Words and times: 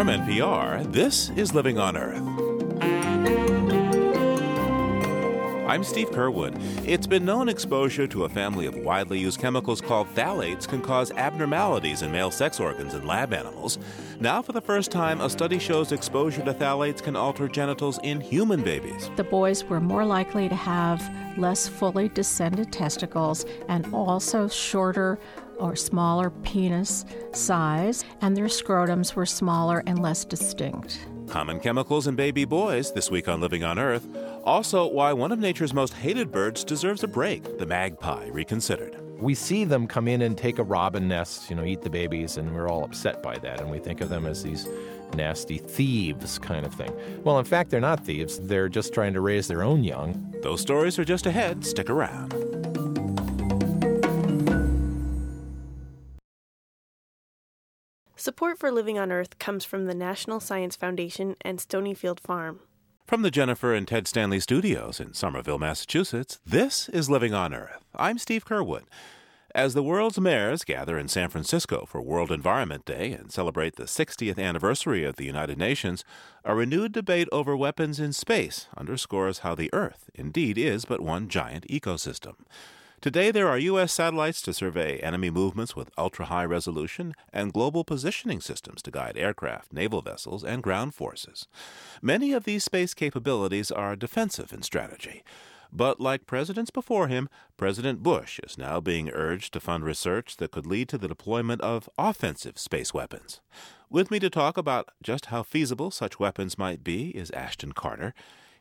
From 0.00 0.08
NPR, 0.08 0.90
this 0.90 1.28
is 1.36 1.52
Living 1.52 1.78
on 1.78 1.94
Earth. 1.94 2.22
I'm 5.68 5.84
Steve 5.84 6.08
Curwood. 6.08 6.58
It's 6.88 7.06
been 7.06 7.26
known 7.26 7.50
exposure 7.50 8.06
to 8.06 8.24
a 8.24 8.28
family 8.30 8.64
of 8.64 8.74
widely 8.76 9.18
used 9.18 9.38
chemicals 9.38 9.82
called 9.82 10.08
phthalates 10.14 10.66
can 10.66 10.80
cause 10.80 11.12
abnormalities 11.12 12.00
in 12.00 12.10
male 12.10 12.30
sex 12.30 12.58
organs 12.58 12.94
in 12.94 13.06
lab 13.06 13.34
animals. 13.34 13.76
Now, 14.20 14.40
for 14.40 14.52
the 14.52 14.62
first 14.62 14.90
time, 14.90 15.20
a 15.20 15.28
study 15.28 15.58
shows 15.58 15.92
exposure 15.92 16.42
to 16.46 16.54
phthalates 16.54 17.02
can 17.02 17.14
alter 17.14 17.46
genitals 17.46 18.00
in 18.02 18.22
human 18.22 18.62
babies. 18.62 19.10
The 19.16 19.24
boys 19.24 19.64
were 19.64 19.80
more 19.80 20.06
likely 20.06 20.48
to 20.48 20.56
have 20.56 21.02
less 21.36 21.68
fully 21.68 22.08
descended 22.08 22.72
testicles 22.72 23.44
and 23.68 23.86
also 23.92 24.48
shorter 24.48 25.18
or 25.60 25.76
smaller 25.76 26.30
penis 26.30 27.04
size, 27.32 28.04
and 28.20 28.36
their 28.36 28.46
scrotums 28.46 29.14
were 29.14 29.26
smaller 29.26 29.82
and 29.86 30.00
less 30.02 30.24
distinct. 30.24 30.98
Common 31.28 31.60
chemicals 31.60 32.08
in 32.08 32.16
baby 32.16 32.44
boys 32.44 32.92
this 32.92 33.08
week 33.08 33.28
on 33.28 33.40
Living 33.40 33.62
on 33.62 33.78
Earth. 33.78 34.04
Also, 34.44 34.88
why 34.88 35.12
one 35.12 35.30
of 35.30 35.38
nature's 35.38 35.72
most 35.72 35.94
hated 35.94 36.32
birds 36.32 36.64
deserves 36.64 37.04
a 37.04 37.08
break 37.08 37.58
the 37.58 37.66
magpie 37.66 38.26
reconsidered. 38.32 38.96
We 39.20 39.34
see 39.34 39.64
them 39.64 39.86
come 39.86 40.08
in 40.08 40.22
and 40.22 40.36
take 40.36 40.58
a 40.58 40.64
robin 40.64 41.06
nest, 41.06 41.50
you 41.50 41.54
know, 41.54 41.64
eat 41.64 41.82
the 41.82 41.90
babies, 41.90 42.36
and 42.36 42.52
we're 42.54 42.68
all 42.68 42.84
upset 42.84 43.22
by 43.22 43.36
that. 43.38 43.60
And 43.60 43.70
we 43.70 43.78
think 43.78 44.00
of 44.00 44.08
them 44.08 44.26
as 44.26 44.42
these 44.42 44.66
nasty 45.14 45.58
thieves 45.58 46.38
kind 46.38 46.64
of 46.64 46.74
thing. 46.74 46.92
Well, 47.22 47.38
in 47.38 47.44
fact, 47.44 47.70
they're 47.70 47.80
not 47.80 48.04
thieves, 48.04 48.40
they're 48.40 48.68
just 48.68 48.94
trying 48.94 49.12
to 49.12 49.20
raise 49.20 49.46
their 49.46 49.62
own 49.62 49.84
young. 49.84 50.34
Those 50.42 50.60
stories 50.60 50.98
are 50.98 51.04
just 51.04 51.26
ahead. 51.26 51.64
Stick 51.64 51.90
around. 51.90 52.99
Support 58.20 58.58
for 58.58 58.70
Living 58.70 58.98
on 58.98 59.10
Earth 59.10 59.38
comes 59.38 59.64
from 59.64 59.86
the 59.86 59.94
National 59.94 60.40
Science 60.40 60.76
Foundation 60.76 61.36
and 61.40 61.58
Stonyfield 61.58 62.20
Farm. 62.20 62.60
From 63.06 63.22
the 63.22 63.30
Jennifer 63.30 63.72
and 63.72 63.88
Ted 63.88 64.06
Stanley 64.06 64.40
studios 64.40 65.00
in 65.00 65.14
Somerville, 65.14 65.58
Massachusetts, 65.58 66.38
this 66.44 66.90
is 66.90 67.08
Living 67.08 67.32
on 67.32 67.54
Earth. 67.54 67.82
I'm 67.94 68.18
Steve 68.18 68.44
Curwood. 68.44 68.82
As 69.54 69.72
the 69.72 69.82
world's 69.82 70.20
mayors 70.20 70.64
gather 70.64 70.98
in 70.98 71.08
San 71.08 71.30
Francisco 71.30 71.86
for 71.86 72.02
World 72.02 72.30
Environment 72.30 72.84
Day 72.84 73.12
and 73.12 73.32
celebrate 73.32 73.76
the 73.76 73.84
60th 73.84 74.38
anniversary 74.38 75.02
of 75.02 75.16
the 75.16 75.24
United 75.24 75.56
Nations, 75.56 76.04
a 76.44 76.54
renewed 76.54 76.92
debate 76.92 77.28
over 77.32 77.56
weapons 77.56 77.98
in 77.98 78.12
space 78.12 78.68
underscores 78.76 79.38
how 79.38 79.54
the 79.54 79.70
Earth 79.72 80.10
indeed 80.14 80.58
is 80.58 80.84
but 80.84 81.00
one 81.00 81.30
giant 81.30 81.66
ecosystem. 81.68 82.34
Today, 83.00 83.30
there 83.30 83.48
are 83.48 83.58
U.S. 83.58 83.94
satellites 83.94 84.42
to 84.42 84.52
survey 84.52 84.98
enemy 84.98 85.30
movements 85.30 85.74
with 85.74 85.90
ultra 85.96 86.26
high 86.26 86.44
resolution 86.44 87.14
and 87.32 87.50
global 87.50 87.82
positioning 87.82 88.42
systems 88.42 88.82
to 88.82 88.90
guide 88.90 89.16
aircraft, 89.16 89.72
naval 89.72 90.02
vessels, 90.02 90.44
and 90.44 90.62
ground 90.62 90.94
forces. 90.94 91.48
Many 92.02 92.34
of 92.34 92.44
these 92.44 92.62
space 92.62 92.92
capabilities 92.92 93.70
are 93.70 93.96
defensive 93.96 94.52
in 94.52 94.60
strategy. 94.60 95.24
But 95.72 95.98
like 95.98 96.26
presidents 96.26 96.70
before 96.70 97.08
him, 97.08 97.30
President 97.56 98.02
Bush 98.02 98.38
is 98.40 98.58
now 98.58 98.80
being 98.80 99.08
urged 99.08 99.54
to 99.54 99.60
fund 99.60 99.82
research 99.82 100.36
that 100.36 100.50
could 100.50 100.66
lead 100.66 100.90
to 100.90 100.98
the 100.98 101.08
deployment 101.08 101.62
of 101.62 101.88
offensive 101.96 102.58
space 102.58 102.92
weapons. 102.92 103.40
With 103.88 104.10
me 104.10 104.18
to 104.18 104.28
talk 104.28 104.58
about 104.58 104.90
just 105.02 105.26
how 105.26 105.42
feasible 105.42 105.90
such 105.90 106.20
weapons 106.20 106.58
might 106.58 106.84
be 106.84 107.16
is 107.16 107.30
Ashton 107.30 107.72
Carter. 107.72 108.12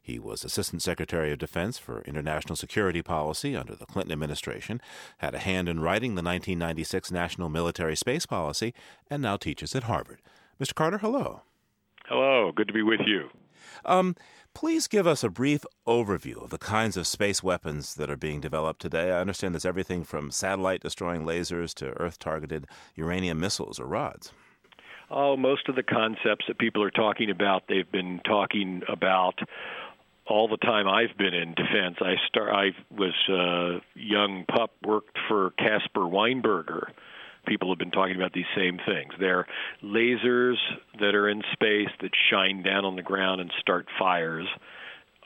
He 0.10 0.18
was 0.18 0.44
Assistant 0.44 0.82
Secretary 0.82 1.32
of 1.32 1.38
Defense 1.38 1.78
for 1.78 2.02
International 2.02 2.56
Security 2.56 3.04
Policy 3.04 3.56
under 3.56 3.76
the 3.76 3.86
Clinton 3.86 4.12
administration, 4.12 4.82
had 5.20 5.36
a 5.36 5.38
hand 5.38 5.70
in 5.70 5.82
writing 5.82 6.16
the 6.16 6.24
1996 6.24 7.12
National 7.12 7.48
Military 7.48 7.96
Space 7.96 8.26
Policy, 8.26 8.74
and 9.08 9.22
now 9.22 9.38
teaches 9.38 9.76
at 9.76 9.84
Harvard. 9.84 10.20
Mr. 10.60 10.74
Carter, 10.74 10.98
hello. 10.98 11.44
Hello, 12.08 12.52
good 12.52 12.68
to 12.68 12.74
be 12.74 12.82
with 12.82 13.02
you. 13.06 13.30
Um, 13.86 14.16
please 14.56 14.88
give 14.88 15.06
us 15.06 15.24
a 15.24 15.30
brief 15.30 15.64
overview 15.86 16.44
of 16.44 16.50
the 16.50 16.58
kinds 16.58 16.98
of 16.98 17.06
space 17.06 17.44
weapons 17.44 17.94
that 17.94 18.10
are 18.10 18.18
being 18.18 18.42
developed 18.42 18.82
today. 18.82 19.12
I 19.12 19.22
understand 19.22 19.54
there's 19.54 19.64
everything 19.64 20.04
from 20.04 20.32
satellite 20.32 20.82
destroying 20.82 21.24
lasers 21.24 21.76
to 21.76 21.92
Earth 22.02 22.18
targeted 22.18 22.66
uranium 22.96 23.40
missiles 23.40 23.80
or 23.80 23.86
rods. 23.86 24.32
Oh, 25.12 25.36
most 25.36 25.68
of 25.70 25.76
the 25.76 25.84
concepts 25.84 26.46
that 26.48 26.60
people 26.60 26.84
are 26.84 26.92
talking 26.92 27.30
about, 27.30 27.64
they've 27.68 27.92
been 27.92 28.22
talking 28.26 28.82
about 28.88 29.40
all 30.30 30.48
the 30.48 30.58
time 30.58 30.88
I've 30.88 31.18
been 31.18 31.34
in 31.34 31.54
defense. 31.56 31.98
I 32.02 32.16
start. 32.28 32.52
I 32.54 32.70
was 32.96 33.14
a 33.30 33.82
young 33.96 34.46
pup, 34.46 34.72
worked 34.86 35.18
for 35.28 35.52
Caspar 35.52 36.02
Weinberger. 36.02 36.92
People 37.48 37.70
have 37.70 37.80
been 37.80 37.92
talking 37.92 38.16
about 38.16 38.34
these 38.34 38.46
same 38.56 38.80
things. 38.86 39.14
They're 39.20 39.48
lasers 39.84 40.58
that 41.00 41.16
are 41.16 41.30
in 41.30 41.42
space 41.54 41.90
that 42.02 42.12
shine 42.30 42.64
down 42.64 42.86
on 42.86 42.96
the 42.96 43.02
ground 43.02 43.42
and 43.42 43.52
start 43.60 43.88
fires. 43.98 44.48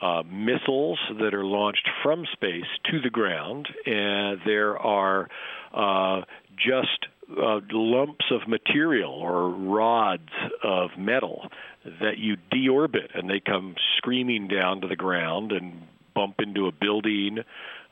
Uh, 0.00 0.22
missiles 0.24 0.98
that 1.20 1.34
are 1.34 1.44
launched 1.44 1.88
from 2.02 2.26
space 2.32 2.66
to 2.90 3.00
the 3.00 3.10
ground, 3.10 3.68
and 3.86 4.40
there 4.44 4.76
are 4.76 5.28
uh, 5.72 6.22
just 6.56 7.06
uh, 7.30 7.60
lumps 7.72 8.26
of 8.30 8.48
material 8.48 9.12
or 9.12 9.48
rods 9.48 10.30
of 10.62 10.90
metal 10.98 11.50
that 11.84 12.18
you 12.18 12.36
deorbit 12.52 13.08
and 13.14 13.28
they 13.28 13.40
come 13.40 13.74
screaming 13.98 14.48
down 14.48 14.80
to 14.80 14.88
the 14.88 14.96
ground 14.96 15.52
and 15.52 15.82
bump 16.14 16.36
into 16.38 16.66
a 16.66 16.72
building. 16.72 17.38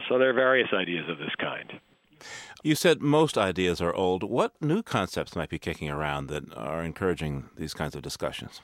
So 0.09 0.19
there 0.19 0.31
are 0.31 0.35
various 0.35 0.69
ideas 0.73 1.09
of 1.09 1.19
this 1.19 1.35
kind. 1.39 1.73
You 2.63 2.75
said 2.75 3.01
most 3.01 3.37
ideas 3.37 3.81
are 3.81 3.93
old. 3.93 4.23
What 4.23 4.53
new 4.61 4.83
concepts 4.83 5.35
might 5.35 5.49
be 5.49 5.59
kicking 5.59 5.91
around 5.91 6.29
that 6.29 6.45
are 6.57 6.83
encouraging 6.83 7.49
these 7.57 7.75
kinds 7.75 7.97
of 7.97 8.03
discussions? 8.03 8.61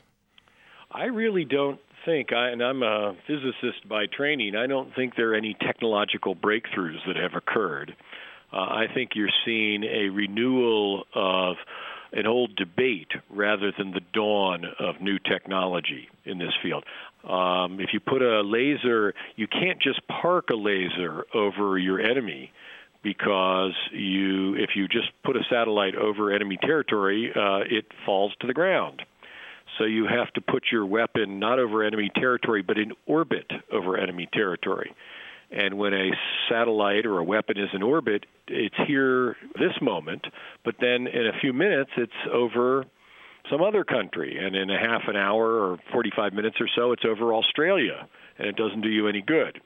I 0.92 1.04
really 1.04 1.44
don't 1.44 1.80
think, 2.04 2.32
I, 2.32 2.50
and 2.50 2.62
I'm 2.62 2.82
a 2.82 3.14
physicist 3.26 3.88
by 3.88 4.06
training, 4.06 4.54
I 4.54 4.66
don't 4.66 4.94
think 4.94 5.16
there 5.16 5.32
are 5.32 5.34
any 5.34 5.56
technological 5.60 6.34
breakthroughs 6.34 7.04
that 7.06 7.16
have 7.16 7.34
occurred. 7.34 7.94
Uh, 8.52 8.56
I 8.56 8.86
think 8.92 9.10
you're 9.14 9.28
seeing 9.44 9.84
a 9.84 10.08
renewal 10.08 11.04
of 11.14 11.56
an 12.12 12.26
old 12.26 12.56
debate 12.56 13.10
rather 13.28 13.72
than 13.76 13.90
the 13.90 14.00
dawn 14.12 14.64
of 14.78 15.00
new 15.00 15.18
technology 15.18 16.08
in 16.24 16.38
this 16.38 16.52
field. 16.62 16.84
Um, 17.24 17.80
if 17.80 17.90
you 17.92 18.00
put 18.00 18.22
a 18.22 18.40
laser, 18.40 19.14
you 19.36 19.46
can't 19.46 19.80
just 19.80 20.00
park 20.08 20.48
a 20.50 20.54
laser 20.54 21.26
over 21.34 21.76
your 21.76 22.00
enemy 22.00 22.52
because 23.02 23.74
you, 23.92 24.54
if 24.54 24.70
you 24.74 24.88
just 24.88 25.08
put 25.24 25.36
a 25.36 25.42
satellite 25.50 25.94
over 25.94 26.32
enemy 26.32 26.58
territory, 26.62 27.30
uh, 27.34 27.60
it 27.68 27.86
falls 28.06 28.32
to 28.40 28.46
the 28.46 28.54
ground. 28.54 29.02
So 29.76 29.84
you 29.84 30.06
have 30.06 30.32
to 30.32 30.40
put 30.40 30.64
your 30.72 30.86
weapon 30.86 31.38
not 31.38 31.58
over 31.58 31.84
enemy 31.84 32.10
territory, 32.14 32.62
but 32.62 32.78
in 32.78 32.92
orbit 33.06 33.50
over 33.70 33.96
enemy 33.96 34.28
territory. 34.32 34.92
And 35.50 35.78
when 35.78 35.94
a 35.94 36.10
satellite 36.50 37.06
or 37.06 37.18
a 37.18 37.24
weapon 37.24 37.58
is 37.58 37.70
in 37.72 37.82
orbit, 37.82 38.26
it's 38.48 38.74
here 38.86 39.36
this 39.58 39.72
moment, 39.80 40.26
but 40.64 40.74
then 40.80 41.06
in 41.06 41.26
a 41.26 41.38
few 41.40 41.52
minutes, 41.52 41.90
it's 41.96 42.12
over 42.32 42.84
some 43.50 43.62
other 43.62 43.84
country. 43.84 44.36
And 44.38 44.54
in 44.54 44.70
a 44.70 44.78
half 44.78 45.02
an 45.08 45.16
hour 45.16 45.46
or 45.46 45.78
45 45.92 46.34
minutes 46.34 46.56
or 46.60 46.68
so, 46.76 46.92
it's 46.92 47.04
over 47.04 47.32
Australia, 47.32 48.06
and 48.38 48.46
it 48.46 48.56
doesn't 48.56 48.82
do 48.82 48.88
you 48.90 49.08
any 49.08 49.22
good. 49.22 49.60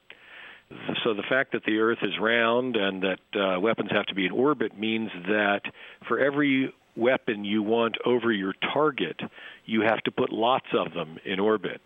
So 1.05 1.15
the 1.15 1.25
fact 1.29 1.53
that 1.53 1.65
the 1.65 1.79
Earth 1.79 1.99
is 2.03 2.13
round 2.21 2.77
and 2.77 3.03
that 3.03 3.39
uh, 3.39 3.61
weapons 3.61 3.91
have 3.91 4.07
to 4.07 4.15
be 4.15 4.27
in 4.27 4.33
orbit 4.33 4.79
means 4.79 5.11
that 5.27 5.63
for 6.09 6.19
every 6.19 6.73
weapon 6.97 7.45
you 7.45 7.63
want 7.63 7.97
over 8.05 8.33
your 8.33 8.55
target, 8.73 9.21
you 9.65 9.83
have 9.83 10.01
to 10.05 10.11
put 10.11 10.33
lots 10.33 10.67
of 10.73 10.95
them 10.95 11.19
in 11.25 11.41
orbit. 11.41 11.81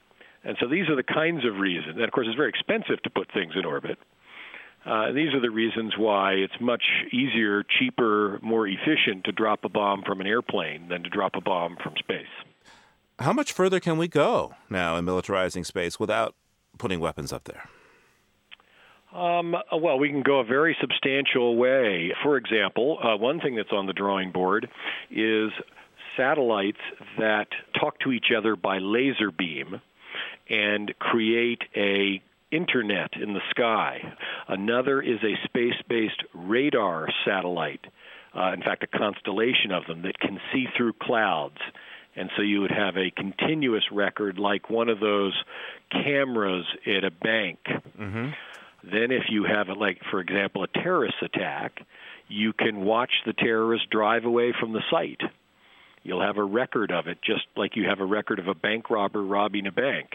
And 0.46 0.56
so 0.60 0.68
these 0.68 0.88
are 0.88 0.94
the 0.94 1.02
kinds 1.02 1.44
of 1.44 1.56
reasons. 1.56 1.96
And 1.96 2.04
of 2.04 2.12
course, 2.12 2.28
it's 2.28 2.36
very 2.36 2.50
expensive 2.50 3.02
to 3.02 3.10
put 3.10 3.26
things 3.32 3.54
in 3.56 3.64
orbit. 3.64 3.98
Uh, 4.86 5.10
these 5.10 5.34
are 5.34 5.40
the 5.40 5.50
reasons 5.50 5.94
why 5.98 6.34
it's 6.34 6.54
much 6.60 6.84
easier, 7.12 7.64
cheaper, 7.64 8.38
more 8.42 8.68
efficient 8.68 9.24
to 9.24 9.32
drop 9.32 9.64
a 9.64 9.68
bomb 9.68 10.04
from 10.06 10.20
an 10.20 10.28
airplane 10.28 10.86
than 10.88 11.02
to 11.02 11.10
drop 11.10 11.34
a 11.34 11.40
bomb 11.40 11.76
from 11.82 11.94
space. 11.98 12.26
How 13.18 13.32
much 13.32 13.52
further 13.52 13.80
can 13.80 13.98
we 13.98 14.06
go 14.06 14.54
now 14.70 14.96
in 14.96 15.04
militarizing 15.04 15.66
space 15.66 15.98
without 15.98 16.36
putting 16.78 17.00
weapons 17.00 17.32
up 17.32 17.44
there? 17.44 17.68
Um, 19.12 19.56
well, 19.72 19.98
we 19.98 20.10
can 20.10 20.22
go 20.22 20.38
a 20.38 20.44
very 20.44 20.76
substantial 20.80 21.56
way. 21.56 22.14
For 22.22 22.36
example, 22.36 22.98
uh, 23.02 23.16
one 23.16 23.40
thing 23.40 23.56
that's 23.56 23.72
on 23.72 23.86
the 23.86 23.92
drawing 23.92 24.30
board 24.30 24.68
is 25.10 25.50
satellites 26.16 26.78
that 27.18 27.48
talk 27.80 27.98
to 28.00 28.12
each 28.12 28.26
other 28.36 28.54
by 28.54 28.78
laser 28.78 29.32
beam 29.32 29.80
and 30.48 30.94
create 30.98 31.62
a 31.74 32.22
internet 32.50 33.10
in 33.20 33.34
the 33.34 33.40
sky. 33.50 34.00
Another 34.48 35.02
is 35.02 35.18
a 35.22 35.34
space-based 35.44 36.22
radar 36.34 37.08
satellite. 37.24 37.84
Uh, 38.34 38.52
in 38.52 38.62
fact, 38.62 38.84
a 38.84 38.98
constellation 38.98 39.72
of 39.72 39.86
them 39.86 40.02
that 40.02 40.18
can 40.18 40.38
see 40.52 40.66
through 40.76 40.92
clouds. 40.92 41.58
And 42.14 42.30
so 42.36 42.42
you 42.42 42.60
would 42.60 42.70
have 42.70 42.96
a 42.96 43.10
continuous 43.10 43.84
record 43.90 44.38
like 44.38 44.70
one 44.70 44.88
of 44.88 45.00
those 45.00 45.34
cameras 45.90 46.64
at 46.86 47.04
a 47.04 47.10
bank. 47.10 47.58
Mm-hmm. 47.66 48.30
Then, 48.84 49.10
if 49.10 49.24
you 49.28 49.44
have, 49.44 49.68
a, 49.68 49.74
like, 49.74 50.00
for 50.10 50.20
example, 50.20 50.62
a 50.62 50.68
terrorist 50.68 51.16
attack, 51.20 51.80
you 52.28 52.52
can 52.52 52.82
watch 52.82 53.10
the 53.26 53.32
terrorist 53.32 53.90
drive 53.90 54.24
away 54.24 54.54
from 54.58 54.72
the 54.72 54.82
site 54.90 55.20
You'll 56.06 56.22
have 56.22 56.38
a 56.38 56.44
record 56.44 56.92
of 56.92 57.08
it, 57.08 57.18
just 57.20 57.46
like 57.56 57.74
you 57.74 57.88
have 57.88 57.98
a 57.98 58.04
record 58.04 58.38
of 58.38 58.46
a 58.46 58.54
bank 58.54 58.90
robber 58.90 59.24
robbing 59.24 59.66
a 59.66 59.72
bank. 59.72 60.14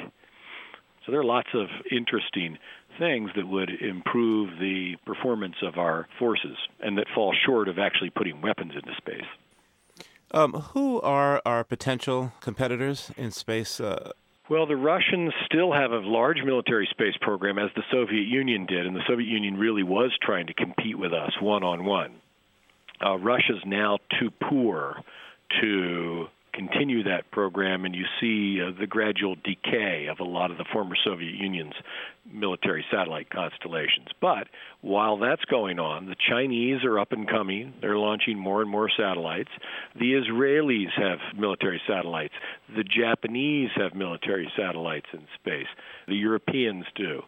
So 1.12 1.16
there 1.16 1.20
are 1.20 1.26
lots 1.26 1.50
of 1.54 1.68
interesting 1.92 2.58
things 2.98 3.32
that 3.36 3.46
would 3.46 3.70
improve 3.82 4.58
the 4.62 4.96
performance 5.06 5.56
of 5.62 5.78
our 5.78 6.08
forces 6.18 6.56
and 6.80 6.98
that 6.98 7.08
fall 7.14 7.36
short 7.46 7.68
of 7.68 7.78
actually 7.78 8.12
putting 8.12 8.42
weapons 8.42 8.72
into 8.76 8.96
space. 8.96 10.06
Um, 10.34 10.54
who 10.54 11.02
are 11.02 11.42
our 11.46 11.66
potential 11.66 12.32
competitors 12.40 13.12
in 13.18 13.32
space? 13.32 13.82
Uh... 13.82 14.12
Well, 14.50 14.66
the 14.66 14.78
Russians 14.78 15.34
still 15.46 15.74
have 15.74 15.92
a 15.92 16.00
large 16.00 16.38
military 16.46 16.88
space 16.90 17.18
program, 17.20 17.60
as 17.60 17.72
the 17.76 17.84
Soviet 17.92 18.28
Union 18.28 18.66
did, 18.66 18.88
and 18.88 18.96
the 18.96 19.04
Soviet 19.06 19.28
Union 19.28 19.58
really 19.58 19.84
was 19.84 20.12
trying 20.22 20.48
to 20.48 20.54
compete 20.54 20.98
with 20.98 21.12
us 21.12 21.34
one 21.42 21.66
on 21.66 21.84
one. 21.84 22.14
Russia's 23.20 23.62
now 23.66 23.98
too 24.18 24.32
poor 24.50 24.96
to 25.60 26.28
continue 26.54 27.04
that 27.04 27.32
program, 27.32 27.86
and 27.86 27.96
you 27.96 28.06
see 28.20 28.62
uh, 28.62 28.72
the 28.80 28.88
gradual 28.88 29.36
decay 29.44 30.08
of 30.10 30.20
a 30.20 30.24
lot 30.24 30.52
of 30.52 30.58
the 30.58 30.66
former 30.72 30.96
Soviet 31.04 31.34
Union's 31.34 31.74
military 32.32 32.86
satellite 32.92 33.30
constellations. 33.30 34.08
But 34.20 34.48
while 34.82 35.18
that's 35.18 35.44
going 35.46 35.80
on, 35.80 36.06
the 36.08 36.16
Chinese 36.30 36.84
are 36.84 37.00
up 37.00 37.12
and 37.12 37.28
coming. 37.28 37.74
They're 37.82 37.98
launching 37.98 38.38
more 38.38 38.62
and 38.62 38.70
more 38.70 38.90
satellites. 38.96 39.50
The 39.96 40.14
Israelis 40.14 40.92
have 40.98 41.20
military 41.38 41.82
satellites. 41.88 42.34
The 42.76 42.84
Japanese 42.84 43.70
have 43.76 43.96
military 43.96 44.52
satellites 44.56 45.08
in 45.14 45.22
space. 45.40 45.68
The 46.08 46.16
Europeans 46.16 46.86
do. 46.96 47.24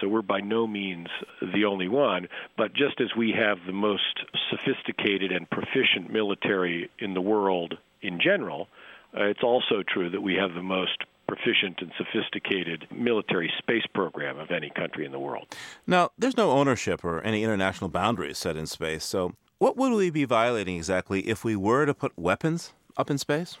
So 0.00 0.08
we're 0.08 0.22
by 0.22 0.40
no 0.40 0.66
means 0.66 1.08
the 1.40 1.64
only 1.64 1.88
one, 1.88 2.28
but 2.56 2.74
just 2.74 3.00
as 3.00 3.08
we 3.16 3.32
have 3.32 3.58
the 3.66 3.72
most 3.72 4.02
sophisticated 4.50 5.32
and 5.32 5.48
proficient 5.48 6.12
military 6.12 6.90
in 6.98 7.14
the 7.14 7.20
world 7.20 7.78
in 8.02 8.20
general, 8.20 8.68
uh, 9.16 9.24
it's 9.24 9.42
also 9.42 9.82
true 9.86 10.10
that 10.10 10.20
we 10.20 10.34
have 10.34 10.54
the 10.54 10.62
most 10.62 11.04
proficient 11.26 11.80
and 11.80 11.90
sophisticated 11.98 12.86
military 12.90 13.52
space 13.58 13.84
program 13.94 14.38
of 14.38 14.50
any 14.50 14.70
country 14.70 15.04
in 15.04 15.12
the 15.12 15.18
world. 15.18 15.46
Now, 15.86 16.10
there's 16.16 16.36
no 16.36 16.52
ownership 16.52 17.04
or 17.04 17.20
any 17.22 17.42
international 17.42 17.90
boundaries 17.90 18.38
set 18.38 18.56
in 18.56 18.66
space, 18.66 19.04
so 19.04 19.34
what 19.58 19.76
would 19.76 19.92
we 19.92 20.10
be 20.10 20.24
violating 20.24 20.76
exactly 20.76 21.20
if 21.28 21.44
we 21.44 21.56
were 21.56 21.86
to 21.86 21.94
put 21.94 22.12
weapons 22.16 22.74
up 22.96 23.10
in 23.10 23.18
space? 23.18 23.58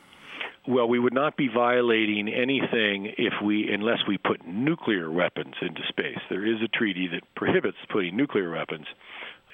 Well, 0.68 0.88
we 0.88 0.98
would 0.98 1.14
not 1.14 1.36
be 1.36 1.48
violating 1.48 2.28
anything 2.28 3.12
if 3.16 3.34
we, 3.42 3.72
unless 3.72 4.00
we 4.06 4.18
put 4.18 4.46
nuclear 4.46 5.10
weapons 5.10 5.54
into 5.62 5.80
space. 5.88 6.18
There 6.28 6.44
is 6.44 6.60
a 6.60 6.68
treaty 6.68 7.08
that 7.12 7.22
prohibits 7.36 7.76
putting 7.88 8.16
nuclear 8.16 8.50
weapons 8.50 8.86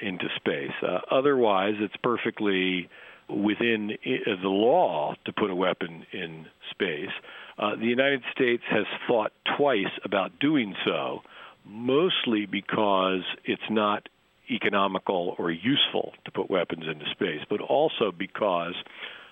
into 0.01 0.27
space. 0.37 0.73
Uh, 0.83 1.01
otherwise, 1.11 1.75
it's 1.79 1.97
perfectly 2.03 2.89
within 3.29 3.93
the 4.05 4.49
law 4.49 5.15
to 5.25 5.33
put 5.33 5.51
a 5.51 5.55
weapon 5.55 6.05
in 6.13 6.47
space. 6.71 7.11
Uh, 7.59 7.77
the 7.77 7.87
United 7.87 8.23
States 8.35 8.63
has 8.71 8.85
thought 9.07 9.33
twice 9.57 9.93
about 10.05 10.39
doing 10.39 10.75
so, 10.85 11.23
mostly 11.65 12.47
because 12.47 13.23
it's 13.45 13.63
not 13.71 14.09
economical 14.51 15.35
or 15.39 15.51
useful 15.51 16.13
to 16.25 16.31
put 16.31 16.51
weapons 16.51 16.85
into 16.87 17.05
space, 17.11 17.41
but 17.49 17.61
also 17.61 18.13
because 18.17 18.75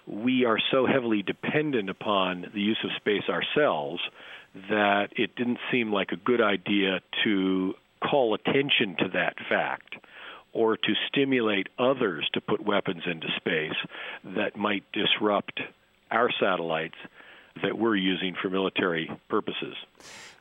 we 0.07 0.45
are 0.45 0.59
so 0.71 0.87
heavily 0.87 1.23
dependent 1.23 1.91
upon 1.91 2.47
the 2.55 2.61
use 2.61 2.79
of 2.85 2.91
space 2.97 3.29
ourselves 3.29 4.01
that 4.69 5.09
it 5.17 5.37
didn't 5.37 5.59
seem 5.71 5.93
like 5.93 6.11
a 6.13 6.17
good 6.17 6.41
idea 6.41 7.01
to 7.25 7.75
call 8.03 8.35
attention 8.35 8.97
to 8.99 9.09
that 9.13 9.35
fact 9.49 9.90
or 10.53 10.77
to 10.77 10.93
stimulate 11.09 11.69
others 11.79 12.29
to 12.33 12.41
put 12.41 12.65
weapons 12.65 13.03
into 13.07 13.29
space 13.37 13.77
that 14.25 14.57
might 14.57 14.85
disrupt 14.93 15.61
our 16.11 16.31
satellites 16.41 16.97
that 17.63 17.79
we're 17.79 17.97
using 17.97 18.35
for 18.41 18.49
military 18.49 19.11
purposes. 19.29 19.75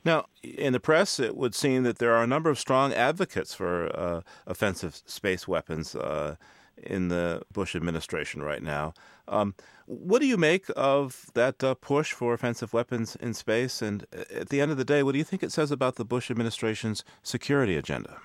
Now, 0.05 0.25
in 0.43 0.73
the 0.73 0.79
press, 0.79 1.19
it 1.19 1.35
would 1.35 1.53
seem 1.53 1.83
that 1.83 1.97
there 1.97 2.13
are 2.13 2.23
a 2.23 2.27
number 2.27 2.49
of 2.49 2.57
strong 2.57 2.93
advocates 2.93 3.53
for 3.53 3.95
uh, 3.95 4.21
offensive 4.47 5.01
space 5.05 5.47
weapons 5.47 5.95
uh, 5.95 6.35
in 6.81 7.09
the 7.09 7.41
Bush 7.51 7.75
administration 7.75 8.41
right 8.41 8.63
now. 8.63 8.93
Um, 9.27 9.55
what 9.85 10.19
do 10.19 10.27
you 10.27 10.37
make 10.37 10.65
of 10.75 11.25
that 11.33 11.63
uh, 11.63 11.73
push 11.75 12.13
for 12.13 12.33
offensive 12.33 12.73
weapons 12.73 13.15
in 13.17 13.33
space? 13.33 13.81
And 13.81 14.05
uh, 14.15 14.23
at 14.33 14.49
the 14.49 14.61
end 14.61 14.71
of 14.71 14.77
the 14.77 14.85
day, 14.85 15.03
what 15.03 15.11
do 15.11 15.17
you 15.17 15.23
think 15.23 15.43
it 15.43 15.51
says 15.51 15.71
about 15.71 15.95
the 15.95 16.05
Bush 16.05 16.31
administration's 16.31 17.03
security 17.21 17.75
agenda? 17.75 18.17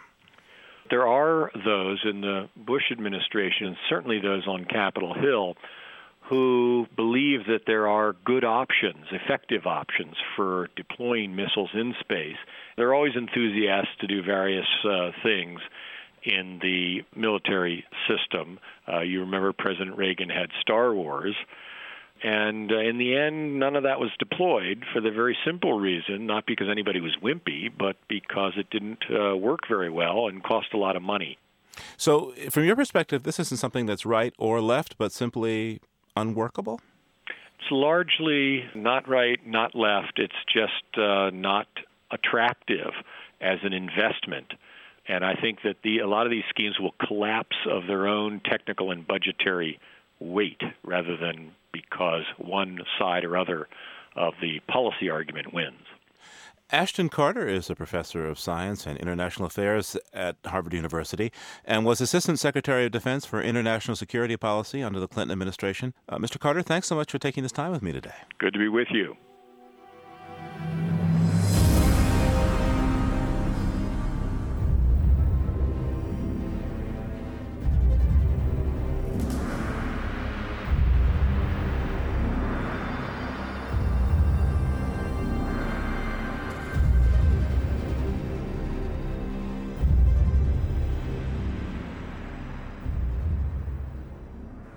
There 0.90 1.06
are 1.06 1.50
those 1.64 2.00
in 2.04 2.20
the 2.20 2.48
Bush 2.56 2.90
administration, 2.90 3.76
certainly 3.88 4.20
those 4.20 4.46
on 4.46 4.64
Capitol 4.66 5.14
Hill, 5.14 5.54
who 6.28 6.86
believe 6.96 7.46
that 7.46 7.62
there 7.66 7.86
are 7.86 8.14
good 8.24 8.44
options, 8.44 9.06
effective 9.10 9.66
options 9.66 10.14
for 10.36 10.68
deploying 10.76 11.36
missiles 11.36 11.70
in 11.74 11.94
space. 12.00 12.36
There 12.76 12.88
are 12.88 12.94
always 12.94 13.14
enthusiasts 13.14 13.92
to 14.00 14.06
do 14.06 14.22
various 14.22 14.66
uh, 14.84 15.10
things 15.22 15.60
in 16.22 16.58
the 16.62 17.02
military 17.14 17.84
system. 18.08 18.58
Uh, 18.90 19.00
you 19.00 19.20
remember 19.20 19.52
President 19.52 19.96
Reagan 19.98 20.30
had 20.30 20.48
Star 20.62 20.94
Wars. 20.94 21.34
And 22.24 22.72
uh, 22.72 22.78
in 22.78 22.96
the 22.96 23.14
end, 23.14 23.60
none 23.60 23.76
of 23.76 23.82
that 23.82 24.00
was 24.00 24.08
deployed 24.18 24.86
for 24.94 25.02
the 25.02 25.10
very 25.10 25.36
simple 25.44 25.78
reason 25.78 26.24
not 26.24 26.46
because 26.46 26.68
anybody 26.70 26.98
was 26.98 27.14
wimpy, 27.22 27.70
but 27.76 27.96
because 28.08 28.54
it 28.56 28.70
didn't 28.70 29.04
uh, 29.10 29.36
work 29.36 29.68
very 29.68 29.90
well 29.90 30.26
and 30.28 30.42
cost 30.42 30.68
a 30.72 30.78
lot 30.78 30.96
of 30.96 31.02
money. 31.02 31.36
So, 31.98 32.32
from 32.48 32.64
your 32.64 32.76
perspective, 32.76 33.24
this 33.24 33.38
isn't 33.38 33.58
something 33.58 33.84
that's 33.84 34.06
right 34.06 34.32
or 34.38 34.62
left, 34.62 34.96
but 34.96 35.12
simply 35.12 35.82
unworkable? 36.16 36.80
It's 37.26 37.70
largely 37.70 38.64
not 38.74 39.06
right, 39.06 39.38
not 39.46 39.74
left. 39.74 40.18
It's 40.18 40.32
just 40.50 40.98
uh, 40.98 41.28
not 41.28 41.66
attractive 42.10 42.92
as 43.42 43.58
an 43.64 43.74
investment. 43.74 44.54
And 45.06 45.26
I 45.26 45.34
think 45.34 45.58
that 45.64 45.76
the, 45.82 45.98
a 45.98 46.06
lot 46.06 46.24
of 46.24 46.30
these 46.30 46.44
schemes 46.48 46.76
will 46.80 46.94
collapse 47.06 47.56
of 47.70 47.86
their 47.86 48.06
own 48.08 48.40
technical 48.48 48.92
and 48.92 49.06
budgetary 49.06 49.78
weight 50.20 50.62
rather 50.82 51.18
than 51.18 51.52
because 51.74 52.22
one 52.38 52.78
side 52.98 53.24
or 53.24 53.36
other 53.36 53.68
of 54.16 54.32
the 54.40 54.60
policy 54.68 55.10
argument 55.10 55.52
wins. 55.52 55.82
Ashton 56.70 57.10
Carter 57.10 57.46
is 57.46 57.68
a 57.68 57.74
professor 57.74 58.26
of 58.26 58.38
science 58.38 58.86
and 58.86 58.96
international 58.98 59.46
affairs 59.46 59.96
at 60.14 60.36
Harvard 60.46 60.72
University 60.72 61.30
and 61.64 61.84
was 61.84 62.00
Assistant 62.00 62.38
Secretary 62.38 62.86
of 62.86 62.92
Defense 62.92 63.26
for 63.26 63.42
International 63.42 63.94
Security 63.94 64.36
Policy 64.36 64.82
under 64.82 64.98
the 64.98 65.06
Clinton 65.06 65.32
administration. 65.32 65.92
Uh, 66.08 66.16
Mr. 66.16 66.40
Carter, 66.40 66.62
thanks 66.62 66.88
so 66.88 66.96
much 66.96 67.12
for 67.12 67.18
taking 67.18 67.42
this 67.42 67.52
time 67.52 67.70
with 67.70 67.82
me 67.82 67.92
today. 67.92 68.14
Good 68.38 68.54
to 68.54 68.58
be 68.58 68.68
with 68.68 68.88
you. 68.90 69.14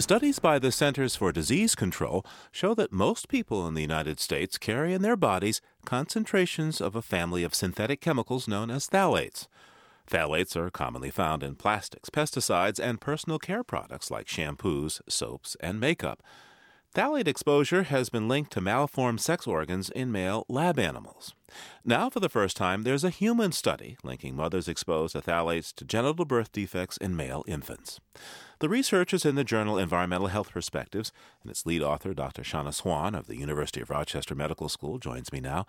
Studies 0.07 0.39
by 0.39 0.57
the 0.57 0.71
Centers 0.71 1.17
for 1.17 1.33
Disease 1.33 1.75
Control 1.75 2.25
show 2.49 2.73
that 2.75 2.93
most 2.93 3.27
people 3.27 3.67
in 3.67 3.73
the 3.73 3.81
United 3.81 4.21
States 4.21 4.57
carry 4.57 4.93
in 4.93 5.01
their 5.01 5.17
bodies 5.17 5.59
concentrations 5.83 6.79
of 6.79 6.95
a 6.95 7.01
family 7.01 7.43
of 7.43 7.53
synthetic 7.53 7.99
chemicals 7.99 8.47
known 8.47 8.71
as 8.71 8.87
phthalates. 8.87 9.47
Phthalates 10.09 10.55
are 10.55 10.69
commonly 10.69 11.11
found 11.11 11.43
in 11.43 11.55
plastics, 11.55 12.09
pesticides, 12.09 12.79
and 12.79 13.01
personal 13.01 13.37
care 13.37 13.65
products 13.65 14.09
like 14.09 14.27
shampoos, 14.27 15.01
soaps, 15.09 15.57
and 15.59 15.77
makeup. 15.77 16.23
Phthalate 16.96 17.27
exposure 17.27 17.84
has 17.84 18.10
been 18.10 18.27
linked 18.27 18.51
to 18.53 18.62
malformed 18.62 19.22
sex 19.22 19.46
organs 19.46 19.89
in 19.91 20.12
male 20.12 20.46
lab 20.50 20.79
animals. 20.79 21.36
Now, 21.86 22.10
for 22.10 22.20
the 22.20 22.29
first 22.29 22.58
time, 22.58 22.84
there's 22.84 23.03
a 23.03 23.12
human 23.12 23.51
study 23.51 23.98
linking 24.03 24.36
mothers 24.36 24.67
exposed 24.67 25.13
to 25.13 25.22
phthalates 25.22 25.74
to 25.75 25.86
genital 25.86 26.25
birth 26.25 26.51
defects 26.51 26.98
in 26.98 27.15
male 27.15 27.44
infants. 27.48 28.00
The 28.60 28.70
research 28.70 29.13
is 29.13 29.25
in 29.25 29.36
the 29.36 29.44
journal 29.44 29.77
Environmental 29.77 30.27
Health 30.27 30.51
Perspectives, 30.51 31.12
and 31.44 31.51
its 31.51 31.65
lead 31.65 31.84
author, 31.84 32.15
Dr. 32.15 32.44
Shanna 32.44 32.74
Swan 32.74 33.13
of 33.13 33.27
the 33.27 33.38
University 33.38 33.82
of 33.82 33.91
Rochester 33.91 34.34
Medical 34.34 34.67
School, 34.67 34.98
joins 34.98 35.32
me 35.32 35.39
now. 35.39 35.67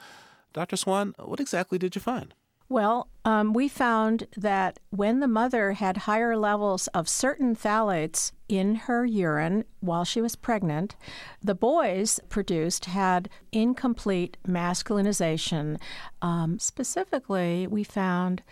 Dr. 0.55 0.77
Swan, 0.77 1.15
what 1.19 1.41
exactly 1.41 1.79
did 1.79 1.95
you 1.95 2.01
find? 2.01 2.33
Well, 2.71 3.09
um, 3.25 3.55
we 3.55 3.67
found 3.67 4.27
that 4.37 4.79
when 4.91 5.21
the 5.21 5.29
mother 5.29 5.73
had 5.73 5.99
higher 5.99 6.37
levels 6.37 6.87
of 6.89 7.09
certain 7.09 7.57
phthalates 7.57 8.33
in 8.47 8.75
her 8.75 9.07
urine 9.07 9.65
while 9.81 10.05
she 10.05 10.21
was 10.21 10.37
pregnant, 10.37 10.95
the 11.43 11.55
boys 11.55 12.21
produced 12.29 12.85
had 12.85 13.31
incomplete 13.53 14.37
masculinization. 14.47 15.81
Um, 16.21 16.59
specifically, 16.59 17.67
we 17.67 17.85
found 17.85 18.43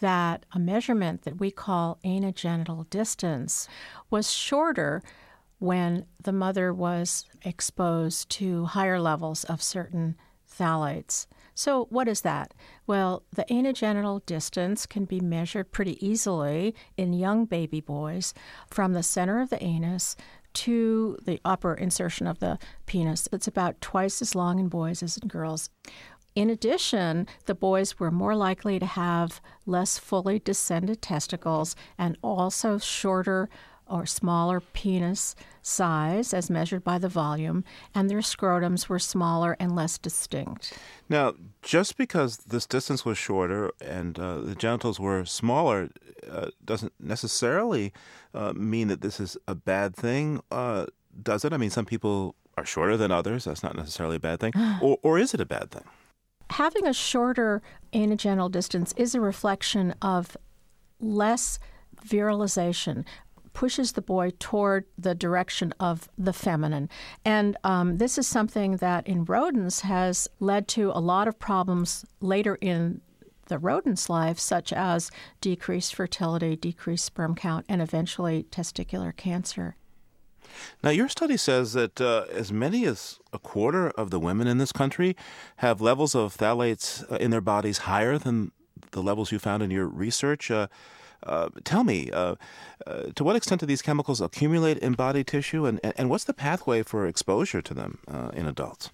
that 0.00 0.44
a 0.52 0.58
measurement 0.58 1.22
that 1.22 1.40
we 1.40 1.50
call 1.50 1.98
anogenital 2.04 2.90
distance 2.90 3.68
was 4.10 4.30
shorter 4.30 5.02
when 5.60 6.04
the 6.22 6.32
mother 6.32 6.74
was 6.74 7.24
exposed 7.42 8.28
to 8.28 8.66
higher 8.66 9.00
levels 9.00 9.44
of 9.44 9.62
certain 9.62 10.16
phthalates. 10.46 11.26
So, 11.54 11.86
what 11.90 12.08
is 12.08 12.22
that? 12.22 12.54
Well, 12.86 13.22
the 13.34 13.44
anogenital 13.44 14.24
distance 14.26 14.86
can 14.86 15.04
be 15.04 15.20
measured 15.20 15.70
pretty 15.70 16.04
easily 16.04 16.74
in 16.96 17.12
young 17.12 17.44
baby 17.44 17.80
boys 17.80 18.32
from 18.68 18.92
the 18.92 19.02
center 19.02 19.40
of 19.40 19.50
the 19.50 19.62
anus 19.62 20.16
to 20.54 21.16
the 21.24 21.40
upper 21.44 21.74
insertion 21.74 22.26
of 22.26 22.38
the 22.38 22.58
penis. 22.86 23.28
It's 23.32 23.48
about 23.48 23.80
twice 23.80 24.20
as 24.22 24.34
long 24.34 24.58
in 24.58 24.68
boys 24.68 25.02
as 25.02 25.16
in 25.16 25.28
girls. 25.28 25.70
In 26.34 26.48
addition, 26.48 27.26
the 27.44 27.54
boys 27.54 28.00
were 28.00 28.10
more 28.10 28.34
likely 28.34 28.78
to 28.78 28.86
have 28.86 29.40
less 29.66 29.98
fully 29.98 30.38
descended 30.38 31.02
testicles 31.02 31.76
and 31.98 32.16
also 32.22 32.78
shorter 32.78 33.50
or 33.92 34.06
smaller 34.06 34.60
penis 34.60 35.36
size 35.60 36.32
as 36.32 36.50
measured 36.50 36.82
by 36.82 36.98
the 36.98 37.08
volume, 37.08 37.62
and 37.94 38.08
their 38.08 38.20
scrotums 38.20 38.88
were 38.88 38.98
smaller 38.98 39.56
and 39.60 39.76
less 39.76 39.98
distinct. 39.98 40.72
Now, 41.08 41.34
just 41.60 41.96
because 41.96 42.38
this 42.38 42.66
distance 42.66 43.04
was 43.04 43.18
shorter 43.18 43.70
and 43.80 44.18
uh, 44.18 44.40
the 44.40 44.54
genitals 44.54 44.98
were 44.98 45.24
smaller 45.26 45.90
uh, 46.28 46.48
doesn't 46.64 46.94
necessarily 46.98 47.92
uh, 48.34 48.52
mean 48.54 48.88
that 48.88 49.02
this 49.02 49.20
is 49.20 49.36
a 49.46 49.54
bad 49.54 49.94
thing, 49.94 50.40
uh, 50.50 50.86
does 51.22 51.44
it? 51.44 51.52
I 51.52 51.58
mean, 51.58 51.70
some 51.70 51.84
people 51.84 52.34
are 52.56 52.64
shorter 52.64 52.96
than 52.96 53.12
others. 53.12 53.44
That's 53.44 53.62
not 53.62 53.76
necessarily 53.76 54.16
a 54.16 54.20
bad 54.20 54.40
thing. 54.40 54.52
or, 54.82 54.98
or 55.02 55.18
is 55.18 55.34
it 55.34 55.40
a 55.40 55.46
bad 55.46 55.70
thing? 55.70 55.84
Having 56.50 56.86
a 56.86 56.92
shorter 56.92 57.62
anogenital 57.92 58.50
distance 58.50 58.92
is 58.96 59.14
a 59.14 59.20
reflection 59.20 59.94
of 60.02 60.36
less 61.00 61.58
virilization, 62.04 63.04
pushes 63.52 63.92
the 63.92 64.02
boy 64.02 64.32
toward 64.38 64.84
the 64.98 65.14
direction 65.14 65.72
of 65.78 66.08
the 66.16 66.32
feminine. 66.32 66.88
And 67.24 67.56
um, 67.64 67.98
this 67.98 68.18
is 68.18 68.26
something 68.26 68.76
that 68.76 69.06
in 69.06 69.24
rodents 69.24 69.80
has 69.80 70.28
led 70.40 70.68
to 70.68 70.90
a 70.94 71.00
lot 71.00 71.28
of 71.28 71.38
problems 71.38 72.04
later 72.20 72.56
in 72.60 73.00
the 73.46 73.58
rodent's 73.58 74.08
life, 74.08 74.38
such 74.38 74.72
as 74.72 75.10
decreased 75.40 75.94
fertility, 75.94 76.56
decreased 76.56 77.04
sperm 77.04 77.34
count, 77.34 77.66
and 77.68 77.82
eventually 77.82 78.44
testicular 78.50 79.14
cancer. 79.14 79.76
Now, 80.82 80.90
your 80.90 81.08
study 81.08 81.36
says 81.36 81.72
that 81.72 82.00
uh, 82.00 82.24
as 82.30 82.52
many 82.52 82.84
as 82.84 83.18
a 83.32 83.38
quarter 83.38 83.90
of 83.90 84.10
the 84.10 84.20
women 84.20 84.46
in 84.46 84.58
this 84.58 84.72
country 84.72 85.16
have 85.56 85.80
levels 85.80 86.14
of 86.14 86.36
phthalates 86.36 87.10
uh, 87.10 87.16
in 87.16 87.30
their 87.30 87.40
bodies 87.40 87.78
higher 87.78 88.18
than 88.18 88.52
the 88.92 89.02
levels 89.02 89.32
you 89.32 89.38
found 89.38 89.62
in 89.62 89.70
your 89.70 89.86
research. 89.86 90.50
Uh, 90.50 90.68
uh, 91.24 91.48
tell 91.64 91.84
me, 91.84 92.10
uh, 92.10 92.36
uh, 92.86 93.04
to 93.14 93.24
what 93.24 93.36
extent 93.36 93.60
do 93.60 93.66
these 93.66 93.82
chemicals 93.82 94.20
accumulate 94.20 94.78
in 94.78 94.92
body 94.92 95.24
tissue, 95.24 95.66
and, 95.66 95.80
and 95.82 96.10
what's 96.10 96.24
the 96.24 96.34
pathway 96.34 96.82
for 96.82 97.06
exposure 97.06 97.62
to 97.62 97.74
them 97.74 97.98
uh, 98.08 98.30
in 98.34 98.46
adults? 98.46 98.90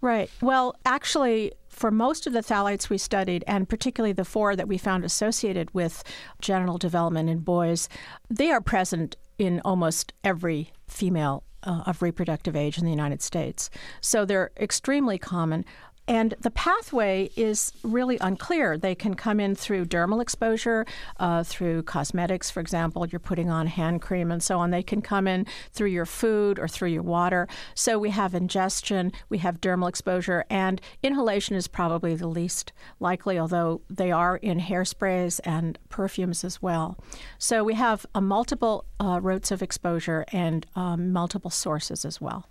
Right. 0.00 0.28
Well, 0.40 0.74
actually, 0.84 1.52
for 1.68 1.92
most 1.92 2.26
of 2.26 2.32
the 2.32 2.40
phthalates 2.40 2.88
we 2.88 2.98
studied, 2.98 3.44
and 3.46 3.68
particularly 3.68 4.12
the 4.12 4.24
four 4.24 4.56
that 4.56 4.66
we 4.66 4.76
found 4.76 5.04
associated 5.04 5.72
with 5.72 6.02
genital 6.40 6.76
development 6.76 7.30
in 7.30 7.38
boys, 7.38 7.88
they 8.28 8.50
are 8.50 8.60
present 8.60 9.16
in 9.38 9.60
almost 9.64 10.12
every 10.24 10.72
female 10.88 11.44
uh, 11.62 11.84
of 11.86 12.02
reproductive 12.02 12.56
age 12.56 12.78
in 12.78 12.84
the 12.84 12.90
United 12.90 13.22
States. 13.22 13.70
So 14.00 14.24
they're 14.24 14.50
extremely 14.58 15.18
common. 15.18 15.64
And 16.08 16.34
the 16.40 16.50
pathway 16.50 17.30
is 17.36 17.72
really 17.84 18.18
unclear. 18.20 18.76
They 18.76 18.94
can 18.94 19.14
come 19.14 19.38
in 19.38 19.54
through 19.54 19.86
dermal 19.86 20.20
exposure, 20.20 20.84
uh, 21.20 21.44
through 21.44 21.84
cosmetics, 21.84 22.50
for 22.50 22.60
example, 22.60 23.06
you're 23.06 23.20
putting 23.20 23.50
on 23.50 23.68
hand 23.68 24.02
cream 24.02 24.32
and 24.32 24.42
so 24.42 24.58
on. 24.58 24.70
They 24.70 24.82
can 24.82 25.00
come 25.00 25.28
in 25.28 25.46
through 25.72 25.90
your 25.90 26.06
food 26.06 26.58
or 26.58 26.66
through 26.66 26.90
your 26.90 27.02
water. 27.02 27.46
So 27.74 27.98
we 27.98 28.10
have 28.10 28.34
ingestion, 28.34 29.12
we 29.28 29.38
have 29.38 29.60
dermal 29.60 29.88
exposure, 29.88 30.44
and 30.50 30.80
inhalation 31.02 31.54
is 31.54 31.68
probably 31.68 32.16
the 32.16 32.26
least 32.26 32.72
likely, 32.98 33.38
although 33.38 33.82
they 33.88 34.10
are 34.10 34.36
in 34.36 34.58
hairsprays 34.58 35.40
and 35.44 35.78
perfumes 35.88 36.42
as 36.42 36.60
well. 36.60 36.98
So 37.38 37.62
we 37.62 37.74
have 37.74 38.04
a 38.14 38.20
multiple 38.20 38.86
uh, 38.98 39.20
routes 39.22 39.50
of 39.52 39.62
exposure 39.62 40.24
and 40.32 40.66
um, 40.74 41.12
multiple 41.12 41.50
sources 41.50 42.04
as 42.04 42.20
well. 42.20 42.48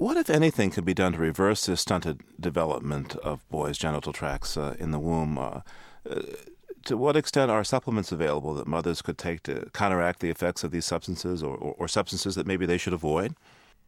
What, 0.00 0.16
if 0.16 0.30
anything, 0.30 0.70
could 0.70 0.86
be 0.86 0.94
done 0.94 1.12
to 1.12 1.18
reverse 1.18 1.66
this 1.66 1.82
stunted 1.82 2.22
development 2.40 3.16
of 3.16 3.46
boys' 3.50 3.76
genital 3.76 4.14
tracts 4.14 4.56
uh, 4.56 4.74
in 4.78 4.92
the 4.92 4.98
womb? 4.98 5.36
Uh, 5.36 5.60
uh, 6.08 6.22
to 6.86 6.96
what 6.96 7.16
extent 7.16 7.50
are 7.50 7.62
supplements 7.62 8.10
available 8.10 8.54
that 8.54 8.66
mothers 8.66 9.02
could 9.02 9.18
take 9.18 9.42
to 9.42 9.68
counteract 9.74 10.20
the 10.20 10.30
effects 10.30 10.64
of 10.64 10.70
these 10.70 10.86
substances 10.86 11.42
or, 11.42 11.54
or, 11.54 11.74
or 11.76 11.86
substances 11.86 12.34
that 12.34 12.46
maybe 12.46 12.64
they 12.64 12.78
should 12.78 12.94
avoid? 12.94 13.34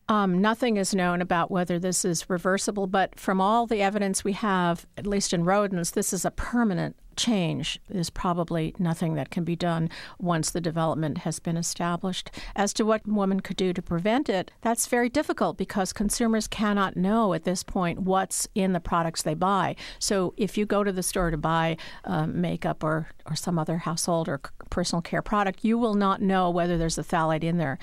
Um, 0.09 0.40
nothing 0.40 0.76
is 0.76 0.94
known 0.94 1.23
about 1.23 1.50
whether 1.50 1.78
this 1.78 2.04
is 2.04 2.28
reversible, 2.28 2.87
but 2.87 3.18
from 3.18 3.40
all 3.40 3.66
the 3.66 3.82
evidence 3.82 4.25
we 4.25 4.32
have, 4.32 4.87
at 4.97 5.06
least 5.06 5.32
in 5.32 5.44
rodents, 5.44 5.92
this 5.92 6.12
is 6.12 6.25
a 6.25 6.30
permanent 6.30 6.97
change. 7.16 7.78
There's 7.88 8.11
probably 8.11 8.75
nothing 8.78 9.14
that 9.14 9.30
can 9.30 9.44
be 9.44 9.56
done 9.56 9.90
once 10.18 10.50
the 10.50 10.61
development 10.61 11.18
has 11.18 11.38
been 11.38 11.56
established. 11.56 12.30
As 12.56 12.73
to 12.75 12.85
what 12.85 13.06
women 13.06 13.40
could 13.40 13.56
do 13.56 13.73
to 13.73 13.82
prevent 13.82 14.28
it, 14.28 14.50
that's 14.61 14.87
very 14.87 15.09
difficult 15.09 15.56
because 15.56 15.92
consumers 15.92 16.47
cannot 16.47 16.97
know 16.97 17.35
at 17.35 17.44
this 17.44 17.62
point 17.62 18.00
what's 18.00 18.49
in 18.54 18.73
the 18.73 18.80
products 18.80 19.23
they 19.23 19.35
buy. 19.35 19.76
So 19.99 20.35
if 20.37 20.56
you 20.56 20.66
go 20.66 20.85
to 20.85 20.92
the 20.92 21.02
store 21.02 21.30
to 21.30 21.37
buy 21.37 21.76
um, 22.04 22.40
makeup 22.40 22.82
or, 22.82 23.09
or 23.26 23.37
some 23.37 23.59
other 23.59 23.78
household 23.78 24.28
or 24.28 24.40
personal 24.71 25.02
care 25.02 25.23
product, 25.23 25.61
you 25.62 25.78
will 25.78 25.94
not 25.94 26.23
know 26.23 26.50
whether 26.50 26.78
there's 26.78 26.99
a 26.99 27.04
phthalate 27.04 27.44
in 27.44 27.59
there. 27.59 27.78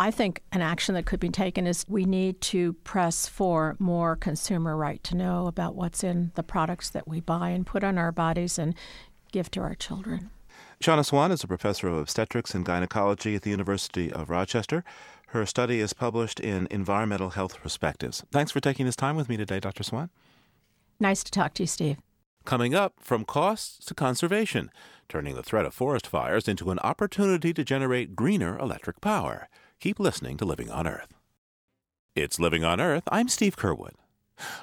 I 0.00 0.10
think 0.10 0.42
an 0.50 0.62
action 0.62 0.94
that 0.94 1.04
could 1.04 1.20
be 1.20 1.28
taken 1.28 1.66
is 1.66 1.84
we 1.86 2.06
need 2.06 2.40
to 2.40 2.72
press 2.72 3.26
for 3.28 3.76
more 3.78 4.16
consumer 4.16 4.74
right 4.74 5.04
to 5.04 5.14
know 5.14 5.46
about 5.46 5.74
what's 5.74 6.02
in 6.02 6.32
the 6.36 6.42
products 6.42 6.88
that 6.88 7.06
we 7.06 7.20
buy 7.20 7.50
and 7.50 7.66
put 7.66 7.84
on 7.84 7.98
our 7.98 8.10
bodies 8.10 8.58
and 8.58 8.74
give 9.30 9.50
to 9.50 9.60
our 9.60 9.74
children. 9.74 10.30
Shanna 10.80 11.04
Swan 11.04 11.30
is 11.32 11.44
a 11.44 11.46
professor 11.46 11.86
of 11.86 11.98
obstetrics 11.98 12.54
and 12.54 12.64
gynecology 12.64 13.34
at 13.34 13.42
the 13.42 13.50
University 13.50 14.10
of 14.10 14.30
Rochester. 14.30 14.84
Her 15.28 15.44
study 15.44 15.80
is 15.80 15.92
published 15.92 16.40
in 16.40 16.66
Environmental 16.70 17.28
Health 17.28 17.60
Perspectives. 17.60 18.24
Thanks 18.32 18.52
for 18.52 18.60
taking 18.60 18.86
this 18.86 18.96
time 18.96 19.16
with 19.16 19.28
me 19.28 19.36
today, 19.36 19.60
Dr. 19.60 19.82
Swan. 19.82 20.08
Nice 20.98 21.22
to 21.24 21.30
talk 21.30 21.52
to 21.54 21.64
you, 21.64 21.66
Steve. 21.66 21.98
Coming 22.46 22.74
up, 22.74 22.94
from 23.00 23.26
costs 23.26 23.84
to 23.84 23.92
conservation, 23.92 24.70
turning 25.10 25.34
the 25.34 25.42
threat 25.42 25.66
of 25.66 25.74
forest 25.74 26.06
fires 26.06 26.48
into 26.48 26.70
an 26.70 26.78
opportunity 26.78 27.52
to 27.52 27.62
generate 27.64 28.16
greener 28.16 28.58
electric 28.58 29.02
power. 29.02 29.50
Keep 29.80 29.98
listening 29.98 30.36
to 30.36 30.44
Living 30.44 30.68
on 30.68 30.86
Earth. 30.86 31.14
It's 32.14 32.38
Living 32.38 32.62
on 32.62 32.82
Earth. 32.82 33.04
I'm 33.10 33.30
Steve 33.30 33.56
Curwood. 33.56 33.94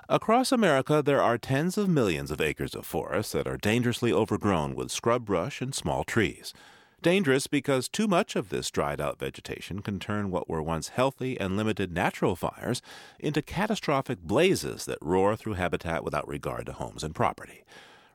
Across 0.07 0.51
America, 0.51 1.01
there 1.03 1.23
are 1.23 1.39
tens 1.39 1.75
of 1.75 1.89
millions 1.89 2.29
of 2.29 2.39
acres 2.39 2.75
of 2.75 2.85
forests 2.85 3.31
that 3.31 3.47
are 3.47 3.57
dangerously 3.57 4.13
overgrown 4.13 4.75
with 4.75 4.91
scrub 4.91 5.25
brush 5.25 5.59
and 5.59 5.73
small 5.73 6.03
trees. 6.03 6.53
Dangerous 7.01 7.47
because 7.47 7.89
too 7.89 8.07
much 8.07 8.35
of 8.35 8.49
this 8.49 8.69
dried 8.69 9.01
out 9.01 9.17
vegetation 9.17 9.81
can 9.81 9.97
turn 9.97 10.29
what 10.29 10.47
were 10.47 10.61
once 10.61 10.89
healthy 10.89 11.35
and 11.39 11.57
limited 11.57 11.91
natural 11.91 12.35
fires 12.35 12.83
into 13.19 13.41
catastrophic 13.41 14.19
blazes 14.21 14.85
that 14.85 14.99
roar 15.01 15.35
through 15.35 15.53
habitat 15.53 16.03
without 16.03 16.27
regard 16.27 16.67
to 16.67 16.73
homes 16.73 17.03
and 17.03 17.15
property. 17.15 17.63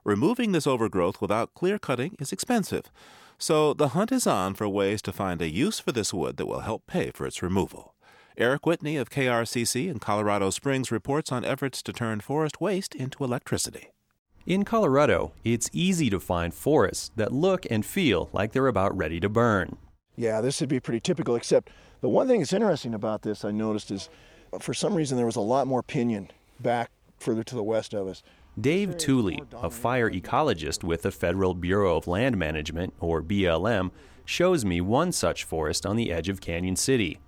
Removing 0.04 0.52
this 0.52 0.68
overgrowth 0.68 1.20
without 1.20 1.52
clear 1.54 1.80
cutting 1.80 2.14
is 2.20 2.30
expensive. 2.30 2.92
So 3.42 3.74
the 3.74 3.88
hunt 3.88 4.12
is 4.12 4.24
on 4.24 4.54
for 4.54 4.68
ways 4.68 5.02
to 5.02 5.12
find 5.12 5.42
a 5.42 5.50
use 5.50 5.80
for 5.80 5.90
this 5.90 6.14
wood 6.14 6.36
that 6.36 6.46
will 6.46 6.60
help 6.60 6.86
pay 6.86 7.10
for 7.10 7.26
its 7.26 7.42
removal. 7.42 7.92
Eric 8.38 8.64
Whitney 8.64 8.96
of 8.96 9.10
KRCC 9.10 9.90
in 9.90 9.98
Colorado 9.98 10.50
Springs 10.50 10.92
reports 10.92 11.32
on 11.32 11.44
efforts 11.44 11.82
to 11.82 11.92
turn 11.92 12.20
forest 12.20 12.60
waste 12.60 12.94
into 12.94 13.24
electricity. 13.24 13.88
In 14.46 14.64
Colorado, 14.64 15.32
it's 15.42 15.68
easy 15.72 16.08
to 16.08 16.20
find 16.20 16.54
forests 16.54 17.10
that 17.16 17.32
look 17.32 17.66
and 17.68 17.84
feel 17.84 18.30
like 18.32 18.52
they're 18.52 18.68
about 18.68 18.96
ready 18.96 19.18
to 19.18 19.28
burn. 19.28 19.76
Yeah, 20.14 20.40
this 20.40 20.60
would 20.60 20.68
be 20.68 20.78
pretty 20.78 21.00
typical, 21.00 21.34
except 21.34 21.70
the 22.00 22.08
one 22.08 22.28
thing 22.28 22.38
that's 22.38 22.52
interesting 22.52 22.94
about 22.94 23.22
this 23.22 23.44
I 23.44 23.50
noticed 23.50 23.90
is 23.90 24.08
uh, 24.52 24.60
for 24.60 24.72
some 24.72 24.94
reason 24.94 25.16
there 25.16 25.26
was 25.26 25.34
a 25.34 25.40
lot 25.40 25.66
more 25.66 25.82
pinyon 25.82 26.30
back 26.60 26.92
further 27.18 27.42
to 27.42 27.56
the 27.56 27.62
west 27.64 27.92
of 27.92 28.06
us. 28.06 28.22
Dave 28.60 28.98
Tooley, 28.98 29.42
a 29.54 29.70
fire 29.70 30.10
ecologist 30.10 30.84
with 30.84 31.02
the 31.02 31.10
Federal 31.10 31.54
Bureau 31.54 31.96
of 31.96 32.06
Land 32.06 32.36
Management, 32.36 32.92
or 33.00 33.22
BLM, 33.22 33.90
shows 34.26 34.62
me 34.62 34.78
one 34.78 35.10
such 35.10 35.44
forest 35.44 35.86
on 35.86 35.96
the 35.96 36.12
edge 36.12 36.28
of 36.28 36.40
Cañon 36.40 36.76
City. 36.76 37.18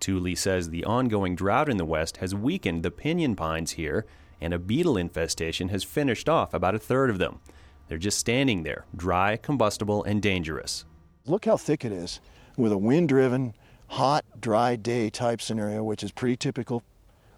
Tooley 0.00 0.34
says 0.34 0.70
the 0.70 0.86
ongoing 0.86 1.36
drought 1.36 1.68
in 1.68 1.76
the 1.76 1.84
west 1.84 2.16
has 2.16 2.34
weakened 2.34 2.82
the 2.82 2.90
pinyon 2.90 3.36
pines 3.36 3.72
here, 3.72 4.06
and 4.40 4.54
a 4.54 4.58
beetle 4.58 4.96
infestation 4.96 5.68
has 5.68 5.84
finished 5.84 6.30
off 6.30 6.54
about 6.54 6.74
a 6.74 6.78
third 6.78 7.10
of 7.10 7.18
them. 7.18 7.40
They're 7.88 7.98
just 7.98 8.18
standing 8.18 8.62
there, 8.62 8.86
dry, 8.96 9.36
combustible, 9.36 10.02
and 10.04 10.22
dangerous. 10.22 10.86
Look 11.26 11.44
how 11.44 11.58
thick 11.58 11.84
it 11.84 11.92
is 11.92 12.20
with 12.56 12.72
a 12.72 12.78
wind 12.78 13.10
driven, 13.10 13.52
hot, 13.88 14.24
dry 14.40 14.76
day 14.76 15.10
type 15.10 15.42
scenario, 15.42 15.84
which 15.84 16.02
is 16.02 16.10
pretty 16.10 16.38
typical. 16.38 16.82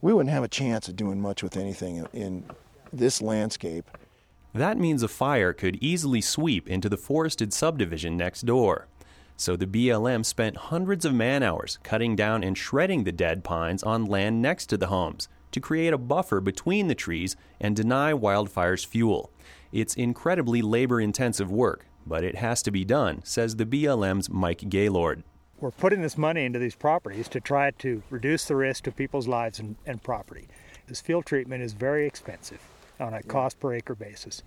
We 0.01 0.13
wouldn't 0.13 0.33
have 0.33 0.45
a 0.45 0.49
chance 0.49 0.87
of 0.87 0.95
doing 0.95 1.21
much 1.21 1.43
with 1.43 1.57
anything 1.57 2.07
in 2.13 2.45
this 2.93 3.23
landscape. 3.23 3.91
That 4.55 4.79
means 4.79 5.03
a 5.03 5.09
fire 5.09 5.53
could 5.53 5.79
easily 5.81 6.21
sweep 6.21 6.69
into 6.69 6.89
the 6.89 6.99
forested 6.99 7.55
subdivision 7.55 8.17
next 8.17 8.43
door. 8.43 8.87
So 9.37 9.57
the 9.57 9.67
BLM 9.67 10.27
spent 10.27 10.57
hundreds 10.57 11.05
of 11.05 11.15
man 11.15 11.43
hours 11.43 11.79
cutting 11.83 12.15
down 12.15 12.45
and 12.45 12.57
shredding 12.57 13.05
the 13.05 13.13
dead 13.13 13.45
pines 13.45 13.83
on 13.83 14.05
land 14.05 14.43
next 14.43 14.67
to 14.67 14.77
the 14.77 14.89
homes 14.89 15.29
to 15.53 15.61
create 15.61 15.93
a 15.93 15.99
buffer 15.99 16.41
between 16.41 16.89
the 16.89 16.95
trees 16.95 17.35
and 17.61 17.75
deny 17.75 18.13
wildfires 18.13 18.87
fuel. 18.87 19.31
It's 19.73 19.95
incredibly 19.95 20.61
labor 20.61 21.01
intensive 21.01 21.51
work, 21.51 21.87
but 22.07 22.23
it 22.23 22.37
has 22.37 22.63
to 22.65 22.71
be 22.71 22.85
done, 22.85 23.23
says 23.25 23.57
the 23.57 23.67
BLM's 23.67 24.29
Mike 24.29 24.69
Gaylord. 24.69 25.23
We're 25.61 25.71
putting 25.71 26.03
this 26.03 26.19
money 26.19 26.45
into 26.45 26.59
these 26.59 26.75
properties 26.75 27.29
to 27.29 27.41
try 27.41 27.71
to 27.71 28.03
reduce 28.11 28.45
the 28.45 28.57
risk 28.57 28.85
to 28.85 28.93
people's 28.93 29.29
lives 29.29 29.59
and, 29.59 29.77
and 29.87 30.03
property. 30.03 30.49
This 30.89 31.01
field 31.01 31.25
treatment 31.25 31.63
is 31.63 31.73
very 31.73 32.07
expensive 32.07 32.61
on 33.03 33.15
a 33.15 33.23
cost 33.23 33.61
per 33.61 33.75
acre 33.75 33.95
basis. 33.95 34.43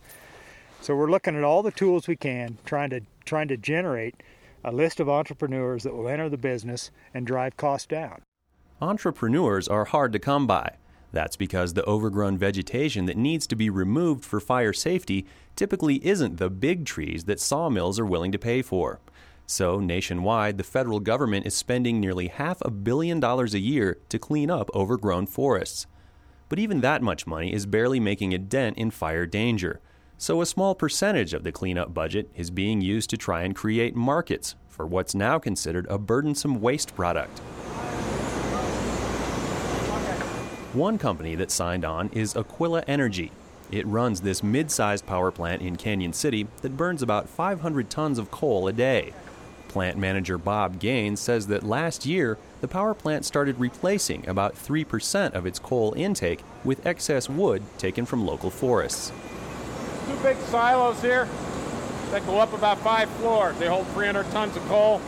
So 0.81 0.95
we're 0.95 1.11
looking 1.11 1.35
at 1.35 1.43
all 1.43 1.63
the 1.63 1.71
tools 1.71 2.07
we 2.07 2.15
can, 2.15 2.57
trying 2.65 2.89
to 2.91 3.01
trying 3.25 3.47
to 3.49 3.57
generate 3.57 4.15
a 4.63 4.71
list 4.71 4.99
of 4.99 5.09
entrepreneurs 5.09 5.83
that 5.83 5.93
will 5.93 6.07
enter 6.07 6.29
the 6.29 6.37
business 6.37 6.91
and 7.13 7.25
drive 7.25 7.57
costs 7.57 7.87
down. 7.87 8.21
Entrepreneurs 8.81 9.67
are 9.67 9.85
hard 9.85 10.11
to 10.13 10.19
come 10.19 10.47
by. 10.47 10.75
That's 11.11 11.37
because 11.37 11.73
the 11.73 11.85
overgrown 11.85 12.37
vegetation 12.37 13.05
that 13.05 13.15
needs 13.15 13.47
to 13.47 13.55
be 13.55 13.69
removed 13.69 14.25
for 14.25 14.39
fire 14.39 14.73
safety 14.73 15.25
typically 15.55 16.05
isn't 16.05 16.37
the 16.37 16.49
big 16.49 16.85
trees 16.85 17.23
that 17.23 17.39
sawmills 17.39 17.99
are 17.99 18.05
willing 18.05 18.31
to 18.33 18.37
pay 18.37 18.61
for. 18.61 18.99
So, 19.47 19.79
nationwide, 19.79 20.57
the 20.57 20.63
federal 20.63 20.99
government 20.99 21.45
is 21.45 21.53
spending 21.53 21.99
nearly 21.99 22.27
half 22.27 22.57
a 22.61 22.71
billion 22.71 23.19
dollars 23.19 23.53
a 23.53 23.59
year 23.59 23.97
to 24.09 24.19
clean 24.19 24.49
up 24.49 24.69
overgrown 24.75 25.27
forests. 25.27 25.87
But 26.47 26.59
even 26.59 26.81
that 26.81 27.01
much 27.01 27.25
money 27.25 27.53
is 27.53 27.65
barely 27.65 27.99
making 27.99 28.33
a 28.33 28.37
dent 28.37 28.77
in 28.77 28.91
fire 28.91 29.25
danger. 29.25 29.79
So, 30.17 30.41
a 30.41 30.45
small 30.45 30.75
percentage 30.75 31.33
of 31.33 31.43
the 31.43 31.51
cleanup 31.51 31.93
budget 31.93 32.29
is 32.35 32.49
being 32.49 32.79
used 32.79 33.09
to 33.09 33.17
try 33.17 33.41
and 33.43 33.55
create 33.55 33.95
markets 33.95 34.55
for 34.69 34.85
what's 34.85 35.15
now 35.15 35.39
considered 35.39 35.87
a 35.89 35.97
burdensome 35.97 36.61
waste 36.61 36.95
product. 36.95 37.39
One 40.73 40.97
company 40.97 41.35
that 41.35 41.51
signed 41.51 41.85
on 41.85 42.09
is 42.09 42.35
Aquila 42.35 42.83
Energy. 42.87 43.31
It 43.71 43.87
runs 43.87 44.21
this 44.21 44.43
mid 44.43 44.69
sized 44.69 45.05
power 45.05 45.31
plant 45.31 45.61
in 45.61 45.75
Cañon 45.77 46.13
City 46.13 46.47
that 46.61 46.77
burns 46.77 47.01
about 47.01 47.27
500 47.27 47.89
tons 47.89 48.19
of 48.19 48.29
coal 48.29 48.67
a 48.67 48.73
day. 48.73 49.13
Plant 49.75 49.97
manager 49.97 50.37
Bob 50.37 50.79
Gaines 50.79 51.19
says 51.19 51.47
that 51.47 51.61
last 51.61 52.05
year, 52.05 52.37
the 52.61 52.67
power 52.69 52.93
plant 52.93 53.25
started 53.25 53.59
replacing 53.59 54.25
about 54.25 54.55
3% 54.55 55.33
of 55.33 55.45
its 55.45 55.59
coal 55.59 55.93
intake 55.97 56.39
with 56.63 56.85
excess 56.85 57.27
wood 57.27 57.61
taken 57.77 58.05
from 58.05 58.25
local 58.25 58.49
forests. 58.49 59.11
Two 60.07 60.15
big 60.23 60.37
silos 60.43 61.01
here 61.01 61.27
that 62.11 62.25
go 62.25 62.39
up 62.39 62.53
about 62.53 62.79
five 62.79 63.09
floors. 63.17 63.57
They 63.57 63.67
hold 63.67 63.85
300 63.87 64.31
tons 64.31 64.55
of 64.55 64.65
coal. 64.69 65.01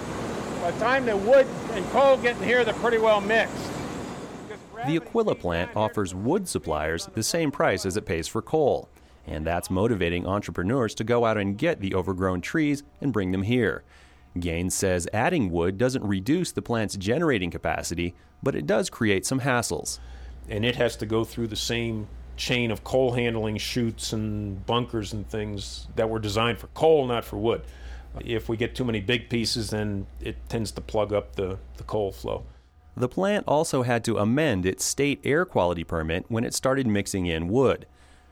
By 0.61 0.71
the 0.71 0.79
time 0.81 1.05
the 1.05 1.15
wood 1.15 1.47
and 1.71 1.89
coal 1.91 2.17
get 2.17 2.35
in 2.35 2.43
here, 2.43 2.65
they're 2.65 2.73
pretty 2.73 2.97
well 2.97 3.21
mixed. 3.21 3.71
The 4.85 4.97
Aquila 4.97 5.35
plant 5.35 5.71
offers 5.77 6.13
wood 6.13 6.45
suppliers 6.45 7.07
the 7.15 7.23
same 7.23 7.51
price 7.51 7.85
as 7.85 7.95
it 7.95 8.05
pays 8.05 8.27
for 8.27 8.41
coal, 8.41 8.89
and 9.25 9.47
that's 9.47 9.69
motivating 9.69 10.27
entrepreneurs 10.27 10.93
to 10.95 11.05
go 11.05 11.23
out 11.23 11.37
and 11.37 11.57
get 11.57 11.79
the 11.79 11.95
overgrown 11.95 12.41
trees 12.41 12.83
and 12.99 13.13
bring 13.13 13.31
them 13.31 13.43
here. 13.43 13.85
Gaines 14.39 14.73
says 14.73 15.07
adding 15.13 15.51
wood 15.51 15.77
doesn't 15.77 16.03
reduce 16.03 16.51
the 16.51 16.61
plant's 16.61 16.97
generating 16.97 17.51
capacity, 17.51 18.15
but 18.41 18.55
it 18.55 18.65
does 18.65 18.89
create 18.89 19.25
some 19.25 19.41
hassles. 19.41 19.99
And 20.49 20.65
it 20.65 20.75
has 20.75 20.95
to 20.97 21.05
go 21.05 21.23
through 21.23 21.47
the 21.47 21.55
same 21.55 22.07
chain 22.37 22.71
of 22.71 22.83
coal 22.83 23.13
handling 23.13 23.57
chutes 23.57 24.13
and 24.13 24.65
bunkers 24.65 25.11
and 25.11 25.27
things 25.27 25.87
that 25.95 26.09
were 26.09 26.19
designed 26.19 26.59
for 26.59 26.67
coal, 26.67 27.07
not 27.07 27.25
for 27.25 27.37
wood. 27.37 27.63
If 28.23 28.47
we 28.47 28.57
get 28.57 28.75
too 28.75 28.85
many 28.85 29.01
big 29.01 29.29
pieces, 29.29 29.71
then 29.71 30.07
it 30.21 30.37
tends 30.47 30.71
to 30.71 30.81
plug 30.81 31.13
up 31.13 31.35
the, 31.35 31.57
the 31.77 31.83
coal 31.83 32.11
flow. 32.11 32.45
The 32.95 33.09
plant 33.09 33.43
also 33.47 33.83
had 33.83 34.03
to 34.05 34.17
amend 34.17 34.65
its 34.65 34.83
state 34.83 35.19
air 35.23 35.45
quality 35.45 35.83
permit 35.83 36.25
when 36.29 36.43
it 36.43 36.53
started 36.53 36.87
mixing 36.87 37.27
in 37.27 37.47
wood. 37.47 37.85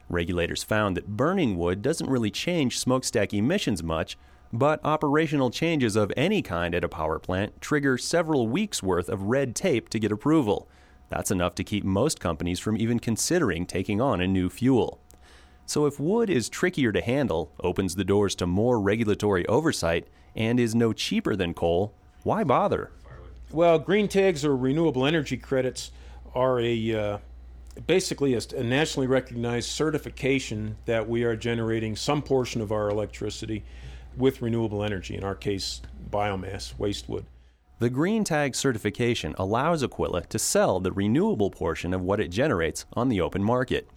Regulators 0.09 0.63
found 0.63 0.97
that 0.97 1.17
burning 1.17 1.57
wood 1.57 1.81
doesn't 1.81 2.09
really 2.09 2.31
change 2.31 2.79
smokestack 2.79 3.33
emissions 3.33 3.83
much, 3.83 4.17
but 4.57 4.79
operational 4.85 5.49
changes 5.49 5.97
of 5.97 6.13
any 6.15 6.41
kind 6.41 6.73
at 6.73 6.83
a 6.83 6.89
power 6.89 7.19
plant 7.19 7.59
trigger 7.61 7.97
several 7.97 8.47
weeks' 8.47 8.81
worth 8.81 9.09
of 9.09 9.23
red 9.23 9.53
tape 9.53 9.89
to 9.89 9.99
get 9.99 10.13
approval. 10.13 10.69
That's 11.09 11.29
enough 11.29 11.55
to 11.55 11.63
keep 11.63 11.83
most 11.83 12.21
companies 12.21 12.59
from 12.59 12.77
even 12.77 12.99
considering 12.99 13.65
taking 13.65 13.99
on 13.99 14.21
a 14.21 14.27
new 14.27 14.49
fuel. 14.49 15.01
So, 15.65 15.85
if 15.85 15.99
wood 15.99 16.29
is 16.29 16.47
trickier 16.47 16.91
to 16.91 17.01
handle, 17.01 17.51
opens 17.59 17.95
the 17.95 18.05
doors 18.05 18.35
to 18.35 18.47
more 18.47 18.79
regulatory 18.79 19.45
oversight, 19.47 20.07
and 20.35 20.59
is 20.59 20.75
no 20.75 20.93
cheaper 20.93 21.35
than 21.35 21.53
coal, 21.53 21.93
why 22.23 22.43
bother? 22.43 22.91
Well, 23.51 23.79
green 23.79 24.07
tags 24.07 24.45
or 24.45 24.55
renewable 24.55 25.05
energy 25.05 25.37
credits 25.37 25.91
are 26.33 26.59
a 26.59 26.93
uh, 26.93 27.17
basically 27.87 28.35
a, 28.35 28.41
a, 28.55 28.63
nationally 28.63 29.07
recognized 29.07 29.69
certification 29.69 30.77
that 30.85 31.07
we 31.09 31.23
are 31.23 31.35
generating 31.35 31.95
some 31.95 32.21
portion 32.21 32.61
of 32.61 32.71
our 32.71 32.89
electricity 32.89 33.63
with 34.17 34.41
renewable 34.41 34.83
energy. 34.83 35.15
In 35.15 35.23
our 35.23 35.35
case, 35.35 35.81
biomass, 36.09 36.77
waste 36.77 37.09
wood. 37.09 37.25
The 37.79 37.89
Green 37.89 38.23
Tag 38.23 38.55
certification 38.55 39.35
allows 39.37 39.83
Aquila 39.83 40.21
to 40.27 40.39
sell 40.39 40.79
the 40.79 40.93
renewable 40.93 41.51
portion 41.51 41.93
of 41.93 42.01
what 42.01 42.21
it 42.21 42.29
generates 42.29 42.85
on 42.93 43.09
the 43.09 43.19
open 43.19 43.43
market. 43.43 43.89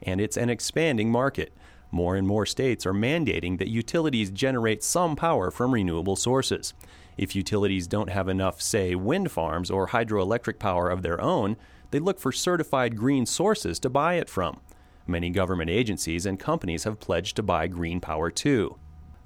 And 0.00 0.20
it's 0.20 0.38
an 0.38 0.48
expanding 0.48 1.10
market. 1.10 1.52
More 1.90 2.16
and 2.16 2.26
more 2.26 2.46
states 2.46 2.86
are 2.86 2.94
mandating 2.94 3.58
that 3.58 3.68
utilities 3.68 4.30
generate 4.30 4.82
some 4.82 5.16
power 5.16 5.50
from 5.50 5.74
renewable 5.74 6.16
sources. 6.16 6.74
If 7.16 7.36
utilities 7.36 7.86
don't 7.86 8.10
have 8.10 8.28
enough, 8.28 8.60
say, 8.60 8.94
wind 8.94 9.30
farms 9.30 9.70
or 9.70 9.88
hydroelectric 9.88 10.58
power 10.58 10.88
of 10.88 11.02
their 11.02 11.20
own, 11.20 11.56
they 11.90 11.98
look 11.98 12.18
for 12.18 12.32
certified 12.32 12.96
green 12.96 13.26
sources 13.26 13.78
to 13.80 13.90
buy 13.90 14.14
it 14.14 14.28
from. 14.28 14.60
Many 15.06 15.30
government 15.30 15.70
agencies 15.70 16.26
and 16.26 16.40
companies 16.40 16.84
have 16.84 17.00
pledged 17.00 17.36
to 17.36 17.42
buy 17.42 17.68
green 17.68 18.00
power 18.00 18.30
too. 18.30 18.76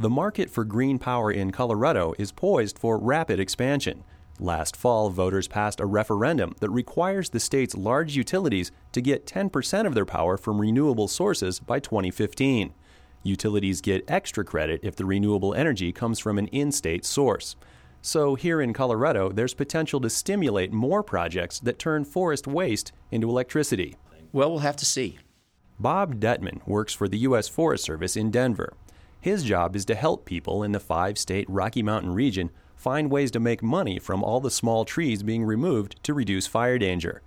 The 0.01 0.09
market 0.09 0.49
for 0.49 0.65
green 0.65 0.99
power 0.99 1.31
in 1.31 1.51
Colorado 1.51 2.15
is 2.19 2.33
poised 2.33 2.79
for 2.79 2.97
rapid 2.97 3.39
expansion. 3.39 4.03
Last 4.39 4.75
fall, 4.75 5.11
voters 5.11 5.47
passed 5.47 5.79
a 5.79 5.85
referendum 5.85 6.55
that 6.61 6.71
requires 6.71 7.29
the 7.29 7.39
state's 7.39 7.75
large 7.75 8.17
utilities 8.17 8.73
to 8.93 9.03
get 9.03 9.27
10% 9.27 9.87
of 9.87 9.95
their 9.95 10.07
power 10.07 10.39
from 10.39 10.59
renewable 10.59 11.07
sources 11.07 11.61
by 11.61 11.81
2015. 11.81 12.73
Utilities 13.25 13.83
get 13.83 14.11
extra 14.11 14.43
credit 14.43 14.81
if 14.83 14.97
the 14.97 15.05
renewable 15.05 15.53
energy 15.53 15.93
comes 15.93 16.19
from 16.19 16.39
an 16.39 16.47
in 16.47 16.73
state 16.73 17.05
source. 17.05 17.55
So, 18.01 18.37
here 18.37 18.63
in 18.63 18.73
Colorado, 18.73 19.31
there's 19.31 19.53
potential 19.53 20.01
to 20.01 20.09
stimulate 20.09 20.73
more 20.73 21.03
projects 21.03 21.61
that 21.61 21.79
turn 21.79 22.07
forest 22.07 22.47
waste 22.47 22.93
into 23.11 23.29
electricity. 23.29 23.97
Well, 24.33 24.49
we'll 24.51 24.61
have 24.61 24.77
to 24.77 24.87
see. 24.87 25.19
Bob 25.79 26.21
Detman 26.21 26.67
works 26.67 26.95
for 26.95 27.07
the 27.07 27.19
U.S. 27.19 27.49
Forest 27.49 27.85
Service 27.85 28.17
in 28.17 28.31
Denver. 28.31 28.75
His 29.21 29.43
job 29.43 29.77
is 29.77 29.85
to 29.85 29.95
help 29.95 30.25
people 30.25 30.63
in 30.63 30.73
the 30.73 30.81
five 30.81 31.19
state 31.19 31.49
Rocky 31.49 31.83
Mountain 31.83 32.15
region 32.15 32.51
find 32.75 33.11
ways 33.11 33.31
to 33.33 33.41
make 33.41 33.63
money 33.63 33.99
from 33.99 34.25
all 34.25 34.41
the 34.41 34.51
small 34.51 34.87
trees 34.87 35.23
being 35.23 35.45
removed 35.45 36.03
to 36.05 36.15
reduce 36.15 36.47
fire 36.47 36.79
danger. 36.79 37.21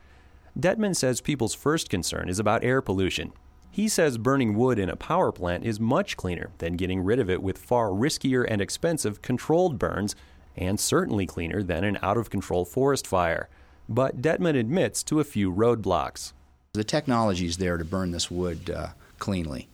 Detman 0.60 0.96
says 0.96 1.22
people's 1.22 1.54
first 1.54 1.90
concern 1.90 2.30
is 2.30 2.40
about 2.40 2.64
air 2.64 2.82
pollution. 2.82 3.32
He 3.70 3.88
says 3.88 4.18
burning 4.18 4.56
wood 4.56 4.80
in 4.80 4.90
a 4.90 4.96
power 4.96 5.32
plant 5.32 5.66
is 5.66 5.80
much 5.80 6.18
cleaner 6.18 6.50
than 6.58 6.78
getting 6.78 7.02
rid 7.02 7.20
of 7.20 7.30
it 7.30 7.44
with 7.44 7.58
far 7.58 7.90
riskier 7.90 8.46
and 8.48 8.62
expensive 8.62 9.22
controlled 9.22 9.78
burns 9.78 10.16
and 10.56 10.80
certainly 10.80 11.26
cleaner 11.26 11.62
than 11.64 11.84
an 11.84 12.00
out 12.02 12.18
of 12.18 12.30
control 12.30 12.66
forest 12.66 13.06
fire. 13.06 13.50
But 13.88 14.22
Detman 14.22 14.58
admits 14.58 15.04
to 15.04 15.20
a 15.20 15.24
few 15.24 15.52
roadblocks. 15.52 16.34
The 16.74 16.84
technology 16.84 17.46
is 17.46 17.58
there 17.58 17.78
to 17.78 17.86
burn 17.86 18.12
this 18.12 18.32
wood 18.32 18.70
uh, 18.70 18.90
cleanly, 19.20 19.70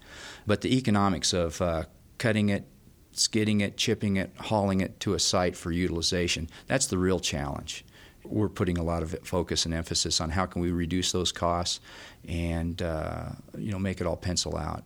but 0.45 0.61
the 0.61 0.75
economics 0.75 1.33
of 1.33 1.61
uh, 1.61 1.83
cutting 2.19 2.49
it, 2.49 2.65
skidding 3.13 3.61
it, 3.61 3.77
chipping 3.77 4.17
it, 4.17 4.31
hauling 4.37 4.81
it 4.81 4.99
to 4.99 5.15
a 5.15 5.19
site 5.19 5.55
for 5.55 5.71
utilization, 5.71 6.47
that's 6.67 6.85
the 6.85 6.97
real 6.97 7.19
challenge. 7.19 7.83
We're 8.23 8.49
putting 8.49 8.77
a 8.77 8.83
lot 8.83 9.01
of 9.01 9.15
focus 9.23 9.65
and 9.65 9.73
emphasis 9.73 10.21
on 10.21 10.29
how 10.29 10.45
can 10.45 10.61
we 10.61 10.71
reduce 10.71 11.11
those 11.11 11.31
costs 11.31 11.79
and 12.27 12.79
uh, 12.81 13.29
you 13.57 13.71
know 13.71 13.79
make 13.79 14.01
it 14.01 14.05
all 14.05 14.17
pencil 14.17 14.55
out. 14.55 14.83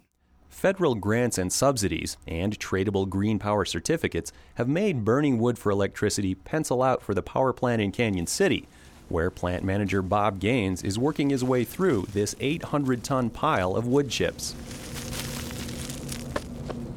Federal 0.49 0.95
grants 0.95 1.37
and 1.39 1.51
subsidies 1.51 2.15
and 2.27 2.57
tradable 2.57 3.09
green 3.09 3.39
power 3.39 3.65
certificates 3.65 4.31
have 4.53 4.69
made 4.69 5.03
burning 5.03 5.39
wood 5.39 5.57
for 5.57 5.71
electricity 5.71 6.35
pencil 6.35 6.81
out 6.81 7.01
for 7.01 7.13
the 7.13 7.23
power 7.23 7.51
plant 7.51 7.81
in 7.81 7.91
Cañon 7.91 8.29
City, 8.29 8.67
where 9.09 9.29
plant 9.29 9.63
manager 9.63 10.01
Bob 10.01 10.39
Gaines 10.39 10.83
is 10.83 10.97
working 10.97 11.31
his 11.31 11.43
way 11.43 11.63
through 11.63 12.05
this 12.13 12.35
800 12.39 13.03
ton 13.03 13.29
pile 13.29 13.75
of 13.75 13.87
wood 13.87 14.09
chips. 14.09 14.55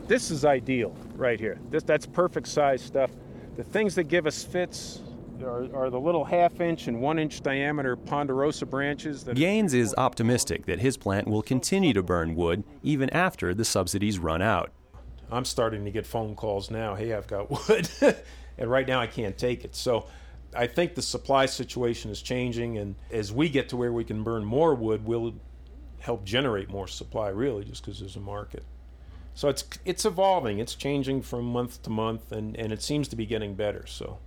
This 0.09 0.31
is 0.31 0.45
ideal 0.45 0.95
right 1.16 1.40
here. 1.40 1.59
This, 1.71 1.83
that's 1.83 2.07
perfect 2.07 2.47
size 2.47 2.81
stuff. 2.81 3.11
The 3.57 3.64
things 3.64 3.97
that 3.97 4.05
give 4.05 4.27
us 4.27 4.45
fits 4.45 5.01
are, 5.42 5.66
are, 5.75 5.90
the 5.90 5.99
little 5.99 6.25
half 6.25 6.61
inch 6.61 6.87
and 6.87 7.01
one 7.01 7.19
inch 7.19 7.40
diameter 7.42 7.97
ponderosa 7.97 8.66
branches. 8.66 9.25
Gaines 9.25 9.75
is 9.75 9.95
optimistic 9.99 10.66
that 10.66 10.79
his 10.79 10.97
plant 10.97 11.27
will 11.27 11.42
continue 11.42 11.92
to 11.92 12.03
burn 12.03 12.37
wood 12.37 12.62
even 12.85 13.11
after 13.11 13.53
the 13.53 13.64
subsidies 13.64 14.19
run 14.19 14.42
out. 14.42 14.71
I'm 15.31 15.45
starting 15.45 15.85
to 15.85 15.90
get 15.90 16.07
phone 16.07 16.37
calls 16.37 16.71
now. 16.71 16.95
Hey, 16.95 17.12
I've 17.12 17.27
got 17.27 17.51
wood. 17.51 17.88
and 18.59 18.71
right 18.71 18.87
now 18.87 19.01
I 19.01 19.09
can't 19.09 19.37
take 19.37 19.64
it. 19.64 19.75
So 19.75 20.07
I 20.55 20.69
think 20.69 20.95
the 20.95 21.03
supply 21.03 21.47
situation 21.47 22.12
is 22.12 22.23
changing, 22.23 22.79
and 22.79 22.95
as 23.11 23.33
we 23.33 23.49
get 23.49 23.69
to 23.71 23.77
where 23.77 23.92
we 23.92 24.05
can 24.05 24.23
burn 24.23 24.45
more 24.45 24.75
wood, 24.77 25.05
we'll 25.05 25.35
help 25.99 26.25
generate 26.25 26.71
more 26.71 26.87
supply, 26.87 27.29
really, 27.29 27.64
just 27.64 27.85
because 27.85 27.99
there's 27.99 28.16
a 28.16 28.21
market. 28.21 28.64
So 29.37 29.51
it's 29.51 29.64
it's 29.85 30.07
evolving, 30.07 30.61
it's 30.61 30.75
changing 30.75 31.20
from 31.20 31.44
month 31.44 31.83
to 31.83 31.90
month, 31.90 32.33
and, 32.33 32.57
and 32.57 32.72
it 32.72 32.83
seems 32.83 33.07
to 33.09 33.16
be 33.16 33.27
getting 33.27 33.55
better. 33.55 33.87
So 33.87 34.18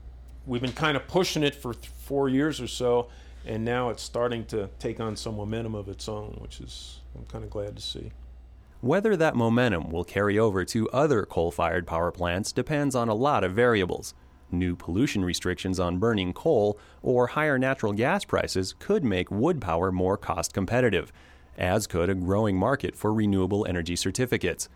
we've 0.46 0.62
been 0.62 0.72
kind 0.72 0.96
of 0.96 1.08
pushing 1.08 1.42
it 1.42 1.56
for 1.56 1.74
th- 1.74 1.88
four 1.88 2.30
years 2.30 2.62
or 2.62 2.68
so, 2.68 3.10
and 3.44 3.66
now 3.66 3.90
it's 3.90 4.04
starting 4.04 4.46
to 4.46 4.70
take 4.78 5.00
on 5.00 5.16
some 5.16 5.36
momentum 5.36 5.74
of 5.74 5.90
its 5.90 6.08
own, 6.08 6.38
which 6.40 6.62
is 6.62 7.00
I'm 7.16 7.26
kind 7.26 7.44
of 7.44 7.50
glad 7.50 7.76
to 7.76 7.82
see. 7.82 8.12
Whether 8.82 9.18
that 9.18 9.36
momentum 9.36 9.90
will 9.90 10.04
carry 10.04 10.38
over 10.38 10.64
to 10.66 10.88
other 10.90 11.26
coal 11.26 11.50
fired 11.50 11.88
power 11.88 12.12
plants 12.12 12.52
depends 12.52 12.94
on 12.94 13.10
a 13.10 13.16
lot 13.16 13.44
of 13.44 13.54
variables. 13.54 14.14
New 14.52 14.76
pollution 14.76 15.26
restrictions 15.26 15.80
on 15.80 15.98
burning 15.98 16.34
coal 16.34 16.78
or 17.02 17.26
higher 17.26 17.58
natural 17.58 17.94
gas 17.94 18.26
prices 18.26 18.76
could 18.78 19.04
make 19.04 19.32
wood 19.32 19.60
power 19.60 19.92
more 19.92 20.18
cost 20.18 20.54
competitive, 20.54 21.12
as 21.58 21.88
could 21.88 22.12
a 22.12 22.16
growing 22.16 22.56
market 22.56 22.96
for 22.96 23.12
renewable 23.12 23.66
energy 23.68 23.96
certificates. 23.96 24.70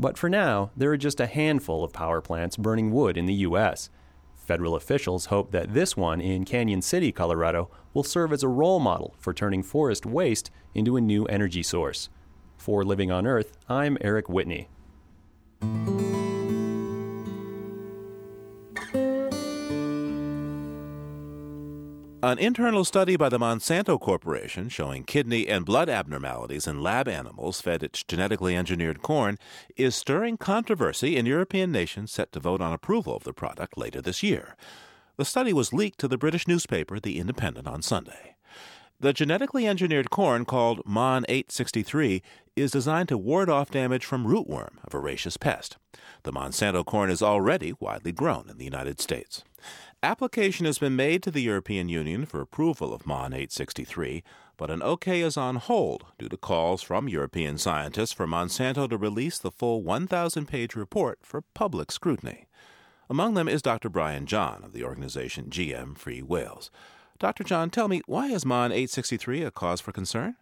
But 0.00 0.16
for 0.16 0.30
now, 0.30 0.70
there 0.74 0.90
are 0.90 0.96
just 0.96 1.20
a 1.20 1.26
handful 1.26 1.84
of 1.84 1.92
power 1.92 2.22
plants 2.22 2.56
burning 2.56 2.90
wood 2.90 3.18
in 3.18 3.26
the 3.26 3.34
U.S. 3.34 3.90
Federal 4.34 4.74
officials 4.74 5.26
hope 5.26 5.50
that 5.50 5.74
this 5.74 5.94
one 5.94 6.22
in 6.22 6.46
Cañon 6.46 6.82
City, 6.82 7.12
Colorado, 7.12 7.70
will 7.92 8.02
serve 8.02 8.32
as 8.32 8.42
a 8.42 8.48
role 8.48 8.80
model 8.80 9.14
for 9.18 9.34
turning 9.34 9.62
forest 9.62 10.06
waste 10.06 10.50
into 10.74 10.96
a 10.96 11.02
new 11.02 11.26
energy 11.26 11.62
source. 11.62 12.08
For 12.56 12.82
Living 12.82 13.10
on 13.12 13.26
Earth, 13.26 13.52
I'm 13.68 13.98
Eric 14.00 14.30
Whitney. 14.30 14.70
An 22.22 22.38
internal 22.38 22.84
study 22.84 23.16
by 23.16 23.30
the 23.30 23.38
Monsanto 23.38 23.98
Corporation 23.98 24.68
showing 24.68 25.04
kidney 25.04 25.48
and 25.48 25.64
blood 25.64 25.88
abnormalities 25.88 26.66
in 26.66 26.82
lab 26.82 27.08
animals 27.08 27.62
fed 27.62 27.82
its 27.82 28.02
genetically 28.02 28.54
engineered 28.54 29.00
corn 29.00 29.38
is 29.74 29.94
stirring 29.94 30.36
controversy 30.36 31.16
in 31.16 31.24
European 31.24 31.72
nations 31.72 32.12
set 32.12 32.30
to 32.32 32.38
vote 32.38 32.60
on 32.60 32.74
approval 32.74 33.16
of 33.16 33.24
the 33.24 33.32
product 33.32 33.78
later 33.78 34.02
this 34.02 34.22
year. 34.22 34.54
The 35.16 35.24
study 35.24 35.54
was 35.54 35.72
leaked 35.72 35.98
to 36.00 36.08
the 36.08 36.18
British 36.18 36.46
newspaper 36.46 37.00
The 37.00 37.18
Independent 37.18 37.66
on 37.66 37.80
Sunday. 37.80 38.36
The 39.00 39.14
genetically 39.14 39.66
engineered 39.66 40.10
corn 40.10 40.44
called 40.44 40.82
MON 40.84 41.24
863 41.26 42.22
is 42.54 42.70
designed 42.70 43.08
to 43.08 43.16
ward 43.16 43.48
off 43.48 43.70
damage 43.70 44.04
from 44.04 44.26
rootworm, 44.26 44.72
a 44.84 44.90
voracious 44.90 45.38
pest. 45.38 45.78
The 46.24 46.32
Monsanto 46.32 46.84
corn 46.84 47.10
is 47.10 47.22
already 47.22 47.72
widely 47.80 48.12
grown 48.12 48.50
in 48.50 48.58
the 48.58 48.64
United 48.66 49.00
States. 49.00 49.42
Application 50.02 50.64
has 50.64 50.78
been 50.78 50.96
made 50.96 51.22
to 51.22 51.30
the 51.30 51.42
European 51.42 51.90
Union 51.90 52.24
for 52.24 52.40
approval 52.40 52.94
of 52.94 53.06
MON 53.06 53.34
863, 53.34 54.22
but 54.56 54.70
an 54.70 54.82
OK 54.82 55.20
is 55.20 55.36
on 55.36 55.56
hold 55.56 56.06
due 56.18 56.30
to 56.30 56.38
calls 56.38 56.82
from 56.82 57.06
European 57.06 57.58
scientists 57.58 58.14
for 58.14 58.26
Monsanto 58.26 58.88
to 58.88 58.96
release 58.96 59.38
the 59.38 59.50
full 59.50 59.82
1,000 59.82 60.46
page 60.46 60.74
report 60.74 61.18
for 61.22 61.42
public 61.52 61.92
scrutiny. 61.92 62.46
Among 63.10 63.34
them 63.34 63.46
is 63.46 63.60
Dr. 63.60 63.90
Brian 63.90 64.24
John 64.24 64.64
of 64.64 64.72
the 64.72 64.84
organization 64.84 65.50
GM 65.50 65.98
Free 65.98 66.22
Wales. 66.22 66.70
Dr. 67.18 67.44
John, 67.44 67.68
tell 67.68 67.86
me, 67.86 68.00
why 68.06 68.28
is 68.28 68.46
MON 68.46 68.72
863 68.72 69.42
a 69.42 69.50
cause 69.50 69.82
for 69.82 69.92
concern? 69.92 70.36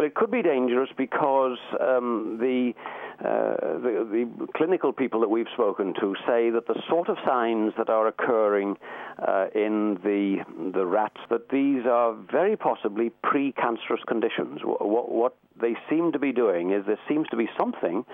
Well, 0.00 0.06
it 0.06 0.14
could 0.14 0.30
be 0.30 0.40
dangerous 0.40 0.88
because 0.96 1.58
um, 1.78 2.38
the, 2.40 2.72
uh, 3.18 3.76
the, 3.82 4.08
the 4.08 4.46
clinical 4.56 4.94
people 4.94 5.20
that 5.20 5.28
we've 5.28 5.44
spoken 5.52 5.92
to 6.00 6.14
say 6.26 6.48
that 6.48 6.66
the 6.66 6.80
sort 6.88 7.10
of 7.10 7.18
signs 7.26 7.74
that 7.76 7.90
are 7.90 8.06
occurring 8.06 8.78
uh, 9.18 9.48
in 9.54 9.98
the 10.02 10.38
the 10.72 10.86
rats 10.86 11.20
that 11.28 11.50
these 11.50 11.84
are 11.84 12.14
very 12.32 12.56
possibly 12.56 13.12
precancerous 13.22 14.02
conditions. 14.08 14.60
What, 14.64 15.12
what 15.12 15.36
they 15.60 15.76
seem 15.90 16.12
to 16.12 16.18
be 16.18 16.32
doing 16.32 16.70
is 16.70 16.86
there 16.86 16.98
seems 17.06 17.28
to 17.28 17.36
be 17.36 17.50
something 17.58 18.06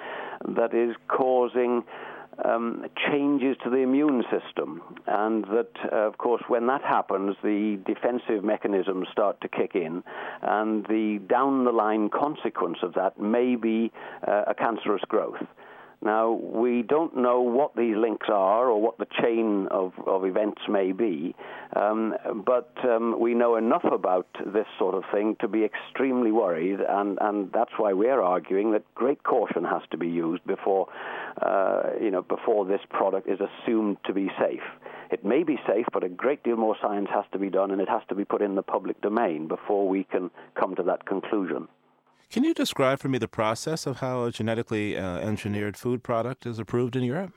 that 0.56 0.74
is 0.74 0.96
causing 1.06 1.84
um, 2.44 2.84
changes 3.10 3.56
to 3.64 3.70
the 3.70 3.78
immune 3.78 4.24
system, 4.30 4.82
and 5.06 5.44
that, 5.44 5.70
uh, 5.92 5.96
of 5.96 6.18
course, 6.18 6.42
when 6.48 6.66
that 6.66 6.82
happens, 6.82 7.36
the 7.42 7.78
defensive 7.86 8.44
mechanisms 8.44 9.08
start 9.10 9.40
to 9.40 9.48
kick 9.48 9.74
in, 9.74 10.02
and 10.42 10.84
the 10.86 11.20
down 11.28 11.64
the 11.64 11.72
line 11.72 12.10
consequence 12.10 12.78
of 12.82 12.94
that 12.94 13.18
may 13.20 13.56
be 13.56 13.90
uh, 14.26 14.44
a 14.46 14.54
cancerous 14.54 15.02
growth. 15.08 15.42
Now, 16.02 16.32
we 16.32 16.82
don't 16.82 17.16
know 17.16 17.40
what 17.40 17.74
these 17.74 17.96
links 17.96 18.26
are 18.30 18.68
or 18.68 18.80
what 18.80 18.98
the 18.98 19.06
chain 19.20 19.66
of, 19.70 19.92
of 20.06 20.24
events 20.24 20.62
may 20.68 20.92
be, 20.92 21.34
um, 21.74 22.14
but 22.44 22.72
um, 22.84 23.18
we 23.18 23.34
know 23.34 23.56
enough 23.56 23.84
about 23.84 24.28
this 24.44 24.66
sort 24.78 24.94
of 24.94 25.04
thing 25.12 25.36
to 25.40 25.48
be 25.48 25.64
extremely 25.64 26.30
worried, 26.30 26.80
and, 26.80 27.18
and 27.20 27.50
that's 27.52 27.72
why 27.78 27.92
we're 27.92 28.20
arguing 28.20 28.72
that 28.72 28.82
great 28.94 29.22
caution 29.24 29.64
has 29.64 29.82
to 29.90 29.96
be 29.96 30.08
used 30.08 30.44
before, 30.46 30.88
uh, 31.40 31.90
you 32.00 32.10
know, 32.10 32.22
before 32.22 32.66
this 32.66 32.80
product 32.90 33.26
is 33.28 33.40
assumed 33.40 33.96
to 34.04 34.12
be 34.12 34.30
safe. 34.38 34.62
It 35.10 35.24
may 35.24 35.44
be 35.44 35.58
safe, 35.66 35.86
but 35.92 36.04
a 36.04 36.08
great 36.08 36.42
deal 36.42 36.56
more 36.56 36.76
science 36.80 37.08
has 37.12 37.24
to 37.32 37.38
be 37.38 37.48
done, 37.48 37.70
and 37.70 37.80
it 37.80 37.88
has 37.88 38.02
to 38.10 38.14
be 38.14 38.24
put 38.24 38.42
in 38.42 38.54
the 38.54 38.62
public 38.62 39.00
domain 39.00 39.48
before 39.48 39.88
we 39.88 40.04
can 40.04 40.30
come 40.54 40.74
to 40.76 40.82
that 40.84 41.06
conclusion. 41.06 41.68
Can 42.30 42.44
you 42.44 42.54
describe 42.54 42.98
for 42.98 43.08
me 43.08 43.18
the 43.18 43.28
process 43.28 43.86
of 43.86 43.98
how 43.98 44.24
a 44.24 44.32
genetically 44.32 44.96
uh, 44.96 45.18
engineered 45.18 45.76
food 45.76 46.02
product 46.02 46.44
is 46.44 46.58
approved 46.58 46.96
in 46.96 47.04
Europe? 47.04 47.32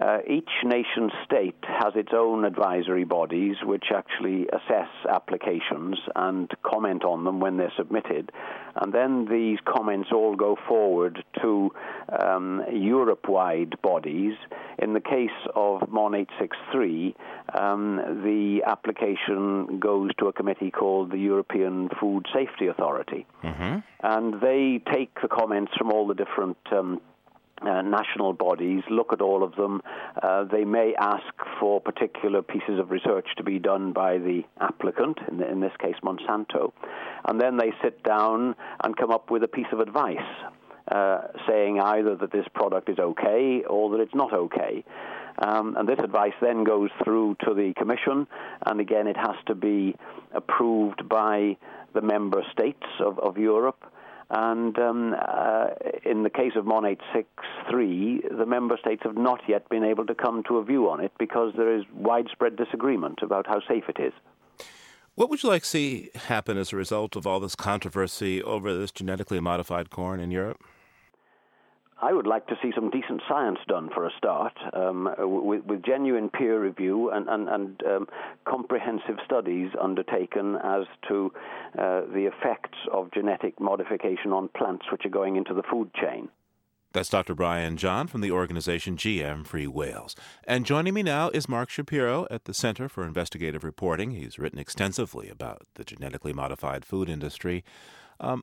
Uh, 0.00 0.18
each 0.28 0.50
nation 0.64 1.10
state 1.24 1.56
has 1.62 1.92
its 1.96 2.10
own 2.14 2.44
advisory 2.44 3.04
bodies 3.04 3.56
which 3.64 3.86
actually 3.94 4.46
assess 4.48 4.88
applications 5.08 5.98
and 6.16 6.50
comment 6.62 7.04
on 7.04 7.24
them 7.24 7.40
when 7.40 7.56
they're 7.56 7.72
submitted. 7.76 8.32
And 8.74 8.92
then 8.92 9.26
these 9.30 9.58
comments 9.64 10.08
all 10.12 10.34
go 10.34 10.56
forward 10.66 11.22
to 11.42 11.70
um, 12.08 12.62
Europe 12.72 13.28
wide 13.28 13.80
bodies. 13.82 14.34
In 14.78 14.94
the 14.94 15.00
case 15.00 15.30
of 15.54 15.88
MON 15.90 16.14
863, 16.14 17.14
um, 17.58 17.96
the 18.24 18.62
application 18.66 19.78
goes 19.78 20.10
to 20.18 20.28
a 20.28 20.32
committee 20.32 20.70
called 20.70 21.10
the 21.10 21.18
European 21.18 21.90
Food 22.00 22.26
Safety 22.34 22.68
Authority. 22.68 23.26
Mm-hmm. 23.44 23.78
And 24.02 24.40
they 24.40 24.80
take 24.92 25.10
the 25.20 25.28
comments 25.28 25.72
from 25.76 25.92
all 25.92 26.06
the 26.06 26.14
different 26.14 26.56
um, 26.72 27.00
uh, 27.66 27.82
national 27.82 28.32
bodies 28.32 28.82
look 28.90 29.12
at 29.12 29.20
all 29.20 29.42
of 29.42 29.54
them. 29.56 29.80
Uh, 30.22 30.44
they 30.44 30.64
may 30.64 30.94
ask 30.98 31.32
for 31.60 31.80
particular 31.80 32.42
pieces 32.42 32.78
of 32.78 32.90
research 32.90 33.26
to 33.36 33.42
be 33.42 33.58
done 33.58 33.92
by 33.92 34.18
the 34.18 34.42
applicant, 34.60 35.18
in, 35.28 35.38
the, 35.38 35.48
in, 35.48 35.60
this 35.60 35.72
case 35.78 35.96
Monsanto, 36.02 36.72
and 37.26 37.40
then 37.40 37.56
they 37.56 37.72
sit 37.82 38.02
down 38.02 38.54
and 38.82 38.96
come 38.96 39.10
up 39.10 39.30
with 39.30 39.42
a 39.42 39.48
piece 39.48 39.66
of 39.72 39.80
advice. 39.80 40.18
Uh, 40.90 41.28
saying 41.48 41.78
either 41.80 42.16
that 42.16 42.32
this 42.32 42.44
product 42.54 42.88
is 42.88 42.98
okay 42.98 43.62
or 43.70 43.90
that 43.90 44.00
it's 44.00 44.14
not 44.16 44.32
okay. 44.32 44.84
Um, 45.38 45.76
and 45.76 45.88
this 45.88 46.00
advice 46.02 46.32
then 46.42 46.64
goes 46.64 46.90
through 47.04 47.36
to 47.46 47.54
the 47.54 47.72
Commission, 47.78 48.26
and 48.66 48.80
again, 48.80 49.06
it 49.06 49.16
has 49.16 49.36
to 49.46 49.54
be 49.54 49.94
approved 50.34 51.08
by 51.08 51.56
the 51.94 52.00
member 52.00 52.42
states 52.52 52.84
of, 53.00 53.18
of 53.20 53.38
Europe. 53.38 53.91
And 54.34 54.78
um, 54.78 55.14
uh, 55.14 55.66
in 56.06 56.22
the 56.22 56.30
case 56.30 56.52
of 56.56 56.64
MON 56.64 56.86
863, 56.86 58.22
the 58.38 58.46
member 58.46 58.78
states 58.78 59.02
have 59.04 59.14
not 59.14 59.42
yet 59.46 59.68
been 59.68 59.84
able 59.84 60.06
to 60.06 60.14
come 60.14 60.42
to 60.48 60.56
a 60.56 60.64
view 60.64 60.88
on 60.88 61.00
it 61.00 61.12
because 61.18 61.52
there 61.54 61.76
is 61.76 61.84
widespread 61.92 62.56
disagreement 62.56 63.18
about 63.22 63.46
how 63.46 63.60
safe 63.68 63.84
it 63.90 64.00
is. 64.00 64.14
What 65.16 65.28
would 65.28 65.42
you 65.42 65.50
like 65.50 65.64
to 65.64 65.68
see 65.68 66.10
happen 66.14 66.56
as 66.56 66.72
a 66.72 66.76
result 66.76 67.14
of 67.14 67.26
all 67.26 67.40
this 67.40 67.54
controversy 67.54 68.42
over 68.42 68.74
this 68.74 68.90
genetically 68.90 69.38
modified 69.38 69.90
corn 69.90 70.18
in 70.18 70.30
Europe? 70.30 70.64
I 72.02 72.12
would 72.12 72.26
like 72.26 72.48
to 72.48 72.56
see 72.60 72.72
some 72.74 72.90
decent 72.90 73.22
science 73.28 73.60
done 73.68 73.88
for 73.94 74.04
a 74.04 74.10
start, 74.18 74.58
um, 74.72 75.08
with, 75.18 75.64
with, 75.64 75.84
genuine 75.84 76.30
peer 76.30 76.60
review 76.60 77.10
and, 77.10 77.28
and, 77.28 77.48
and 77.48 77.82
um, 77.86 78.08
comprehensive 78.44 79.18
studies 79.24 79.70
undertaken 79.80 80.56
as 80.64 80.86
to 81.08 81.32
uh, 81.78 82.00
the 82.12 82.28
effects 82.28 82.78
of 82.92 83.12
genetic 83.12 83.60
modification 83.60 84.32
on 84.32 84.48
plants 84.48 84.86
which 84.90 85.06
are 85.06 85.10
going 85.10 85.36
into 85.36 85.54
the 85.54 85.62
food 85.62 85.94
chain. 85.94 86.28
That's 86.92 87.08
Dr. 87.08 87.36
Brian 87.36 87.76
John 87.76 88.08
from 88.08 88.20
the 88.20 88.32
organization 88.32 88.96
GM 88.96 89.46
Free 89.46 89.68
Wales. 89.68 90.16
And 90.44 90.66
joining 90.66 90.94
me 90.94 91.04
now 91.04 91.30
is 91.30 91.48
Mark 91.48 91.70
Schapiro 91.70 92.26
at 92.32 92.46
the 92.46 92.52
Center 92.52 92.88
for 92.88 93.06
Investigative 93.06 93.62
Reporting. 93.62 94.10
He's 94.10 94.40
written 94.40 94.58
extensively 94.58 95.28
about 95.28 95.62
the 95.74 95.84
genetically 95.84 96.32
modified 96.32 96.84
food 96.84 97.08
industry. 97.08 97.64
Um, 98.20 98.42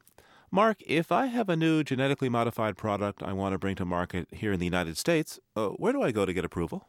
Mark, 0.52 0.82
if 0.88 1.12
I 1.12 1.28
have 1.28 1.48
a 1.48 1.56
new 1.56 1.84
genetically 1.84 2.28
modified 2.28 2.76
product 2.76 3.22
I 3.22 3.34
want 3.34 3.54
to 3.54 3.60
bring 3.60 3.76
to 3.76 3.86
market 3.86 4.28
here 4.32 4.52
in 4.52 4.60
the 4.60 4.66
United 4.66 4.98
States, 4.98 5.40
uh, 5.56 5.68
where 5.68 5.94
do 5.94 6.02
I 6.02 6.12
go 6.12 6.26
to 6.26 6.34
get 6.34 6.44
approval? 6.44 6.88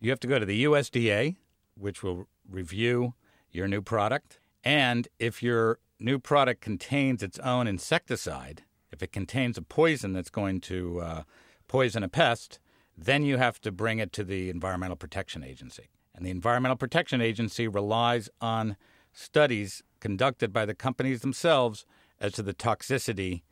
You 0.00 0.10
have 0.10 0.20
to 0.20 0.26
go 0.26 0.38
to 0.38 0.44
the 0.44 0.64
USDA, 0.64 1.36
which 1.76 2.02
will 2.02 2.26
review 2.48 3.14
your 3.50 3.66
new 3.68 3.80
product. 3.80 4.38
And 4.62 5.08
if 5.18 5.42
your 5.42 5.78
new 5.98 6.18
product 6.18 6.60
contains 6.60 7.22
its 7.22 7.38
own 7.38 7.66
insecticide, 7.66 8.64
if 8.92 9.02
it 9.02 9.12
contains 9.12 9.56
a 9.56 9.62
poison 9.62 10.12
that's 10.12 10.30
going 10.30 10.60
to 10.62 11.00
uh, 11.00 11.22
poison 11.68 12.02
a 12.02 12.08
pest, 12.08 12.58
Then 12.96 13.24
you 13.24 13.38
have 13.38 13.60
to 13.62 13.72
bring 13.72 13.98
it 13.98 14.12
to 14.12 14.24
the 14.24 14.50
Environmental 14.50 14.96
Protection 14.96 15.42
Agency. 15.42 15.88
And 16.14 16.24
the 16.24 16.30
Environmental 16.30 16.76
Protection 16.76 17.20
Agency 17.20 17.66
relies 17.66 18.28
on 18.40 18.76
studies 19.12 19.82
conducted 20.00 20.52
by 20.52 20.64
the 20.64 20.74
companies 20.74 21.20
themselves 21.20 21.86
as 22.20 22.32
to 22.32 22.42
the 22.42 22.54
toxicity 22.54 23.42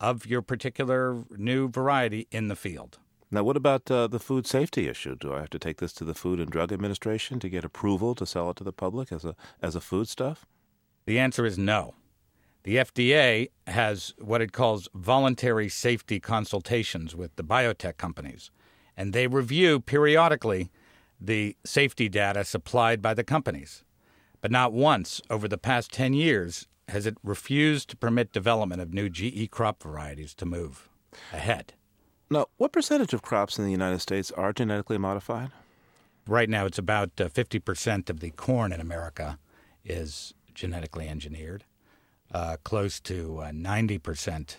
of 0.00 0.26
your 0.26 0.42
particular 0.42 1.24
new 1.36 1.68
variety 1.68 2.26
in 2.30 2.48
the 2.48 2.56
field. 2.56 2.98
Now, 3.30 3.44
what 3.44 3.56
about 3.56 3.88
uh, 3.90 4.08
the 4.08 4.18
food 4.18 4.46
safety 4.46 4.88
issue? 4.88 5.14
Do 5.14 5.32
I 5.32 5.38
have 5.38 5.50
to 5.50 5.58
take 5.58 5.76
this 5.76 5.92
to 5.94 6.04
the 6.04 6.14
Food 6.14 6.40
and 6.40 6.50
Drug 6.50 6.72
Administration 6.72 7.38
to 7.40 7.48
get 7.48 7.64
approval 7.64 8.16
to 8.16 8.26
sell 8.26 8.50
it 8.50 8.56
to 8.56 8.64
the 8.64 8.72
public 8.72 9.12
as 9.12 9.24
a 9.24 9.36
as 9.62 9.76
a 9.76 9.80
foodstuff? 9.80 10.46
The 11.06 11.18
answer 11.18 11.46
is 11.46 11.56
no. 11.56 11.94
The 12.64 12.76
FDA 12.76 13.50
has 13.68 14.14
what 14.18 14.42
it 14.42 14.52
calls 14.52 14.88
voluntary 14.94 15.68
safety 15.68 16.18
consultations 16.18 17.14
with 17.14 17.36
the 17.36 17.44
biotech 17.44 17.96
companies, 17.98 18.50
and 18.96 19.12
they 19.12 19.28
review 19.28 19.78
periodically 19.80 20.70
the 21.20 21.56
safety 21.64 22.08
data 22.08 22.44
supplied 22.44 23.00
by 23.00 23.14
the 23.14 23.24
companies. 23.24 23.84
But 24.40 24.50
not 24.50 24.72
once 24.72 25.20
over 25.30 25.46
the 25.46 25.58
past 25.58 25.92
10 25.92 26.14
years 26.14 26.66
has 26.90 27.06
it 27.06 27.16
refused 27.22 27.88
to 27.90 27.96
permit 27.96 28.32
development 28.32 28.80
of 28.80 28.92
new 28.92 29.08
GE 29.08 29.50
crop 29.50 29.82
varieties 29.82 30.34
to 30.34 30.46
move 30.46 30.88
ahead. 31.32 31.74
Now, 32.30 32.46
what 32.58 32.72
percentage 32.72 33.12
of 33.12 33.22
crops 33.22 33.58
in 33.58 33.64
the 33.64 33.72
United 33.72 33.98
States 34.00 34.30
are 34.32 34.52
genetically 34.52 34.98
modified? 34.98 35.50
Right 36.26 36.48
now, 36.48 36.66
it's 36.66 36.78
about 36.78 37.10
uh, 37.20 37.28
50% 37.28 38.08
of 38.08 38.20
the 38.20 38.30
corn 38.30 38.72
in 38.72 38.80
America 38.80 39.38
is 39.84 40.34
genetically 40.54 41.08
engineered. 41.08 41.64
Uh, 42.32 42.56
close 42.62 43.00
to 43.00 43.38
uh, 43.40 43.50
90% 43.50 44.56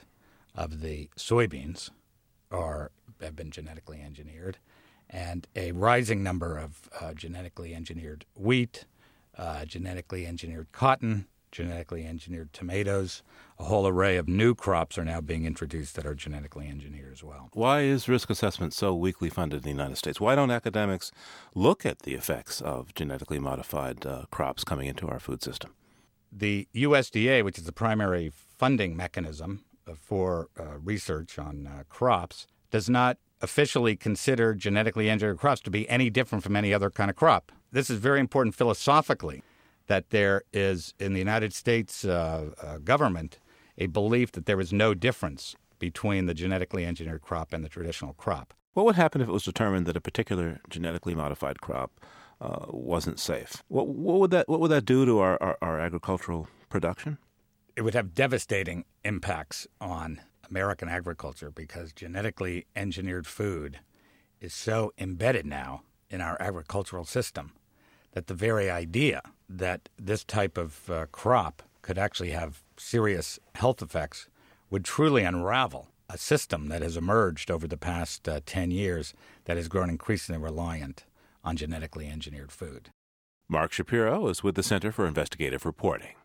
of 0.56 0.82
the 0.82 1.10
soybeans 1.16 1.90
are 2.52 2.92
have 3.22 3.36
been 3.36 3.52
genetically 3.52 4.02
engineered, 4.02 4.58
and 5.10 5.48
a 5.56 5.72
rising 5.72 6.24
number 6.24 6.58
of 6.58 6.90
uh, 7.00 7.14
genetically 7.14 7.76
engineered 7.76 8.26
wheat, 8.36 8.86
uh, 9.38 9.64
genetically 9.64 10.26
engineered 10.26 10.72
cotton, 10.72 11.28
genetically 11.52 12.06
engineered 12.06 12.54
tomatoes. 12.54 13.24
A 13.60 13.66
whole 13.66 13.88
array 13.88 14.18
of 14.18 14.28
new 14.28 14.56
crops 14.56 14.98
are 14.98 15.06
now 15.06 15.22
being 15.22 15.46
introduced 15.46 15.96
that 15.96 16.06
are 16.06 16.16
genetically 16.16 16.68
engineered 16.68 17.14
as 17.14 17.24
well. 17.24 17.50
Why 17.54 17.82
is 17.82 18.10
risk 18.10 18.30
assessment 18.30 18.74
so 18.74 18.96
weakly 18.96 19.30
funded 19.30 19.58
in 19.58 19.64
the 19.64 19.70
United 19.70 19.98
States? 19.98 20.20
Why 20.20 20.36
don't 20.36 20.52
academics 20.52 21.12
look 21.54 21.86
at 21.86 22.00
the 22.00 22.14
effects 22.14 22.62
of 22.62 22.94
genetically 22.96 23.40
modified 23.40 24.06
uh, 24.06 24.24
crops 24.32 24.64
coming 24.64 24.88
into 24.88 25.08
our 25.08 25.20
food 25.20 25.44
system? 25.44 25.74
The 26.32 26.68
USDA, 26.74 27.44
which 27.44 27.58
is 27.58 27.66
the 27.66 27.74
primary 27.74 28.32
funding 28.58 28.96
mechanism 28.96 29.66
for 30.00 30.48
uh, 30.58 30.78
research 30.82 31.38
on 31.38 31.68
uh, 31.68 31.84
crops, 31.90 32.48
does 32.72 32.90
not 32.90 33.18
officially 33.42 33.96
consider 33.96 34.54
genetically 34.54 35.10
engineered 35.10 35.40
crops 35.40 35.62
to 35.62 35.72
be 35.72 35.90
any 35.90 36.10
different 36.10 36.44
from 36.44 36.56
any 36.56 36.74
other 36.74 36.90
kind 36.90 37.10
of 37.10 37.16
crop. 37.16 37.52
This 37.72 37.90
is 37.90 38.00
very 38.00 38.20
important 38.20 38.56
philosophically 38.56 39.44
that 39.88 40.10
there 40.10 40.44
is 40.54 40.94
in 41.00 41.14
the 41.14 41.20
United 41.20 41.54
States 41.54 42.06
uh, 42.06 42.52
uh, 42.62 42.78
government 42.78 43.40
a 43.78 43.88
belief 43.88 44.32
that 44.34 44.46
there 44.46 44.60
is 44.60 44.72
no 44.72 44.94
difference 44.94 45.56
between 45.80 46.26
the 46.28 46.34
genetically 46.34 46.86
engineered 46.86 47.22
crop 47.22 47.54
and 47.54 47.64
the 47.64 47.70
traditional 47.70 48.14
crop. 48.14 48.54
What 48.74 48.86
would 48.86 48.96
happen 48.96 49.22
if 49.22 49.28
it 49.28 49.32
was 49.32 49.44
determined 49.44 49.86
that 49.88 49.98
a 49.98 50.02
particular 50.02 50.62
genetically 50.70 51.16
modified 51.16 51.60
crop 51.60 51.92
uh, 52.40 52.66
wasn't 52.70 53.20
safe? 53.20 53.64
What, 53.68 53.88
what, 53.88 54.20
would 54.20 54.32
that 54.32 54.48
What 54.48 54.60
would 54.60 54.72
that 54.72 54.86
do 54.86 55.06
to 55.06 55.20
our, 55.20 55.42
our, 55.42 55.58
our 55.62 55.80
agricultural 55.80 56.48
production? 56.70 57.18
It 57.76 57.82
would 57.82 57.94
have 57.94 58.14
devastating 58.14 58.86
impacts 59.04 59.68
on 59.80 60.22
American 60.50 60.90
agriculture 60.90 61.50
because 61.50 61.94
genetically 61.94 62.66
engineered 62.76 63.28
food 63.28 63.80
is 64.40 64.54
so 64.54 64.94
embedded 64.98 65.46
now 65.46 65.84
in 66.10 66.22
our 66.22 66.38
agricultural 66.42 67.06
system 67.06 67.54
that 68.12 68.28
the 68.28 68.34
very 68.34 68.70
idea 68.70 69.22
that 69.58 69.90
this 69.98 70.24
type 70.24 70.58
of 70.58 70.90
uh, 70.90 71.06
crop 71.12 71.64
could 71.82 71.98
actually 71.98 72.32
have 72.32 72.64
serious 72.78 73.40
health 73.56 73.82
effects 73.82 74.28
would 74.70 74.86
truly 74.86 75.24
unravel 75.24 75.90
a 76.10 76.18
system 76.18 76.68
that 76.68 76.82
has 76.82 76.98
emerged 76.98 77.50
over 77.50 77.68
the 77.68 77.78
past 77.78 78.28
uh, 78.28 78.42
10 78.46 78.72
years 78.72 79.14
that 79.46 79.58
has 79.58 79.68
grown 79.68 79.90
increasingly 79.90 80.42
reliant 80.42 81.06
on 81.44 81.56
genetically 81.56 82.08
engineered 82.08 82.52
food. 82.52 82.90
Mark 83.48 83.72
Schapiro 83.72 84.30
is 84.30 84.44
with 84.44 84.56
the 84.56 84.64
Center 84.64 84.92
for 84.92 85.06
Investigative 85.06 85.66
Reporting. 85.66 86.16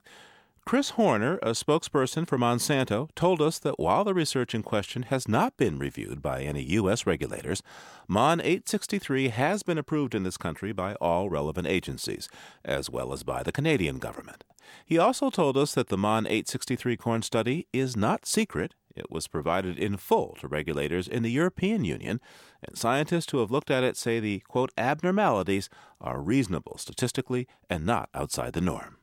Chris 0.67 0.91
Horner, 0.91 1.39
a 1.43 1.53
spokesperson 1.53 2.27
for 2.27 2.37
Monsanto, 2.37 3.09
told 3.15 3.41
us 3.41 3.61
that 3.61 3.79
while 3.79 4.03
the 4.03 4.13
research 4.13 4.53
in 4.53 4.65
question 4.65 5.05
has 5.05 5.29
not 5.29 5.57
been 5.57 5.79
reviewed 5.79 6.21
by 6.21 6.43
any 6.43 6.61
U.S. 6.61 7.07
regulators, 7.07 7.63
MON 8.09 8.41
863 8.41 9.29
has 9.29 9.63
been 9.63 9.79
approved 9.79 10.13
in 10.13 10.25
this 10.25 10.37
country 10.37 10.73
by 10.73 10.97
all 10.97 11.31
relevant 11.31 11.69
agencies, 11.69 12.29
as 12.65 12.91
well 12.91 13.13
as 13.13 13.23
by 13.23 13.45
the 13.45 13.53
Canadian 13.53 13.99
government. 14.01 14.43
He 14.85 14.99
also 14.99 15.31
told 15.31 15.57
us 15.57 15.73
that 15.75 15.87
the 15.87 15.97
MON 15.97 16.27
863 16.27 16.97
corn 16.97 17.23
study 17.23 17.69
is 17.73 17.97
not 17.97 18.27
secret. 18.27 18.75
It 18.97 19.09
was 19.09 19.29
provided 19.29 19.79
in 19.79 19.97
full 19.97 20.37
to 20.41 20.49
regulators 20.49 21.07
in 21.07 21.23
the 21.23 21.31
European 21.31 21.85
Union, 21.85 22.21
and 22.61 22.77
scientists 22.77 23.31
who 23.31 23.39
have 23.39 23.53
looked 23.53 23.71
at 23.71 23.85
it 23.85 23.97
say 23.97 24.19
the, 24.19 24.41
quote, 24.49 24.73
abnormalities 24.77 25.71
are 26.01 26.21
reasonable 26.21 26.77
statistically 26.77 27.47
and 27.71 27.87
not 27.87 28.09
outside 28.15 28.53
the 28.53 28.61
norm. 28.61 28.97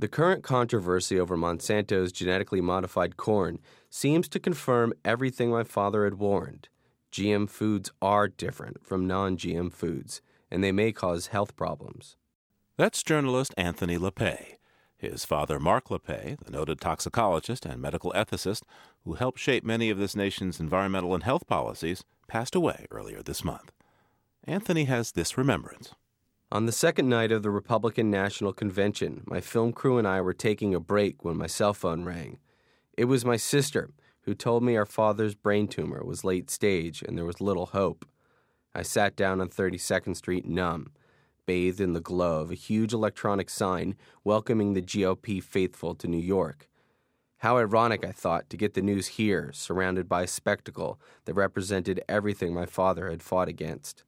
The 0.00 0.08
current 0.08 0.42
controversy 0.42 1.20
over 1.20 1.36
Monsanto's 1.36 2.10
genetically 2.10 2.62
modified 2.62 3.18
corn 3.18 3.58
seems 3.90 4.30
to 4.30 4.40
confirm 4.40 4.94
everything 5.04 5.50
my 5.50 5.62
father 5.62 6.04
had 6.04 6.14
warned. 6.14 6.70
GM 7.12 7.50
foods 7.50 7.92
are 8.00 8.26
different 8.26 8.82
from 8.82 9.06
non 9.06 9.36
GM 9.36 9.70
foods, 9.70 10.22
and 10.50 10.64
they 10.64 10.72
may 10.72 10.90
cause 10.90 11.26
health 11.26 11.54
problems. 11.54 12.16
That's 12.78 13.02
journalist 13.02 13.52
Anthony 13.58 13.98
Lappé. 13.98 14.54
His 14.96 15.26
father, 15.26 15.60
Marc 15.60 15.88
Lappé, 15.88 16.38
the 16.42 16.50
noted 16.50 16.80
toxicologist 16.80 17.66
and 17.66 17.82
medical 17.82 18.10
ethicist 18.12 18.62
who 19.04 19.14
helped 19.14 19.38
shape 19.38 19.64
many 19.64 19.90
of 19.90 19.98
this 19.98 20.16
nation's 20.16 20.60
environmental 20.60 21.12
and 21.12 21.24
health 21.24 21.46
policies, 21.46 22.04
passed 22.26 22.54
away 22.54 22.86
earlier 22.90 23.22
this 23.22 23.44
month. 23.44 23.70
Anthony 24.44 24.84
has 24.84 25.12
this 25.12 25.36
remembrance. 25.36 25.92
On 26.52 26.66
the 26.66 26.72
second 26.72 27.08
night 27.08 27.30
of 27.30 27.44
the 27.44 27.50
Republican 27.50 28.10
National 28.10 28.52
Convention, 28.52 29.22
my 29.24 29.40
film 29.40 29.72
crew 29.72 29.98
and 29.98 30.08
I 30.08 30.20
were 30.20 30.34
taking 30.34 30.74
a 30.74 30.80
break 30.80 31.24
when 31.24 31.36
my 31.36 31.46
cell 31.46 31.72
phone 31.72 32.04
rang. 32.04 32.40
It 32.98 33.04
was 33.04 33.24
my 33.24 33.36
sister 33.36 33.90
who 34.22 34.34
told 34.34 34.64
me 34.64 34.76
our 34.76 34.84
father's 34.84 35.36
brain 35.36 35.68
tumor 35.68 36.04
was 36.04 36.24
late 36.24 36.50
stage 36.50 37.04
and 37.06 37.16
there 37.16 37.24
was 37.24 37.40
little 37.40 37.66
hope. 37.66 38.04
I 38.74 38.82
sat 38.82 39.14
down 39.14 39.40
on 39.40 39.48
32nd 39.48 40.16
Street 40.16 40.44
numb, 40.44 40.90
bathed 41.46 41.80
in 41.80 41.92
the 41.92 42.00
glow 42.00 42.40
of 42.40 42.50
a 42.50 42.56
huge 42.56 42.92
electronic 42.92 43.48
sign 43.48 43.94
welcoming 44.24 44.72
the 44.72 44.82
GOP 44.82 45.40
faithful 45.40 45.94
to 45.94 46.08
New 46.08 46.18
York. 46.18 46.68
How 47.38 47.58
ironic, 47.58 48.04
I 48.04 48.10
thought, 48.10 48.50
to 48.50 48.56
get 48.56 48.74
the 48.74 48.82
news 48.82 49.06
here, 49.06 49.52
surrounded 49.54 50.08
by 50.08 50.22
a 50.22 50.26
spectacle 50.26 51.00
that 51.26 51.34
represented 51.34 52.02
everything 52.08 52.52
my 52.52 52.66
father 52.66 53.08
had 53.08 53.22
fought 53.22 53.46
against. 53.46 54.02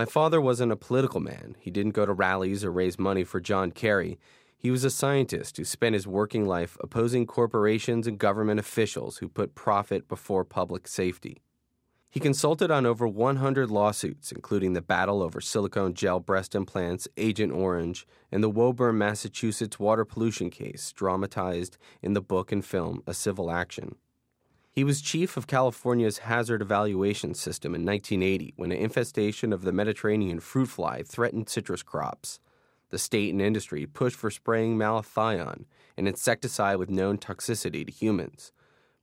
My 0.00 0.06
father 0.06 0.40
wasn't 0.40 0.72
a 0.72 0.76
political 0.76 1.20
man. 1.20 1.56
He 1.60 1.70
didn't 1.70 1.92
go 1.92 2.06
to 2.06 2.14
rallies 2.14 2.64
or 2.64 2.72
raise 2.72 2.98
money 2.98 3.22
for 3.22 3.38
John 3.38 3.70
Kerry. 3.70 4.18
He 4.56 4.70
was 4.70 4.82
a 4.82 4.88
scientist 4.88 5.58
who 5.58 5.64
spent 5.66 5.92
his 5.92 6.06
working 6.06 6.46
life 6.46 6.78
opposing 6.80 7.26
corporations 7.26 8.06
and 8.06 8.18
government 8.18 8.58
officials 8.58 9.18
who 9.18 9.28
put 9.28 9.54
profit 9.54 10.08
before 10.08 10.42
public 10.42 10.88
safety. 10.88 11.42
He 12.08 12.18
consulted 12.18 12.70
on 12.70 12.86
over 12.86 13.06
100 13.06 13.70
lawsuits, 13.70 14.32
including 14.32 14.72
the 14.72 14.80
battle 14.80 15.22
over 15.22 15.38
silicone 15.38 15.92
gel 15.92 16.18
breast 16.18 16.54
implants, 16.54 17.06
Agent 17.18 17.52
Orange, 17.52 18.06
and 18.32 18.42
the 18.42 18.48
Woburn, 18.48 18.96
Massachusetts 18.96 19.78
water 19.78 20.06
pollution 20.06 20.48
case, 20.48 20.94
dramatized 20.94 21.76
in 22.00 22.14
the 22.14 22.22
book 22.22 22.50
and 22.50 22.64
film 22.64 23.02
A 23.06 23.12
Civil 23.12 23.50
Action. 23.50 23.96
He 24.80 24.84
was 24.84 25.02
chief 25.02 25.36
of 25.36 25.46
California's 25.46 26.20
hazard 26.20 26.62
evaluation 26.62 27.34
system 27.34 27.74
in 27.74 27.84
1980 27.84 28.54
when 28.56 28.72
an 28.72 28.78
infestation 28.78 29.52
of 29.52 29.60
the 29.60 29.72
Mediterranean 29.72 30.40
fruit 30.40 30.70
fly 30.70 31.02
threatened 31.02 31.50
citrus 31.50 31.82
crops. 31.82 32.40
The 32.88 32.98
state 32.98 33.30
and 33.30 33.42
industry 33.42 33.84
pushed 33.84 34.16
for 34.16 34.30
spraying 34.30 34.78
malathion, 34.78 35.66
an 35.98 36.06
insecticide 36.06 36.78
with 36.78 36.88
known 36.88 37.18
toxicity 37.18 37.84
to 37.84 37.92
humans. 37.92 38.52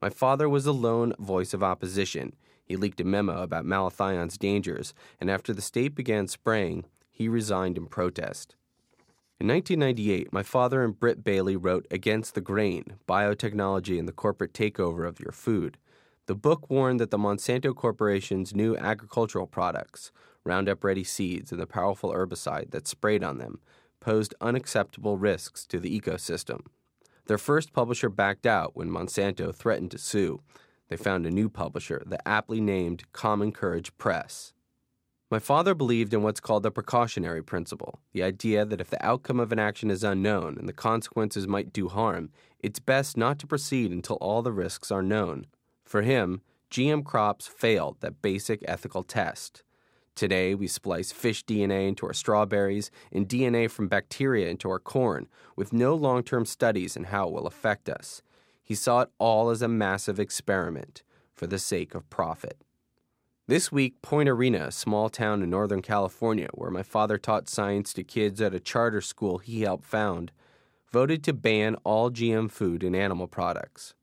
My 0.02 0.10
father 0.10 0.50
was 0.50 0.66
the 0.66 0.74
lone 0.74 1.14
voice 1.20 1.54
of 1.54 1.62
opposition. 1.62 2.36
He 2.66 2.76
leaked 2.76 3.02
a 3.02 3.04
memo 3.04 3.44
about 3.44 3.64
malathion's 3.64 4.40
dangers, 4.40 4.96
and 5.22 5.30
after 5.30 5.54
the 5.54 5.62
state 5.62 5.94
began 5.94 6.28
spraying, 6.28 6.86
he 7.12 7.30
resigned 7.30 7.78
in 7.78 7.86
protest. 7.86 8.56
In 9.40 9.50
1998, 9.50 10.34
my 10.34 10.42
father 10.42 10.84
and 10.84 11.00
Britt 11.00 11.24
Bailey 11.24 11.56
wrote 11.56 11.86
Against 11.92 12.34
the 12.34 12.42
Grain 12.42 12.96
Biotechnology 13.08 14.00
and 14.00 14.08
the 14.08 14.12
Corporate 14.12 14.52
Takeover 14.52 15.08
of 15.08 15.20
Your 15.20 15.32
Food. 15.32 15.78
The 16.26 16.34
book 16.34 16.72
warned 16.72 17.00
that 17.00 17.12
the 17.12 17.20
Monsanto 17.20 17.76
Corporation's 17.76 18.56
new 18.56 18.76
agricultural 18.76 19.46
products, 19.46 20.12
Roundup 20.44 20.84
Ready 20.84 21.04
seeds 21.04 21.52
and 21.52 21.62
the 21.62 21.68
powerful 21.68 22.14
herbicide 22.14 22.72
that 22.72 22.88
sprayed 22.88 23.24
on 23.24 23.38
them, 23.38 23.60
posed 24.00 24.34
unacceptable 24.42 25.20
risks 25.20 25.68
to 25.68 25.80
the 25.80 26.02
ecosystem. 26.02 26.62
Their 27.28 27.38
first 27.38 27.74
publisher 27.74 28.10
backed 28.10 28.48
out 28.48 28.76
when 28.76 28.90
Monsanto 28.90 29.54
threatened 29.54 29.92
to 29.92 30.00
sue. 30.00 30.42
They 30.90 30.98
found 30.98 31.28
a 31.28 31.32
new 31.32 31.48
publisher, 31.48 32.02
the 32.08 32.28
aptly 32.28 32.60
named 32.60 33.04
Common 33.14 33.52
Courage 33.52 33.96
Press. 34.00 34.54
My 35.30 35.40
father 35.40 35.76
believed 35.76 36.14
in 36.14 36.24
what's 36.24 36.40
called 36.40 36.64
the 36.64 36.72
precautionary 36.72 37.44
principle 37.44 38.00
the 38.14 38.24
idea 38.24 38.64
that 38.66 38.80
if 38.80 38.90
the 38.90 39.06
outcome 39.06 39.42
of 39.42 39.52
an 39.52 39.60
action 39.60 39.92
is 39.92 40.04
unknown 40.04 40.58
and 40.58 40.70
the 40.70 40.74
consequences 40.74 41.48
might 41.48 41.74
do 41.74 41.90
harm, 41.90 42.30
it's 42.60 42.80
best 42.80 43.18
not 43.18 43.38
to 43.40 43.48
proceed 43.48 43.92
until 43.92 44.16
all 44.18 44.42
the 44.42 44.54
risks 44.54 44.90
are 44.90 45.02
known. 45.02 45.46
For 45.84 46.02
him, 46.02 46.42
GM 46.72 47.04
crops 47.04 47.46
failed 47.46 47.98
that 48.00 48.22
basic 48.22 48.64
ethical 48.68 49.04
test. 49.04 49.64
Today, 50.16 50.56
we 50.56 50.66
splice 50.66 51.12
fish 51.12 51.44
DNA 51.44 51.90
into 51.90 52.06
our 52.08 52.14
strawberries 52.14 52.90
and 53.12 53.28
DNA 53.28 53.70
from 53.70 53.88
bacteria 53.88 54.48
into 54.50 54.70
our 54.70 54.80
corn, 54.80 55.28
with 55.56 55.74
no 55.74 55.94
long 55.94 56.24
term 56.24 56.46
studies 56.46 56.96
in 56.96 57.06
how 57.06 57.28
it 57.28 57.34
will 57.34 57.48
affect 57.48 57.90
us. 57.90 58.22
He 58.64 58.76
saw 58.76 59.02
it 59.02 59.10
all 59.20 59.50
as 59.50 59.62
a 59.62 59.68
massive 59.68 60.20
experiment 60.20 61.04
for 61.36 61.48
the 61.48 61.60
sake 61.60 61.94
of 61.94 62.10
profit. 62.10 62.64
This 63.50 63.72
week, 63.72 64.02
Point 64.02 64.28
Arena, 64.28 64.66
a 64.66 64.72
small 64.74 65.08
town 65.08 65.42
in 65.42 65.50
Northern 65.50 65.82
California 65.82 66.50
where 66.54 66.70
my 66.70 66.84
father 66.84 67.18
taught 67.18 67.48
science 67.48 67.94
to 67.94 68.04
kids 68.04 68.42
at 68.42 68.54
a 68.54 68.60
charter 68.60 69.00
school 69.00 69.38
he 69.38 69.62
helped 69.62 69.86
found, 69.86 70.34
voted 70.92 71.24
to 71.24 71.32
ban 71.32 71.76
all 71.86 72.12
GM 72.12 72.52
food 72.52 72.84
and 72.84 72.94
animal 72.94 73.26
products. 73.26 73.94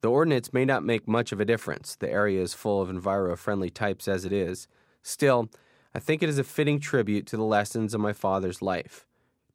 The 0.00 0.08
ordinance 0.08 0.54
may 0.54 0.64
not 0.64 0.82
make 0.82 1.06
much 1.06 1.30
of 1.30 1.40
a 1.40 1.44
difference, 1.44 1.94
the 1.94 2.10
area 2.10 2.40
is 2.40 2.54
full 2.54 2.80
of 2.80 2.88
enviro 2.88 3.36
friendly 3.36 3.68
types 3.68 4.08
as 4.08 4.24
it 4.24 4.32
is. 4.32 4.66
Still, 5.02 5.50
I 5.94 5.98
think 5.98 6.22
it 6.22 6.30
is 6.30 6.38
a 6.38 6.44
fitting 6.44 6.80
tribute 6.80 7.26
to 7.26 7.36
the 7.36 7.44
lessons 7.44 7.92
of 7.92 8.00
my 8.00 8.14
father's 8.14 8.62
life. 8.62 9.06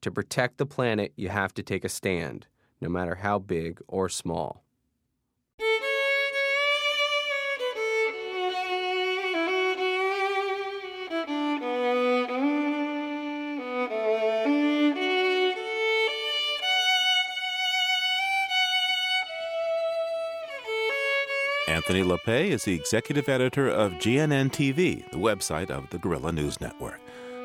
To 0.02 0.12
protect 0.12 0.60
the 0.60 0.68
planet, 0.68 1.14
you 1.16 1.30
have 1.30 1.56
to 1.56 1.64
take 1.64 1.84
a 1.84 1.90
stand, 1.90 2.46
no 2.80 2.90
matter 2.90 3.16
how 3.16 3.40
big 3.40 3.82
or 3.88 4.08
small. 4.08 4.64
Anthony 21.82 22.04
Lappé 22.04 22.50
is 22.50 22.64
the 22.64 22.76
executive 22.76 23.28
editor 23.28 23.68
of 23.68 23.94
GNN 23.94 24.52
TV, 24.52 25.10
the 25.10 25.18
website 25.18 25.72
of 25.72 25.90
the 25.90 25.98
Guerrilla 25.98 26.32
News 26.32 26.62
Network. 26.62 27.00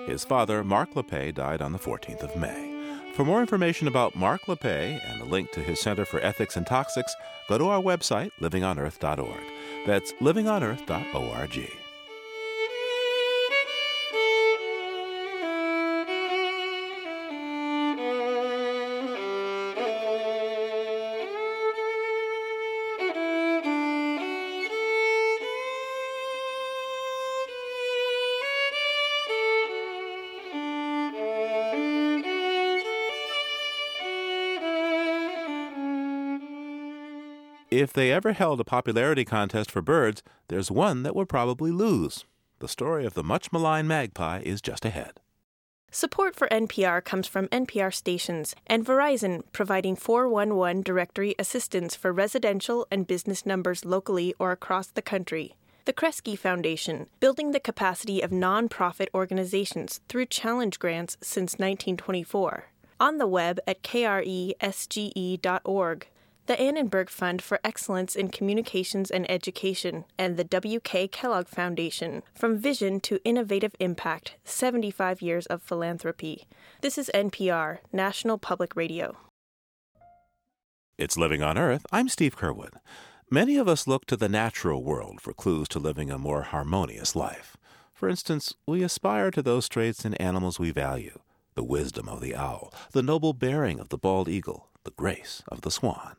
His 0.06 0.26
father, 0.26 0.62
Marc 0.62 0.92
Lappé, 0.92 1.32
died 1.32 1.62
on 1.62 1.72
the 1.72 1.78
14th 1.78 2.20
of 2.20 2.36
May. 2.36 3.00
For 3.14 3.24
more 3.24 3.40
information 3.40 3.88
about 3.88 4.14
Marc 4.14 4.42
Lappé 4.42 5.00
and 5.10 5.22
a 5.22 5.24
link 5.24 5.52
to 5.52 5.60
his 5.60 5.80
Center 5.80 6.04
for 6.04 6.20
Ethics 6.20 6.54
and 6.54 6.66
Toxics, 6.66 7.12
go 7.48 7.56
to 7.56 7.68
our 7.68 7.80
website, 7.80 8.30
livingonearth.org. 8.38 9.86
That's 9.86 10.12
livingonearth.org. 10.20 11.85
If 37.76 37.92
they 37.92 38.10
ever 38.10 38.32
held 38.32 38.58
a 38.58 38.64
popularity 38.64 39.26
contest 39.26 39.70
for 39.70 39.82
birds, 39.82 40.22
there's 40.48 40.70
one 40.70 41.02
that 41.02 41.14
would 41.14 41.28
probably 41.28 41.70
lose. 41.70 42.24
The 42.58 42.68
story 42.68 43.04
of 43.04 43.12
the 43.12 43.22
much 43.22 43.52
maligned 43.52 43.86
magpie 43.86 44.40
is 44.46 44.62
just 44.62 44.86
ahead. 44.86 45.20
Support 45.90 46.34
for 46.34 46.48
NPR 46.48 47.04
comes 47.04 47.26
from 47.26 47.48
NPR 47.48 47.92
stations 47.92 48.56
and 48.66 48.82
Verizon, 48.82 49.42
providing 49.52 49.94
411 49.94 50.84
directory 50.84 51.34
assistance 51.38 51.94
for 51.94 52.14
residential 52.14 52.86
and 52.90 53.06
business 53.06 53.44
numbers 53.44 53.84
locally 53.84 54.34
or 54.38 54.52
across 54.52 54.86
the 54.86 55.02
country. 55.02 55.54
The 55.84 55.92
Kresge 55.92 56.38
Foundation, 56.38 57.10
building 57.20 57.50
the 57.50 57.60
capacity 57.60 58.22
of 58.22 58.30
nonprofit 58.30 59.08
organizations 59.12 60.00
through 60.08 60.26
challenge 60.26 60.78
grants 60.78 61.18
since 61.20 61.58
1924. 61.58 62.70
On 62.98 63.18
the 63.18 63.26
web 63.26 63.60
at 63.66 63.82
kresge.org 63.82 64.16
the 66.46 66.60
Annenberg 66.60 67.10
Fund 67.10 67.42
for 67.42 67.58
Excellence 67.64 68.14
in 68.14 68.28
Communications 68.28 69.10
and 69.10 69.28
Education, 69.28 70.04
and 70.16 70.36
the 70.36 70.44
W.K. 70.44 71.08
Kellogg 71.08 71.48
Foundation, 71.48 72.22
From 72.34 72.56
Vision 72.56 73.00
to 73.00 73.22
Innovative 73.24 73.74
Impact 73.80 74.36
75 74.44 75.20
Years 75.20 75.46
of 75.46 75.60
Philanthropy. 75.60 76.46
This 76.82 76.98
is 76.98 77.10
NPR, 77.12 77.78
National 77.92 78.38
Public 78.38 78.76
Radio. 78.76 79.16
It's 80.96 81.16
Living 81.16 81.42
on 81.42 81.58
Earth. 81.58 81.84
I'm 81.90 82.08
Steve 82.08 82.36
Curwood. 82.36 82.74
Many 83.28 83.56
of 83.56 83.66
us 83.66 83.88
look 83.88 84.06
to 84.06 84.16
the 84.16 84.28
natural 84.28 84.84
world 84.84 85.20
for 85.20 85.32
clues 85.32 85.66
to 85.68 85.80
living 85.80 86.12
a 86.12 86.18
more 86.18 86.42
harmonious 86.42 87.16
life. 87.16 87.56
For 87.92 88.08
instance, 88.08 88.54
we 88.66 88.84
aspire 88.84 89.32
to 89.32 89.42
those 89.42 89.68
traits 89.68 90.04
in 90.04 90.14
animals 90.14 90.60
we 90.60 90.70
value 90.70 91.18
the 91.56 91.64
wisdom 91.64 92.06
of 92.06 92.20
the 92.20 92.36
owl, 92.36 92.72
the 92.92 93.02
noble 93.02 93.32
bearing 93.32 93.80
of 93.80 93.88
the 93.88 93.96
bald 93.96 94.28
eagle, 94.28 94.68
the 94.84 94.90
grace 94.90 95.42
of 95.48 95.62
the 95.62 95.70
swan. 95.70 96.14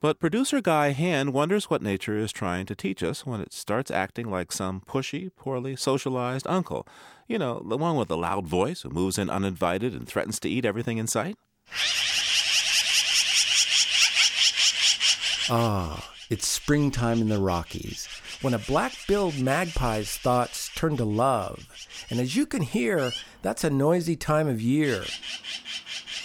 But 0.00 0.20
producer 0.20 0.60
Guy 0.60 0.90
Hand 0.90 1.32
wonders 1.32 1.68
what 1.68 1.82
nature 1.82 2.16
is 2.16 2.30
trying 2.30 2.66
to 2.66 2.76
teach 2.76 3.02
us 3.02 3.26
when 3.26 3.40
it 3.40 3.52
starts 3.52 3.90
acting 3.90 4.30
like 4.30 4.52
some 4.52 4.80
pushy, 4.80 5.30
poorly 5.34 5.74
socialized 5.74 6.46
uncle. 6.46 6.86
You 7.26 7.36
know, 7.38 7.64
the 7.66 7.76
one 7.76 7.96
with 7.96 8.06
the 8.06 8.16
loud 8.16 8.46
voice 8.46 8.82
who 8.82 8.90
moves 8.90 9.18
in 9.18 9.28
uninvited 9.28 9.94
and 9.94 10.06
threatens 10.06 10.38
to 10.40 10.48
eat 10.48 10.64
everything 10.64 10.98
in 10.98 11.08
sight. 11.08 11.36
Ah, 15.50 16.08
it's 16.30 16.46
springtime 16.46 17.20
in 17.20 17.28
the 17.28 17.40
Rockies, 17.40 18.06
when 18.40 18.54
a 18.54 18.58
black 18.58 18.92
billed 19.08 19.34
magpie's 19.40 20.16
thoughts 20.16 20.70
turn 20.76 20.96
to 20.98 21.04
love. 21.04 21.66
And 22.08 22.20
as 22.20 22.36
you 22.36 22.46
can 22.46 22.62
hear, 22.62 23.10
that's 23.42 23.64
a 23.64 23.70
noisy 23.70 24.14
time 24.14 24.46
of 24.46 24.62
year. 24.62 25.02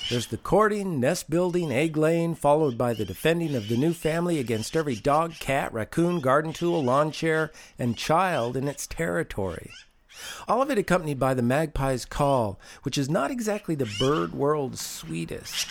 There's 0.10 0.28
the 0.28 0.38
courting, 0.38 1.00
nest 1.00 1.30
building, 1.30 1.72
egg 1.72 1.96
laying, 1.96 2.36
followed 2.36 2.78
by 2.78 2.94
the 2.94 3.06
defending 3.06 3.56
of 3.56 3.68
the 3.68 3.78
new 3.78 3.94
family 3.94 4.38
against 4.38 4.76
every 4.76 4.96
dog, 4.96 5.34
cat, 5.40 5.74
raccoon, 5.74 6.20
garden 6.20 6.54
tool, 6.54 6.84
lawn 6.84 7.12
chair, 7.12 7.52
and 7.80 7.98
child 7.98 8.58
in 8.58 8.68
its 8.68 8.86
territory. 8.86 9.72
All 10.48 10.62
of 10.62 10.70
it 10.70 10.78
accompanied 10.78 11.20
by 11.20 11.34
the 11.34 11.42
magpie's 11.42 12.06
call, 12.06 12.60
which 12.84 12.98
is 12.98 13.10
not 13.10 13.32
exactly 13.32 13.76
the 13.76 13.92
bird 13.98 14.34
world's 14.34 14.82
sweetest. 14.82 15.68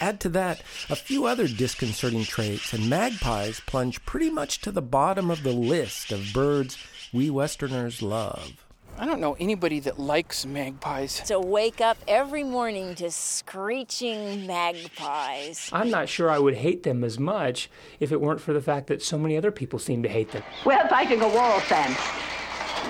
Add 0.00 0.18
to 0.20 0.28
that 0.30 0.62
a 0.90 0.96
few 0.96 1.26
other 1.26 1.46
disconcerting 1.46 2.24
traits, 2.24 2.72
and 2.72 2.90
magpies 2.90 3.60
plunge 3.60 4.04
pretty 4.04 4.30
much 4.30 4.60
to 4.62 4.72
the 4.72 4.82
bottom 4.82 5.30
of 5.30 5.44
the 5.44 5.52
list 5.52 6.10
of 6.10 6.32
birds 6.32 6.76
we 7.12 7.30
Westerners 7.30 8.02
love. 8.02 8.61
I 8.98 9.06
don't 9.06 9.20
know 9.20 9.36
anybody 9.40 9.80
that 9.80 9.98
likes 9.98 10.44
magpies. 10.44 11.20
To 11.26 11.40
wake 11.40 11.80
up 11.80 11.96
every 12.06 12.44
morning 12.44 12.94
to 12.96 13.10
screeching 13.10 14.46
magpies. 14.46 15.70
I'm 15.72 15.90
not 15.90 16.08
sure 16.08 16.30
I 16.30 16.38
would 16.38 16.54
hate 16.54 16.82
them 16.82 17.02
as 17.02 17.18
much 17.18 17.70
if 18.00 18.12
it 18.12 18.20
weren't 18.20 18.40
for 18.40 18.52
the 18.52 18.60
fact 18.60 18.86
that 18.88 19.02
so 19.02 19.18
many 19.18 19.36
other 19.36 19.50
people 19.50 19.78
seem 19.78 20.02
to 20.02 20.08
hate 20.08 20.30
them. 20.32 20.42
We're 20.64 20.86
fighting 20.88 21.22
a 21.22 21.28
war, 21.28 21.60
Sam. 21.62 21.96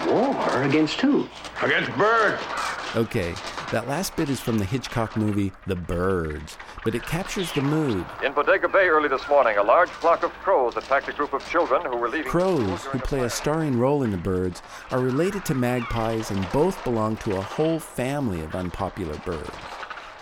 War 0.07 0.62
against 0.65 1.01
who? 1.01 1.29
Against 1.62 1.91
birds. 1.97 2.43
Okay, 2.94 3.35
that 3.70 3.88
last 3.88 4.14
bit 4.16 4.28
is 4.28 4.38
from 4.38 4.59
the 4.59 4.66
Hitchcock 4.66 5.16
movie 5.16 5.50
The 5.66 5.76
Birds, 5.76 6.59
but 6.85 6.94
it 6.94 7.02
captures 7.05 7.50
the 7.52 7.62
mood. 7.62 8.05
In 8.22 8.35
Bodega 8.35 8.68
Bay 8.68 8.88
early 8.88 9.09
this 9.09 9.26
morning, 9.31 9.57
a 9.57 9.62
large 9.62 9.88
flock 9.88 10.22
of 10.22 10.31
crows 10.33 10.76
attacked 10.76 11.09
a 11.09 11.12
group 11.12 11.33
of 11.33 11.48
children 11.48 11.81
who 11.87 11.96
were 11.96 12.11
leaving. 12.11 12.31
Crows, 12.31 12.85
who 12.85 12.98
play 12.98 13.20
a 13.20 13.31
starring 13.31 13.78
role 13.78 14.03
in 14.03 14.11
The 14.11 14.18
Birds, 14.18 14.61
are 14.90 15.01
related 15.01 15.43
to 15.47 15.55
magpies 15.55 16.30
and 16.30 16.47
both 16.53 16.84
belong 16.84 17.16
to 17.18 17.38
a 17.38 17.40
whole 17.40 17.78
family 17.78 18.43
of 18.43 18.55
unpopular 18.55 19.16
birds. 19.24 19.57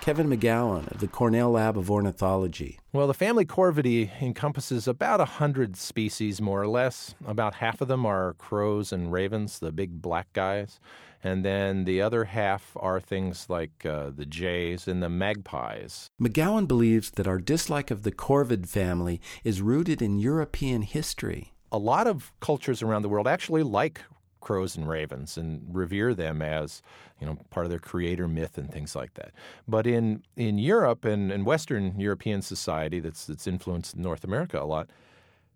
Kevin 0.00 0.28
McGowan 0.28 0.90
of 0.92 1.00
the 1.00 1.08
Cornell 1.08 1.50
Lab 1.50 1.76
of 1.76 1.90
Ornithology. 1.90 2.78
Well, 2.92 3.08
the 3.08 3.14
family 3.14 3.44
Corvidae 3.44 4.22
encompasses 4.22 4.86
about 4.88 5.20
a 5.20 5.26
hundred 5.26 5.76
species, 5.76 6.40
more 6.40 6.62
or 6.62 6.68
less. 6.68 7.16
About 7.26 7.54
half 7.54 7.80
of 7.80 7.88
them 7.88 8.06
are 8.06 8.34
crows 8.34 8.92
and 8.92 9.12
ravens, 9.12 9.58
the 9.58 9.72
big 9.72 10.00
black 10.00 10.32
guys. 10.32 10.80
And 11.22 11.44
then 11.44 11.84
the 11.84 12.00
other 12.00 12.24
half 12.24 12.76
are 12.76 13.00
things 13.00 13.46
like 13.48 13.84
uh, 13.84 14.10
the 14.14 14.24
jays 14.24 14.88
and 14.88 15.02
the 15.02 15.08
magpies. 15.08 16.08
McGowan 16.20 16.66
believes 16.66 17.10
that 17.12 17.28
our 17.28 17.38
dislike 17.38 17.90
of 17.90 18.02
the 18.02 18.12
corvid 18.12 18.66
family 18.66 19.20
is 19.44 19.60
rooted 19.60 20.00
in 20.00 20.18
European 20.18 20.82
history. 20.82 21.52
A 21.70 21.78
lot 21.78 22.06
of 22.06 22.32
cultures 22.40 22.82
around 22.82 23.02
the 23.02 23.08
world 23.08 23.28
actually 23.28 23.62
like 23.62 24.00
crows 24.40 24.76
and 24.76 24.88
ravens 24.88 25.36
and 25.36 25.62
revere 25.70 26.14
them 26.14 26.40
as 26.42 26.82
you 27.20 27.26
know 27.26 27.36
part 27.50 27.66
of 27.66 27.70
their 27.70 27.78
creator 27.78 28.26
myth 28.26 28.58
and 28.58 28.72
things 28.72 28.96
like 28.96 29.14
that. 29.14 29.32
But 29.68 29.86
in 29.86 30.22
in 30.36 30.58
Europe 30.58 31.04
and, 31.04 31.30
and 31.30 31.44
Western 31.44 32.00
European 32.00 32.42
society 32.42 33.00
that's 33.00 33.26
that's 33.26 33.46
influenced 33.46 33.96
North 33.96 34.24
America 34.24 34.60
a 34.60 34.64
lot, 34.64 34.88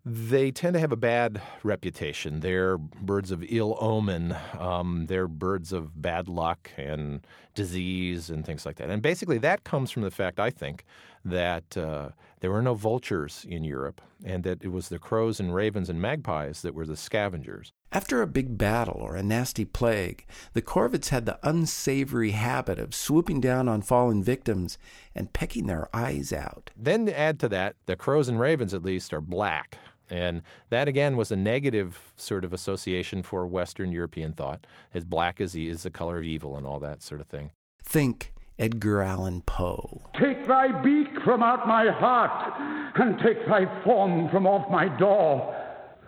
they 0.06 0.50
tend 0.50 0.74
to 0.74 0.80
have 0.80 0.92
a 0.92 0.96
bad 0.96 1.40
reputation. 1.62 2.40
They're 2.40 2.76
birds 2.76 3.30
of 3.30 3.42
ill 3.48 3.78
omen. 3.80 4.36
Um, 4.58 5.06
they're 5.06 5.28
birds 5.28 5.72
of 5.72 6.00
bad 6.00 6.28
luck 6.28 6.70
and 6.76 7.26
disease 7.54 8.28
and 8.28 8.44
things 8.44 8.66
like 8.66 8.76
that. 8.76 8.90
And 8.90 9.00
basically, 9.00 9.38
that 9.38 9.64
comes 9.64 9.90
from 9.90 10.02
the 10.02 10.10
fact, 10.10 10.38
I 10.38 10.50
think, 10.50 10.84
that 11.24 11.74
uh, 11.76 12.10
there 12.40 12.50
were 12.50 12.60
no 12.60 12.74
vultures 12.74 13.46
in 13.48 13.64
Europe 13.64 14.02
and 14.22 14.44
that 14.44 14.62
it 14.62 14.68
was 14.68 14.90
the 14.90 14.98
crows 14.98 15.40
and 15.40 15.54
ravens 15.54 15.88
and 15.88 16.02
magpies 16.02 16.60
that 16.60 16.74
were 16.74 16.86
the 16.86 16.96
scavengers. 16.96 17.72
After 17.90 18.20
a 18.20 18.26
big 18.26 18.58
battle 18.58 19.00
or 19.00 19.16
a 19.16 19.22
nasty 19.22 19.64
plague, 19.64 20.26
the 20.52 20.62
corvids 20.62 21.08
had 21.08 21.24
the 21.24 21.38
unsavory 21.42 22.32
habit 22.32 22.78
of 22.78 22.94
swooping 22.94 23.40
down 23.40 23.68
on 23.68 23.80
fallen 23.80 24.22
victims 24.22 24.76
and 25.14 25.32
pecking 25.32 25.66
their 25.66 25.88
eyes 25.94 26.32
out. 26.32 26.70
Then 26.76 27.08
add 27.08 27.40
to 27.40 27.48
that, 27.50 27.76
the 27.86 27.96
crows 27.96 28.28
and 28.28 28.38
ravens, 28.38 28.74
at 28.74 28.82
least, 28.82 29.14
are 29.14 29.22
black. 29.22 29.78
And 30.10 30.42
that 30.70 30.88
again 30.88 31.16
was 31.16 31.30
a 31.30 31.36
negative 31.36 32.12
sort 32.16 32.44
of 32.44 32.52
association 32.52 33.22
for 33.22 33.46
Western 33.46 33.90
European 33.90 34.32
thought, 34.32 34.66
as 34.92 35.04
black 35.04 35.40
as 35.40 35.54
is 35.54 35.82
the 35.82 35.90
color 35.90 36.18
of 36.18 36.24
evil 36.24 36.56
and 36.56 36.66
all 36.66 36.78
that 36.80 37.02
sort 37.02 37.20
of 37.20 37.26
thing. 37.26 37.52
Think 37.82 38.32
Edgar 38.58 39.02
Allan 39.02 39.42
Poe. 39.42 40.02
Take 40.18 40.46
thy 40.46 40.68
beak 40.82 41.20
from 41.22 41.42
out 41.42 41.66
my 41.66 41.88
heart, 41.90 42.60
and 42.96 43.18
take 43.18 43.46
thy 43.46 43.82
form 43.82 44.28
from 44.28 44.46
off 44.46 44.70
my 44.70 44.88
door. 44.88 45.54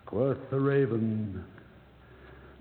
Quoth 0.05 0.51
the 0.51 0.61
raven, 0.61 1.45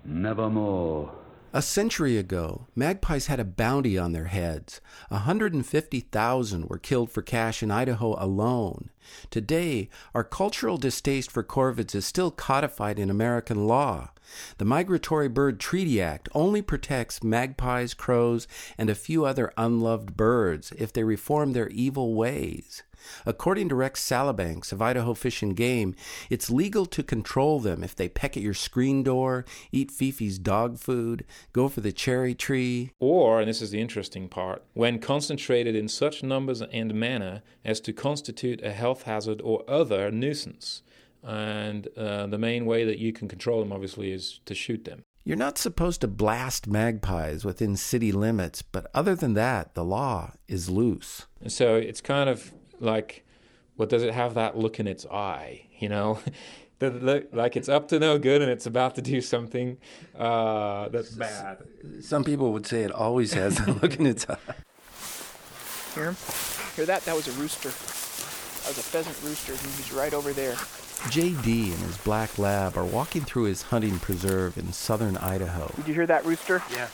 Nevermore. 0.04 1.12
A 1.52 1.62
century 1.62 2.18
ago, 2.18 2.66
magpies 2.74 3.28
had 3.28 3.40
a 3.40 3.44
bounty 3.44 3.96
on 3.96 4.12
their 4.12 4.26
heads. 4.26 4.80
150,000 5.08 6.68
were 6.68 6.78
killed 6.78 7.10
for 7.10 7.22
cash 7.22 7.62
in 7.62 7.70
Idaho 7.70 8.14
alone. 8.22 8.90
Today, 9.30 9.88
our 10.12 10.24
cultural 10.24 10.76
distaste 10.76 11.30
for 11.30 11.42
corvids 11.42 11.94
is 11.94 12.04
still 12.04 12.30
codified 12.30 12.98
in 12.98 13.08
American 13.08 13.66
law. 13.66 14.10
The 14.58 14.64
Migratory 14.64 15.28
Bird 15.28 15.60
Treaty 15.60 16.00
Act 16.00 16.28
only 16.34 16.62
protects 16.62 17.22
magpies, 17.22 17.94
crows, 17.94 18.48
and 18.76 18.90
a 18.90 18.94
few 18.94 19.24
other 19.24 19.52
unloved 19.56 20.16
birds 20.16 20.72
if 20.78 20.92
they 20.92 21.04
reform 21.04 21.52
their 21.52 21.68
evil 21.68 22.14
ways. 22.14 22.82
According 23.24 23.68
to 23.68 23.74
Rex 23.74 24.00
Sallabanks 24.00 24.72
of 24.72 24.82
Idaho 24.82 25.14
Fish 25.14 25.42
and 25.42 25.56
Game, 25.56 25.94
it's 26.30 26.50
legal 26.50 26.86
to 26.86 27.02
control 27.02 27.60
them 27.60 27.84
if 27.84 27.94
they 27.94 28.08
peck 28.08 28.36
at 28.36 28.42
your 28.42 28.54
screen 28.54 29.02
door, 29.02 29.44
eat 29.70 29.90
Fifi's 29.90 30.38
dog 30.38 30.78
food, 30.78 31.24
go 31.52 31.68
for 31.68 31.80
the 31.80 31.92
cherry 31.92 32.34
tree. 32.34 32.92
Or, 32.98 33.40
and 33.40 33.48
this 33.48 33.62
is 33.62 33.70
the 33.70 33.80
interesting 33.80 34.28
part, 34.28 34.64
when 34.74 34.98
concentrated 34.98 35.76
in 35.76 35.88
such 35.88 36.22
numbers 36.22 36.62
and 36.62 36.94
manner 36.94 37.42
as 37.64 37.80
to 37.80 37.92
constitute 37.92 38.62
a 38.62 38.72
health 38.72 39.02
hazard 39.02 39.40
or 39.42 39.62
other 39.68 40.10
nuisance. 40.10 40.82
And 41.26 41.88
uh, 41.96 42.28
the 42.28 42.38
main 42.38 42.66
way 42.66 42.84
that 42.84 42.98
you 42.98 43.12
can 43.12 43.26
control 43.26 43.58
them, 43.58 43.72
obviously, 43.72 44.12
is 44.12 44.40
to 44.44 44.54
shoot 44.54 44.84
them. 44.84 45.02
You're 45.24 45.36
not 45.36 45.58
supposed 45.58 46.02
to 46.02 46.08
blast 46.08 46.68
magpies 46.68 47.44
within 47.44 47.76
city 47.76 48.12
limits, 48.12 48.62
but 48.62 48.86
other 48.94 49.16
than 49.16 49.34
that, 49.34 49.74
the 49.74 49.84
law 49.84 50.34
is 50.46 50.70
loose. 50.70 51.26
And 51.40 51.50
so 51.50 51.74
it's 51.74 52.00
kind 52.00 52.30
of 52.30 52.52
like, 52.78 53.24
what 53.74 53.88
does 53.88 54.04
it 54.04 54.14
have 54.14 54.34
that 54.34 54.56
look 54.56 54.78
in 54.78 54.86
its 54.86 55.04
eye? 55.06 55.66
You 55.80 55.88
know, 55.88 56.20
the 56.78 56.90
look 56.90 57.26
like 57.32 57.56
it's 57.56 57.68
up 57.68 57.88
to 57.88 57.98
no 57.98 58.20
good 58.20 58.40
and 58.40 58.48
it's 58.48 58.66
about 58.66 58.94
to 58.94 59.02
do 59.02 59.20
something 59.20 59.78
uh, 60.16 60.90
that's 60.90 61.10
bad. 61.10 61.58
Some 62.02 62.22
people 62.22 62.52
would 62.52 62.66
say 62.66 62.84
it 62.84 62.92
always 62.92 63.32
has 63.32 63.56
that 63.56 63.82
look 63.82 63.98
in 63.98 64.06
its 64.06 64.30
eye. 64.30 64.36
Hear 65.96 66.04
him? 66.04 66.16
Hear 66.76 66.86
that? 66.86 67.04
That 67.04 67.16
was 67.16 67.26
a 67.26 67.32
rooster. 67.32 67.70
That 67.70 68.68
was 68.68 68.78
a 68.78 68.82
pheasant 68.82 69.20
rooster, 69.24 69.52
and 69.52 69.60
he's 69.60 69.92
right 69.92 70.14
over 70.14 70.32
there. 70.32 70.54
JD 70.96 71.72
and 71.72 71.82
his 71.82 71.96
black 71.98 72.38
lab 72.38 72.76
are 72.76 72.84
walking 72.84 73.22
through 73.22 73.44
his 73.44 73.62
hunting 73.62 73.98
preserve 73.98 74.58
in 74.58 74.72
southern 74.72 75.16
Idaho. 75.16 75.70
Did 75.76 75.88
you 75.88 75.94
hear 75.94 76.06
that 76.06 76.24
rooster? 76.24 76.62
Yeah. 76.72 76.88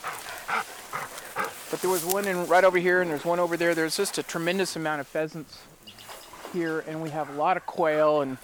But 1.71 1.81
there 1.81 1.91
was 1.91 2.05
one 2.05 2.27
in 2.27 2.47
right 2.47 2.65
over 2.65 2.79
here, 2.79 3.01
and 3.01 3.11
there's 3.11 3.25
one 3.25 3.41
over 3.41 3.57
there. 3.57 3.75
There's 3.75 3.97
just 3.97 4.19
a 4.19 4.23
tremendous 4.23 4.77
amount 4.77 5.01
of 5.01 5.07
pheasants 5.07 5.59
here, 6.53 6.85
and 6.87 7.03
we 7.03 7.11
have 7.11 7.31
a 7.31 7.33
lot 7.33 7.57
of 7.57 7.65
quail, 7.65 8.21
and 8.21 8.37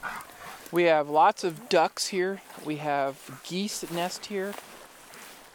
we 0.73 0.85
have 0.85 1.11
lots 1.11 1.45
of 1.45 1.69
ducks 1.69 2.07
here. 2.07 2.41
We 2.65 2.77
have 2.77 3.43
geese 3.45 3.81
that 3.81 3.93
nest 3.93 4.27
here. 4.27 4.55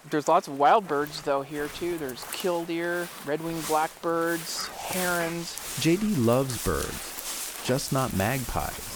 There's 0.09 0.27
lots 0.27 0.47
of 0.47 0.59
wild 0.59 0.87
birds 0.87 1.21
though 1.21 1.43
here 1.43 1.69
too. 1.69 1.97
There's 1.97 2.25
killdeer, 2.33 3.07
red-winged 3.25 3.65
blackbirds, 3.67 4.67
herons. 4.67 5.53
JD 5.79 6.25
loves 6.25 6.63
birds, 6.63 7.61
just 7.65 7.93
not 7.93 8.13
magpies. 8.13 8.92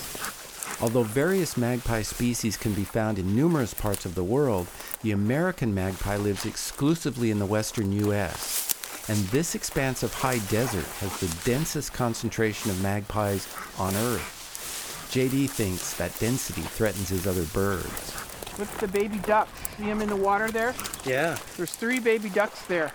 Although 0.79 1.03
various 1.03 1.57
magpie 1.57 2.03
species 2.03 2.55
can 2.55 2.73
be 2.73 2.83
found 2.83 3.17
in 3.17 3.35
numerous 3.35 3.73
parts 3.73 4.05
of 4.05 4.13
the 4.13 4.23
world, 4.23 4.67
the 5.01 5.11
American 5.11 5.73
magpie 5.73 6.17
lives 6.17 6.45
exclusively 6.45 7.31
in 7.31 7.39
the 7.39 7.45
western 7.47 7.91
U.S. 7.93 9.07
And 9.09 9.17
this 9.29 9.55
expanse 9.55 10.03
of 10.03 10.13
high 10.13 10.39
desert 10.49 10.85
has 10.99 11.19
the 11.19 11.49
densest 11.49 11.93
concentration 11.93 12.69
of 12.69 12.81
magpies 12.83 13.47
on 13.79 13.95
Earth. 13.95 15.07
JD 15.11 15.49
thinks 15.49 15.93
that 15.95 16.17
density 16.19 16.61
threatens 16.61 17.09
his 17.09 17.25
other 17.25 17.45
birds. 17.45 18.13
Look 18.59 18.71
at 18.71 18.79
the 18.79 18.87
baby 18.87 19.17
ducks. 19.19 19.51
See 19.77 19.85
them 19.85 20.01
in 20.01 20.09
the 20.09 20.15
water 20.15 20.51
there? 20.51 20.75
Yeah. 21.05 21.37
There's 21.55 21.73
three 21.73 21.99
baby 21.99 22.29
ducks 22.29 22.63
there. 22.67 22.91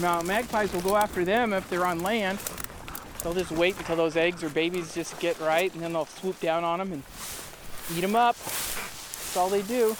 Now, 0.00 0.22
magpies 0.22 0.72
will 0.72 0.82
go 0.82 0.96
after 0.96 1.24
them 1.24 1.52
if 1.52 1.68
they're 1.68 1.86
on 1.86 2.00
land. 2.00 2.38
They'll 3.26 3.34
just 3.34 3.50
wait 3.50 3.76
until 3.76 3.96
those 3.96 4.16
eggs 4.16 4.44
or 4.44 4.48
babies 4.50 4.94
just 4.94 5.18
get 5.18 5.40
right, 5.40 5.74
and 5.74 5.82
then 5.82 5.92
they'll 5.92 6.06
swoop 6.06 6.38
down 6.38 6.62
on 6.62 6.78
them 6.78 6.92
and 6.92 7.02
eat 7.92 8.02
them 8.02 8.14
up. 8.14 8.36
That's 8.36 9.36
all 9.36 9.48
they 9.48 9.62
do. 9.62 9.96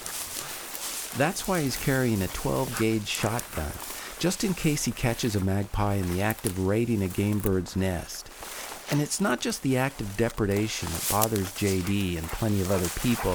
That's 1.18 1.48
why 1.48 1.60
he's 1.60 1.76
carrying 1.76 2.22
a 2.22 2.28
12 2.28 2.78
gauge 2.78 3.08
shotgun, 3.08 3.72
just 4.20 4.44
in 4.44 4.54
case 4.54 4.84
he 4.84 4.92
catches 4.92 5.34
a 5.34 5.40
magpie 5.40 5.94
in 5.94 6.14
the 6.14 6.22
act 6.22 6.46
of 6.46 6.68
raiding 6.68 7.02
a 7.02 7.08
game 7.08 7.40
bird's 7.40 7.74
nest. 7.74 8.30
And 8.92 9.02
it's 9.02 9.20
not 9.20 9.40
just 9.40 9.64
the 9.64 9.76
act 9.76 10.00
of 10.00 10.16
depredation 10.16 10.88
that 10.90 11.08
bothers 11.10 11.50
JD 11.50 12.18
and 12.18 12.28
plenty 12.28 12.60
of 12.60 12.70
other 12.70 12.88
people, 13.00 13.32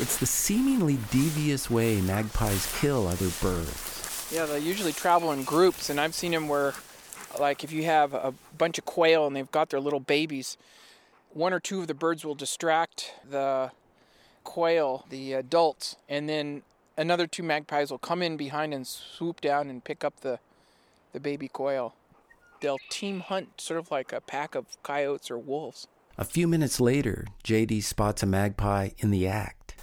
it's 0.00 0.16
the 0.16 0.26
seemingly 0.26 0.98
devious 1.12 1.70
way 1.70 2.00
magpies 2.00 2.68
kill 2.80 3.06
other 3.06 3.28
birds. 3.40 4.28
Yeah, 4.32 4.46
they 4.46 4.58
usually 4.58 4.92
travel 4.92 5.30
in 5.30 5.44
groups, 5.44 5.88
and 5.88 6.00
I've 6.00 6.16
seen 6.16 6.32
them 6.32 6.48
where, 6.48 6.74
like, 7.38 7.62
if 7.62 7.70
you 7.70 7.84
have 7.84 8.12
a 8.12 8.34
bunch 8.60 8.78
of 8.78 8.84
quail 8.84 9.26
and 9.26 9.34
they've 9.34 9.50
got 9.50 9.70
their 9.70 9.80
little 9.80 10.00
babies, 10.00 10.58
one 11.30 11.52
or 11.52 11.58
two 11.58 11.80
of 11.80 11.86
the 11.86 11.94
birds 11.94 12.24
will 12.24 12.34
distract 12.34 13.14
the 13.28 13.72
quail, 14.44 15.06
the 15.08 15.32
adults, 15.32 15.96
and 16.08 16.28
then 16.28 16.62
another 16.96 17.26
two 17.26 17.42
magpies 17.42 17.90
will 17.90 17.98
come 17.98 18.22
in 18.22 18.36
behind 18.36 18.74
and 18.74 18.86
swoop 18.86 19.40
down 19.40 19.70
and 19.70 19.82
pick 19.82 20.04
up 20.04 20.20
the, 20.20 20.38
the 21.12 21.18
baby 21.18 21.48
quail. 21.48 21.94
They'll 22.60 22.78
team 22.90 23.20
hunt 23.20 23.58
sort 23.58 23.80
of 23.80 23.90
like 23.90 24.12
a 24.12 24.20
pack 24.20 24.54
of 24.54 24.66
coyotes 24.82 25.30
or 25.30 25.38
wolves. 25.38 25.88
A 26.18 26.24
few 26.24 26.46
minutes 26.46 26.78
later, 26.80 27.26
JD 27.42 27.82
spots 27.82 28.22
a 28.22 28.26
magpie 28.26 28.90
in 28.98 29.10
the 29.10 29.26
act. 29.26 29.74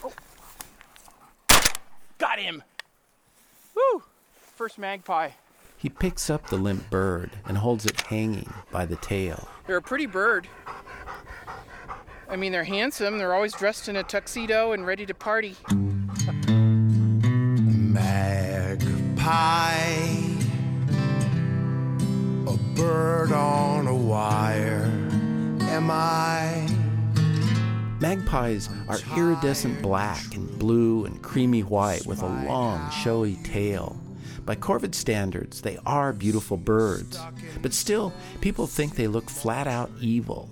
Got 2.19 2.37
him! 2.37 2.61
Woo! 3.75 4.03
First 4.55 4.77
magpie. 4.77 5.31
He 5.79 5.89
picks 5.89 6.27
up 6.27 6.49
the 6.49 6.57
limp 6.57 6.89
bird 6.89 7.29
and 7.45 7.59
holds 7.59 7.85
it 7.85 8.01
hanging 8.01 8.51
by 8.71 8.87
the 8.87 8.95
tail. 8.95 9.47
They're 9.67 9.77
a 9.77 9.81
pretty 9.81 10.07
bird. 10.07 10.47
I 12.27 12.35
mean, 12.35 12.51
they're 12.51 12.63
handsome. 12.63 13.19
They're 13.19 13.35
always 13.35 13.53
dressed 13.53 13.87
in 13.87 13.95
a 13.95 14.01
tuxedo 14.03 14.71
and 14.71 14.87
ready 14.87 15.05
to 15.05 15.13
party. 15.13 15.55
Magpie, 17.87 18.87
a 22.47 22.57
bird 22.75 23.31
on 23.31 23.85
a 23.85 23.95
wire. 23.95 24.91
Am 25.61 25.91
I? 25.91 26.67
Magpies 27.99 28.67
are 28.89 28.97
iridescent 29.15 29.81
black 29.83 30.33
and 30.33 30.57
blue 30.57 31.05
and 31.05 31.21
creamy 31.21 31.61
white 31.61 32.07
with 32.07 32.23
a 32.23 32.27
long, 32.27 32.89
showy 32.89 33.35
tail. 33.43 33.95
By 34.47 34.55
corvid 34.55 34.95
standards, 34.95 35.59
they 35.59 35.77
are 35.85 36.13
beautiful 36.13 36.55
birds, 36.55 37.19
but 37.61 37.73
still, 37.73 38.13
people 38.39 38.65
think 38.65 38.95
they 38.95 39.07
look 39.07 39.29
flat 39.29 39.67
out 39.67 39.91
evil. 39.99 40.49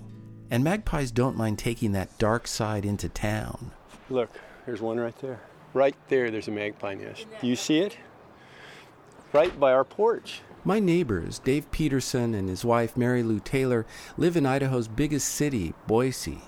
And 0.50 0.62
magpies 0.62 1.10
don't 1.10 1.34
mind 1.34 1.58
taking 1.58 1.92
that 1.92 2.18
dark 2.18 2.46
side 2.46 2.84
into 2.84 3.08
town. 3.08 3.72
Look, 4.10 4.28
there's 4.66 4.82
one 4.82 5.00
right 5.00 5.16
there. 5.20 5.40
Right 5.72 5.96
there, 6.08 6.30
there's 6.30 6.46
a 6.46 6.50
magpie 6.50 6.92
nest. 6.92 7.26
Do 7.40 7.46
you 7.46 7.56
see 7.56 7.78
it? 7.78 7.96
Right 9.32 9.58
by 9.58 9.72
our 9.72 9.84
porch. 9.84 10.42
My 10.62 10.78
neighbors, 10.78 11.38
Dave 11.38 11.70
Peterson 11.70 12.34
and 12.34 12.50
his 12.50 12.66
wife 12.66 12.98
Mary 12.98 13.22
Lou 13.22 13.40
Taylor, 13.40 13.86
live 14.18 14.36
in 14.36 14.44
Idaho's 14.44 14.88
biggest 14.88 15.28
city, 15.28 15.72
Boise, 15.86 16.42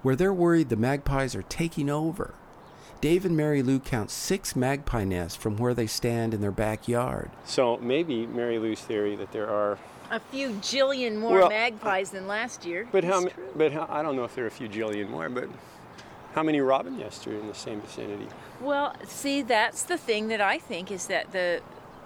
where 0.00 0.16
they're 0.16 0.32
worried 0.32 0.70
the 0.70 0.76
magpies 0.76 1.34
are 1.34 1.42
taking 1.42 1.90
over. 1.90 2.34
Dave 3.04 3.26
and 3.26 3.36
Mary 3.36 3.62
Lou 3.62 3.80
count 3.80 4.10
six 4.10 4.56
magpie 4.56 5.04
nests 5.04 5.36
from 5.36 5.58
where 5.58 5.74
they 5.74 5.86
stand 5.86 6.32
in 6.32 6.40
their 6.40 6.50
backyard. 6.50 7.30
So 7.44 7.76
maybe 7.82 8.26
Mary 8.26 8.58
Lou's 8.58 8.80
theory 8.80 9.14
that 9.16 9.30
there 9.30 9.46
are 9.46 9.78
A 10.10 10.18
few 10.18 10.52
jillion 10.52 11.18
more 11.18 11.40
Well, 11.40 11.50
magpies 11.50 12.12
than 12.12 12.26
last 12.26 12.64
year. 12.64 12.88
But 12.90 13.04
how? 13.04 13.20
True. 13.20 13.44
But 13.54 13.72
how, 13.72 13.86
I 13.90 14.00
don't 14.00 14.16
know 14.16 14.24
if 14.24 14.34
there 14.34 14.44
are 14.44 14.46
a 14.46 14.50
few 14.50 14.70
jillion 14.70 15.10
more. 15.10 15.28
But 15.28 15.50
how 16.32 16.42
many 16.42 16.62
robin 16.62 16.96
nests 16.96 17.26
are 17.26 17.38
in 17.38 17.46
the 17.46 17.54
same 17.54 17.82
vicinity? 17.82 18.26
Well, 18.58 18.96
see, 19.06 19.42
that's 19.42 19.82
the 19.82 19.98
thing 19.98 20.28
that 20.28 20.40
I 20.40 20.56
think 20.56 20.90
is 20.90 21.06
that 21.08 21.30
the 21.32 21.60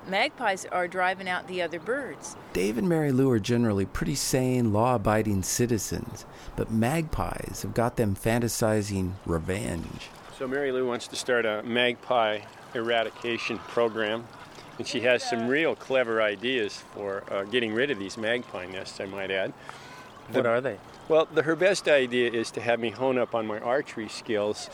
magpies 0.09 0.67
are 0.67 0.89
driving 0.89 1.29
out 1.29 1.47
the 1.47 1.63
other 1.63 1.79
birds. 1.79 2.35
Dave 2.53 2.77
and 2.77 2.89
Mary 2.89 3.13
Lou 3.13 3.31
are 3.31 3.39
generally 3.39 3.87
pretty 3.87 4.17
sane, 4.17 4.73
law 4.73 4.97
abiding 4.97 5.45
citizens, 5.45 6.27
but 6.57 6.73
magpies 6.73 7.61
have 7.63 7.73
got 7.73 7.95
them 7.95 8.17
fantasizing 8.17 9.13
revenge. 9.25 10.09
So 10.39 10.47
Mary 10.47 10.71
Lou 10.71 10.87
wants 10.87 11.09
to 11.09 11.17
start 11.17 11.45
a 11.47 11.65
magpie 11.65 12.39
eradication 12.73 13.59
program, 13.59 14.25
and 14.79 14.87
she 14.87 15.01
has 15.01 15.29
some 15.29 15.49
real 15.49 15.75
clever 15.75 16.23
ideas 16.23 16.81
for 16.95 17.25
uh, 17.29 17.43
getting 17.43 17.75
rid 17.75 17.91
of 17.91 17.99
these 17.99 18.17
magpie 18.17 18.67
nests. 18.67 19.01
I 19.01 19.07
might 19.07 19.33
add. 19.33 19.53
What 20.31 20.47
are 20.47 20.61
they? 20.61 20.79
Well, 21.09 21.27
the, 21.35 21.43
her 21.43 21.57
best 21.57 21.89
idea 21.89 22.31
is 22.31 22.53
to 22.53 22.61
have 22.61 22.79
me 22.79 22.91
hone 22.91 23.19
up 23.19 23.35
on 23.35 23.49
my 23.49 23.59
archery 23.59 24.09
skills, 24.09 24.71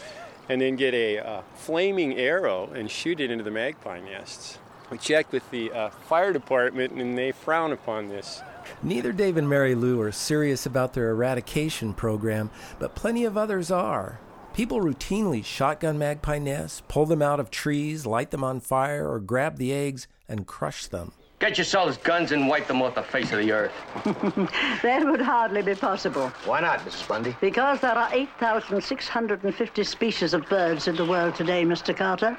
and 0.51 0.61
then 0.61 0.77
get 0.77 0.93
a 0.93 1.19
uh, 1.19 1.43
flaming 1.55 2.19
arrow 2.19 2.69
and 2.75 2.91
shoot 2.91 3.19
it 3.19 3.31
into 3.31 3.43
the 3.43 3.51
magpie 3.51 4.01
nests. 4.01 4.59
We 4.91 4.99
checked 4.99 5.33
with 5.33 5.51
the 5.51 5.73
uh, 5.73 5.89
fire 5.89 6.35
department, 6.35 6.93
and 6.93 7.17
they 7.17 7.33
frown 7.33 7.73
upon 7.73 8.11
this. 8.11 8.43
Neither 8.83 9.13
Dave 9.13 9.39
and 9.39 9.49
Mary 9.49 9.75
Lou 9.75 9.99
are 10.03 10.13
serious 10.13 10.67
about 10.67 10.93
their 10.93 11.09
eradication 11.09 11.95
program, 11.95 12.51
but 12.79 12.95
plenty 12.95 13.25
of 13.25 13.39
others 13.39 13.71
are. 13.71 14.21
People 14.55 14.81
routinely 14.81 15.45
shotgun 15.45 15.99
magpie 15.99 16.39
nests, 16.39 16.81
pull 16.87 17.07
them 17.07 17.21
out 17.21 17.41
of 17.41 17.51
trees, 17.51 18.07
light 18.07 18.31
them 18.31 18.45
on 18.45 18.61
fire, 18.61 19.11
or 19.11 19.19
grab 19.19 19.57
the 19.59 19.73
eggs 19.73 20.07
and 20.29 20.47
crush 20.47 20.87
them. 20.87 21.11
Get 21.41 21.59
yourselves 21.59 21.97
guns 21.97 22.31
and 22.31 22.47
wipe 22.47 22.69
them 22.69 22.81
off 22.81 22.95
the 22.95 23.03
face 23.03 23.33
of 23.33 23.41
the 23.41 23.51
earth. 23.51 23.73
That 24.85 25.03
would 25.05 25.21
hardly 25.21 25.61
be 25.63 25.75
possible. 25.75 26.29
Why 26.45 26.61
not, 26.61 26.79
Mrs. 26.81 27.09
Bundy? 27.09 27.37
Because 27.41 27.81
there 27.81 27.99
are 27.99 28.09
8,650 28.15 29.83
species 29.83 30.35
of 30.35 30.49
birds 30.49 30.87
in 30.87 30.95
the 30.95 31.05
world 31.05 31.35
today, 31.35 31.65
Mr. 31.65 31.95
Carter. 31.95 32.39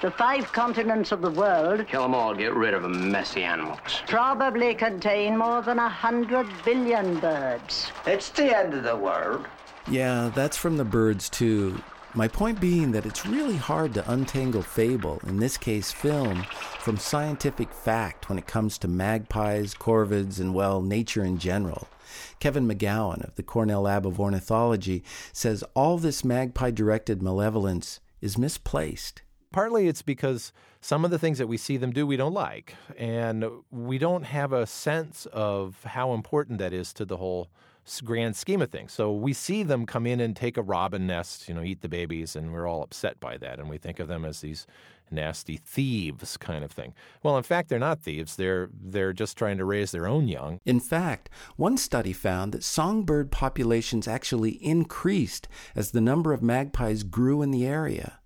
The 0.00 0.10
five 0.10 0.50
continents 0.52 1.12
of 1.12 1.20
the 1.20 1.30
world 1.30 1.86
Kill 1.86 2.02
them 2.02 2.14
all, 2.14 2.34
get 2.34 2.54
rid 2.54 2.72
of 2.72 2.82
them 2.82 3.12
messy 3.12 3.44
animals. 3.44 3.78
probably 4.08 4.74
contain 4.74 5.36
more 5.36 5.60
than 5.60 5.78
a 5.78 5.88
hundred 5.88 6.48
billion 6.64 7.20
birds. 7.20 7.92
It's 8.06 8.30
the 8.30 8.56
end 8.56 8.72
of 8.74 8.84
the 8.84 8.96
world. 8.96 9.46
Yeah, 9.90 10.30
that's 10.34 10.56
from 10.56 10.76
the 10.76 10.84
birds 10.84 11.28
too. 11.28 11.82
My 12.14 12.28
point 12.28 12.60
being 12.60 12.92
that 12.92 13.06
it's 13.06 13.24
really 13.24 13.56
hard 13.56 13.94
to 13.94 14.10
untangle 14.10 14.62
fable, 14.62 15.18
in 15.26 15.38
this 15.38 15.56
case 15.56 15.90
film, 15.90 16.44
from 16.78 16.98
scientific 16.98 17.72
fact 17.72 18.28
when 18.28 18.38
it 18.38 18.46
comes 18.46 18.76
to 18.78 18.88
magpies, 18.88 19.74
corvids, 19.74 20.38
and 20.38 20.54
well, 20.54 20.82
nature 20.82 21.24
in 21.24 21.38
general. 21.38 21.88
Kevin 22.38 22.68
McGowan 22.68 23.26
of 23.26 23.34
the 23.36 23.42
Cornell 23.42 23.82
Lab 23.82 24.06
of 24.06 24.20
Ornithology 24.20 25.02
says 25.32 25.64
all 25.74 25.96
this 25.96 26.22
magpie 26.22 26.70
directed 26.70 27.22
malevolence 27.22 27.98
is 28.20 28.36
misplaced. 28.36 29.22
Partly 29.50 29.88
it's 29.88 30.02
because 30.02 30.52
some 30.82 31.04
of 31.04 31.10
the 31.10 31.18
things 31.18 31.38
that 31.38 31.46
we 31.46 31.56
see 31.56 31.78
them 31.78 31.92
do 31.92 32.06
we 32.06 32.16
don't 32.16 32.34
like, 32.34 32.74
and 32.98 33.44
we 33.70 33.96
don't 33.96 34.24
have 34.24 34.52
a 34.52 34.66
sense 34.66 35.26
of 35.32 35.82
how 35.84 36.12
important 36.12 36.58
that 36.58 36.72
is 36.74 36.92
to 36.94 37.06
the 37.06 37.16
whole 37.16 37.48
grand 38.04 38.36
scheme 38.36 38.62
of 38.62 38.70
things. 38.70 38.92
So 38.92 39.12
we 39.12 39.32
see 39.32 39.62
them 39.62 39.86
come 39.86 40.06
in 40.06 40.20
and 40.20 40.36
take 40.36 40.56
a 40.56 40.62
robin 40.62 41.06
nest, 41.06 41.48
you 41.48 41.54
know, 41.54 41.62
eat 41.62 41.80
the 41.80 41.88
babies, 41.88 42.36
and 42.36 42.52
we're 42.52 42.66
all 42.66 42.82
upset 42.82 43.18
by 43.20 43.36
that, 43.38 43.58
and 43.58 43.68
we 43.68 43.78
think 43.78 43.98
of 43.98 44.08
them 44.08 44.24
as 44.24 44.40
these 44.40 44.66
nasty 45.10 45.58
thieves 45.58 46.36
kind 46.36 46.64
of 46.64 46.72
thing. 46.72 46.94
Well, 47.22 47.36
in 47.36 47.42
fact, 47.42 47.68
they're 47.68 47.78
not 47.78 48.00
thieves. 48.00 48.36
They're 48.36 48.70
they're 48.72 49.12
just 49.12 49.36
trying 49.36 49.58
to 49.58 49.64
raise 49.64 49.92
their 49.92 50.06
own 50.06 50.26
young. 50.26 50.60
In 50.64 50.80
fact, 50.80 51.28
one 51.56 51.76
study 51.76 52.12
found 52.12 52.52
that 52.52 52.64
songbird 52.64 53.30
populations 53.30 54.08
actually 54.08 54.52
increased 54.64 55.48
as 55.76 55.90
the 55.90 56.00
number 56.00 56.32
of 56.32 56.42
magpies 56.42 57.02
grew 57.02 57.42
in 57.42 57.50
the 57.50 57.66
area. 57.66 58.18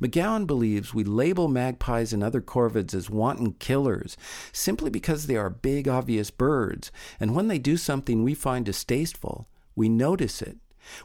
McGowan 0.00 0.46
believes 0.46 0.94
we 0.94 1.04
label 1.04 1.48
magpies 1.48 2.12
and 2.12 2.22
other 2.22 2.40
corvids 2.40 2.94
as 2.94 3.10
wanton 3.10 3.52
killers 3.54 4.16
simply 4.52 4.90
because 4.90 5.26
they 5.26 5.36
are 5.36 5.50
big, 5.50 5.88
obvious 5.88 6.30
birds, 6.30 6.90
and 7.20 7.34
when 7.34 7.48
they 7.48 7.58
do 7.58 7.76
something 7.76 8.22
we 8.22 8.34
find 8.34 8.64
distasteful, 8.64 9.48
we 9.74 9.88
notice 9.88 10.40
it, 10.42 10.56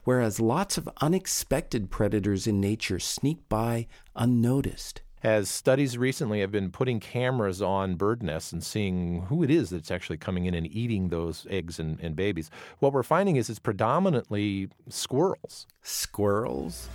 whereas 0.03 0.39
lots 0.39 0.78
of 0.78 0.89
unexpected 1.01 1.89
predators 1.89 2.47
in 2.47 2.59
nature 2.59 2.99
sneak 2.99 3.47
by 3.49 3.88
unnoticed. 4.15 5.01
As 5.24 5.49
studies 5.49 5.99
recently 5.99 6.39
have 6.39 6.51
been 6.51 6.72
putting 6.72 6.99
cameras 6.99 7.61
on 7.61 7.93
bird 7.93 8.24
nests 8.24 8.51
and 8.51 8.63
seeing 8.63 9.22
who 9.30 9.43
it 9.43 9.51
is 9.51 9.69
that's 9.69 9.91
actually 9.91 10.17
coming 10.17 10.45
in 10.45 10.55
and 10.55 10.65
eating 10.74 11.09
those 11.09 11.45
eggs 11.47 11.80
and, 11.80 11.99
and 11.99 12.15
babies, 12.15 12.49
what 12.80 12.91
we're 12.91 13.03
finding 13.03 13.36
is 13.36 13.47
it's 13.47 13.59
predominantly 13.59 14.69
squirrels. 14.89 15.67
Squirrels? 15.84 16.89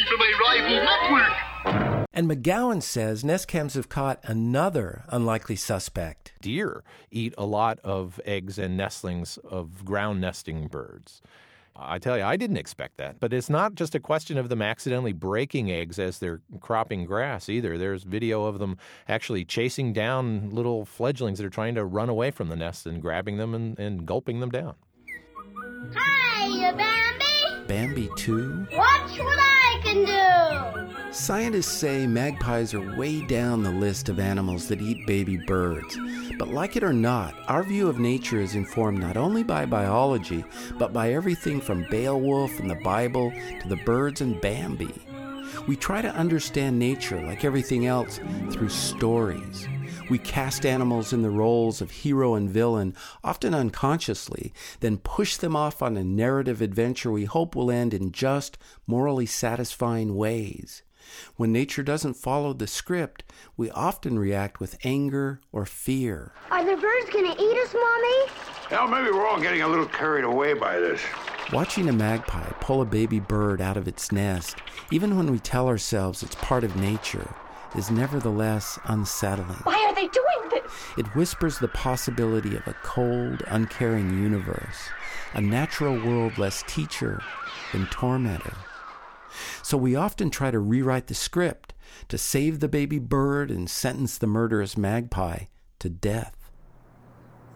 Us. 0.00 0.10
Must 0.10 0.10
be 0.10 0.16
from 0.16 0.20
a 0.20 0.32
rival 0.38 0.84
network. 0.84 2.06
And 2.12 2.28
McGowan 2.28 2.82
says 2.82 3.24
nest 3.24 3.48
cams 3.48 3.74
have 3.74 3.88
caught 3.88 4.20
another 4.24 5.04
unlikely 5.08 5.56
suspect. 5.56 6.32
Deer 6.40 6.82
eat 7.10 7.34
a 7.38 7.46
lot 7.46 7.78
of 7.80 8.20
eggs 8.24 8.58
and 8.58 8.76
nestlings 8.76 9.38
of 9.38 9.84
ground 9.84 10.20
nesting 10.20 10.66
birds. 10.66 11.22
I 11.76 11.98
tell 11.98 12.18
you, 12.18 12.24
I 12.24 12.36
didn't 12.36 12.58
expect 12.58 12.98
that. 12.98 13.20
But 13.20 13.32
it's 13.32 13.48
not 13.48 13.74
just 13.74 13.94
a 13.94 14.00
question 14.00 14.36
of 14.36 14.48
them 14.48 14.60
accidentally 14.60 15.12
breaking 15.12 15.70
eggs 15.70 15.98
as 15.98 16.18
they're 16.18 16.40
cropping 16.60 17.04
grass 17.04 17.48
either. 17.48 17.78
There's 17.78 18.02
video 18.02 18.44
of 18.44 18.58
them 18.58 18.76
actually 19.08 19.44
chasing 19.44 19.92
down 19.92 20.50
little 20.50 20.84
fledglings 20.84 21.38
that 21.38 21.46
are 21.46 21.50
trying 21.50 21.76
to 21.76 21.84
run 21.84 22.08
away 22.08 22.32
from 22.32 22.48
the 22.48 22.56
nest 22.56 22.86
and 22.86 23.00
grabbing 23.00 23.38
them 23.38 23.54
and, 23.54 23.78
and 23.78 24.04
gulping 24.04 24.40
them 24.40 24.50
down. 24.50 24.74
Hi, 25.94 26.72
Bambi. 26.72 27.66
Bambi, 27.66 28.10
too? 28.16 28.66
Watch 28.72 29.18
what 29.18 29.38
I 29.38 29.59
can 29.92 30.04
do. 30.04 31.12
Scientists 31.12 31.72
say 31.72 32.06
magpies 32.06 32.72
are 32.72 32.96
way 32.96 33.20
down 33.22 33.62
the 33.62 33.70
list 33.70 34.08
of 34.08 34.20
animals 34.20 34.68
that 34.68 34.80
eat 34.80 35.06
baby 35.06 35.36
birds. 35.36 35.98
But 36.38 36.48
like 36.48 36.76
it 36.76 36.84
or 36.84 36.92
not, 36.92 37.34
our 37.48 37.64
view 37.64 37.88
of 37.88 37.98
nature 37.98 38.40
is 38.40 38.54
informed 38.54 39.00
not 39.00 39.16
only 39.16 39.42
by 39.42 39.66
biology, 39.66 40.44
but 40.78 40.92
by 40.92 41.12
everything 41.12 41.60
from 41.60 41.86
Beowulf 41.90 42.58
and 42.60 42.70
the 42.70 42.76
Bible 42.76 43.32
to 43.60 43.68
the 43.68 43.76
birds 43.76 44.20
and 44.20 44.40
Bambi. 44.40 44.94
We 45.66 45.76
try 45.76 46.00
to 46.00 46.14
understand 46.14 46.78
nature, 46.78 47.20
like 47.20 47.44
everything 47.44 47.86
else, 47.86 48.20
through 48.50 48.68
stories. 48.68 49.66
We 50.10 50.18
cast 50.18 50.66
animals 50.66 51.12
in 51.12 51.22
the 51.22 51.30
roles 51.30 51.80
of 51.80 51.92
hero 51.92 52.34
and 52.34 52.50
villain, 52.50 52.96
often 53.22 53.54
unconsciously, 53.54 54.52
then 54.80 54.98
push 54.98 55.36
them 55.36 55.54
off 55.54 55.82
on 55.82 55.96
a 55.96 56.02
narrative 56.02 56.60
adventure 56.60 57.12
we 57.12 57.26
hope 57.26 57.54
will 57.54 57.70
end 57.70 57.94
in 57.94 58.10
just, 58.10 58.58
morally 58.88 59.24
satisfying 59.24 60.16
ways. 60.16 60.82
When 61.36 61.52
nature 61.52 61.84
doesn't 61.84 62.14
follow 62.14 62.52
the 62.52 62.66
script, 62.66 63.22
we 63.56 63.70
often 63.70 64.18
react 64.18 64.58
with 64.58 64.76
anger 64.82 65.40
or 65.52 65.64
fear. 65.64 66.32
Are 66.50 66.64
the 66.64 66.76
birds 66.76 67.10
gonna 67.12 67.36
eat 67.38 67.58
us, 67.62 67.72
Mommy? 67.72 68.32
Now, 68.72 68.88
maybe 68.88 69.12
we're 69.16 69.28
all 69.28 69.40
getting 69.40 69.62
a 69.62 69.68
little 69.68 69.86
carried 69.86 70.24
away 70.24 70.54
by 70.54 70.80
this. 70.80 71.00
Watching 71.52 71.88
a 71.88 71.92
magpie 71.92 72.50
pull 72.60 72.82
a 72.82 72.84
baby 72.84 73.20
bird 73.20 73.60
out 73.60 73.76
of 73.76 73.86
its 73.86 74.10
nest, 74.10 74.56
even 74.90 75.16
when 75.16 75.30
we 75.30 75.38
tell 75.38 75.68
ourselves 75.68 76.24
it's 76.24 76.34
part 76.34 76.64
of 76.64 76.74
nature, 76.74 77.32
is 77.74 77.90
nevertheless 77.90 78.78
unsettling. 78.84 79.60
Why 79.64 79.84
are 79.88 79.94
they 79.94 80.08
doing 80.08 80.50
this? 80.50 80.72
It 80.98 81.14
whispers 81.14 81.58
the 81.58 81.68
possibility 81.68 82.56
of 82.56 82.66
a 82.66 82.74
cold, 82.82 83.42
uncaring 83.46 84.10
universe, 84.22 84.88
a 85.34 85.40
natural 85.40 85.94
world 85.94 86.38
less 86.38 86.62
teacher 86.66 87.22
than 87.72 87.86
tormentor. 87.86 88.56
So 89.62 89.76
we 89.76 89.94
often 89.94 90.30
try 90.30 90.50
to 90.50 90.58
rewrite 90.58 91.06
the 91.06 91.14
script 91.14 91.74
to 92.08 92.18
save 92.18 92.60
the 92.60 92.68
baby 92.68 92.98
bird 92.98 93.50
and 93.50 93.70
sentence 93.70 94.18
the 94.18 94.26
murderous 94.26 94.76
magpie 94.76 95.44
to 95.78 95.88
death. 95.88 96.36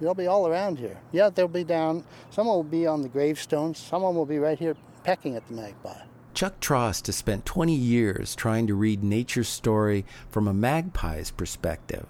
They'll 0.01 0.15
be 0.15 0.27
all 0.27 0.47
around 0.47 0.79
here. 0.79 0.99
Yeah, 1.13 1.31
they'll 1.31 1.49
be 1.49 1.65
down. 1.65 2.05
Some 2.31 2.47
will 2.47 2.65
be 2.65 2.87
on 2.87 3.03
the 3.03 3.09
gravestones. 3.09 3.79
Some 3.79 4.03
will 4.03 4.27
be 4.27 4.39
right 4.39 4.59
here 4.59 4.77
pecking 5.05 5.37
at 5.37 5.47
the 5.49 5.55
magpie. 5.55 6.03
Chuck 6.35 6.59
Trost 6.59 7.07
has 7.07 7.15
spent 7.15 7.47
20 7.47 7.73
years 7.73 8.35
trying 8.35 8.67
to 8.67 8.75
read 8.75 9.05
nature's 9.05 9.49
story 9.49 10.05
from 10.29 10.49
a 10.49 10.53
magpie's 10.53 11.31
perspective. 11.31 12.07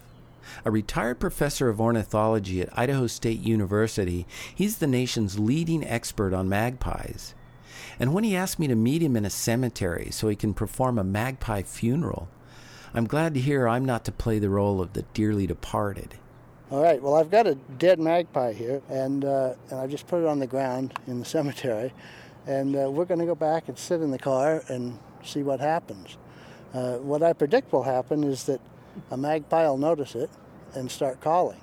A 0.64 0.70
retired 0.70 1.20
professor 1.20 1.68
of 1.68 1.80
ornithology 1.80 2.62
at 2.62 2.78
Idaho 2.78 3.06
State 3.06 3.40
University, 3.40 4.26
he's 4.54 4.78
the 4.78 4.86
nation's 4.86 5.38
leading 5.38 5.84
expert 5.84 6.32
on 6.32 6.48
magpies. 6.48 7.34
And 8.00 8.14
when 8.14 8.24
he 8.24 8.34
asked 8.34 8.58
me 8.58 8.66
to 8.66 8.74
meet 8.74 9.02
him 9.02 9.14
in 9.14 9.26
a 9.26 9.30
cemetery 9.30 10.08
so 10.10 10.28
he 10.28 10.36
can 10.36 10.54
perform 10.54 10.98
a 10.98 11.04
magpie 11.04 11.62
funeral, 11.62 12.28
I'm 12.94 13.06
glad 13.06 13.34
to 13.34 13.40
hear 13.40 13.68
I'm 13.68 13.84
not 13.84 14.04
to 14.06 14.12
play 14.12 14.38
the 14.38 14.48
role 14.48 14.80
of 14.80 14.94
the 14.94 15.02
dearly 15.12 15.46
departed. 15.46 16.14
All 16.70 16.82
right. 16.82 17.00
Well, 17.00 17.14
I've 17.14 17.30
got 17.30 17.46
a 17.46 17.56
dead 17.78 18.00
magpie 18.00 18.52
here, 18.52 18.80
and 18.88 19.24
uh, 19.24 19.54
and 19.70 19.80
I 19.80 19.86
just 19.86 20.06
put 20.06 20.22
it 20.22 20.26
on 20.26 20.38
the 20.38 20.46
ground 20.46 20.94
in 21.06 21.18
the 21.18 21.24
cemetery, 21.24 21.92
and 22.46 22.76
uh, 22.76 22.90
we're 22.90 23.04
going 23.04 23.20
to 23.20 23.26
go 23.26 23.34
back 23.34 23.68
and 23.68 23.78
sit 23.78 24.00
in 24.00 24.10
the 24.10 24.18
car 24.18 24.62
and 24.68 24.98
see 25.22 25.42
what 25.42 25.60
happens. 25.60 26.16
Uh, 26.72 26.96
what 26.98 27.22
I 27.22 27.32
predict 27.32 27.72
will 27.72 27.82
happen 27.82 28.24
is 28.24 28.44
that 28.44 28.60
a 29.10 29.16
magpie 29.16 29.66
will 29.66 29.78
notice 29.78 30.14
it 30.14 30.30
and 30.74 30.90
start 30.90 31.20
calling, 31.20 31.60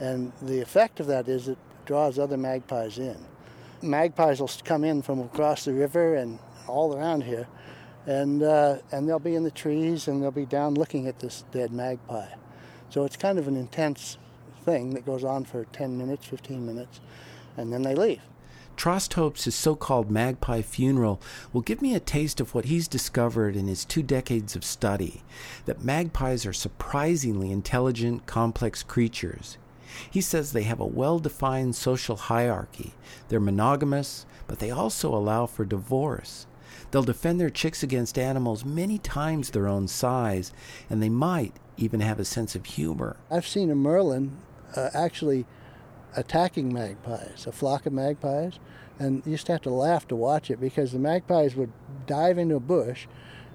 and 0.00 0.32
the 0.42 0.60
effect 0.60 1.00
of 1.00 1.06
that 1.06 1.28
is 1.28 1.48
it 1.48 1.58
draws 1.84 2.18
other 2.18 2.36
magpies 2.36 2.98
in. 2.98 3.16
Magpies 3.82 4.40
will 4.40 4.50
come 4.64 4.84
in 4.84 5.02
from 5.02 5.20
across 5.20 5.64
the 5.64 5.72
river 5.72 6.14
and 6.16 6.38
all 6.66 6.96
around 6.96 7.24
here, 7.24 7.46
and 8.06 8.42
uh, 8.42 8.78
and 8.90 9.08
they'll 9.08 9.18
be 9.18 9.34
in 9.34 9.44
the 9.44 9.50
trees 9.50 10.08
and 10.08 10.22
they'll 10.22 10.30
be 10.30 10.46
down 10.46 10.74
looking 10.74 11.06
at 11.06 11.18
this 11.18 11.44
dead 11.52 11.72
magpie. 11.72 12.28
So 12.90 13.04
it's 13.04 13.16
kind 13.16 13.38
of 13.38 13.48
an 13.48 13.56
intense 13.56 14.18
thing 14.64 14.90
that 14.90 15.04
goes 15.06 15.24
on 15.24 15.44
for 15.44 15.64
10 15.72 15.96
minutes, 15.96 16.26
15 16.26 16.64
minutes, 16.64 17.00
and 17.56 17.72
then 17.72 17.82
they 17.82 17.94
leave. 17.94 18.20
Trost 18.76 19.14
hopes 19.14 19.44
his 19.44 19.54
so 19.54 19.76
called 19.76 20.10
magpie 20.10 20.62
funeral 20.62 21.20
will 21.52 21.60
give 21.60 21.80
me 21.82 21.94
a 21.94 22.00
taste 22.00 22.40
of 22.40 22.54
what 22.54 22.64
he's 22.64 22.88
discovered 22.88 23.54
in 23.54 23.68
his 23.68 23.84
two 23.84 24.02
decades 24.02 24.56
of 24.56 24.64
study 24.64 25.22
that 25.66 25.84
magpies 25.84 26.44
are 26.46 26.52
surprisingly 26.52 27.50
intelligent, 27.50 28.26
complex 28.26 28.82
creatures. 28.82 29.58
He 30.10 30.20
says 30.20 30.52
they 30.52 30.62
have 30.62 30.80
a 30.80 30.86
well 30.86 31.18
defined 31.18 31.76
social 31.76 32.16
hierarchy. 32.16 32.94
They're 33.28 33.40
monogamous, 33.40 34.26
but 34.46 34.58
they 34.58 34.70
also 34.70 35.14
allow 35.14 35.46
for 35.46 35.64
divorce. 35.64 36.46
They'll 36.90 37.02
defend 37.02 37.40
their 37.40 37.50
chicks 37.50 37.82
against 37.82 38.18
animals 38.18 38.64
many 38.64 38.98
times 38.98 39.50
their 39.50 39.68
own 39.68 39.88
size, 39.88 40.52
and 40.88 41.02
they 41.02 41.08
might 41.08 41.54
even 41.76 42.00
have 42.00 42.18
a 42.18 42.24
sense 42.24 42.54
of 42.54 42.66
humor. 42.66 43.16
I've 43.30 43.46
seen 43.46 43.70
a 43.70 43.74
merlin 43.74 44.38
uh, 44.76 44.90
actually 44.94 45.46
attacking 46.16 46.72
magpies, 46.72 47.46
a 47.46 47.52
flock 47.52 47.86
of 47.86 47.92
magpies, 47.92 48.58
and 48.98 49.22
you 49.26 49.36
to 49.36 49.52
have 49.52 49.62
to 49.62 49.70
laugh 49.70 50.06
to 50.08 50.16
watch 50.16 50.50
it 50.50 50.60
because 50.60 50.92
the 50.92 50.98
magpies 50.98 51.56
would 51.56 51.72
dive 52.06 52.38
into 52.38 52.56
a 52.56 52.60
bush, 52.60 53.06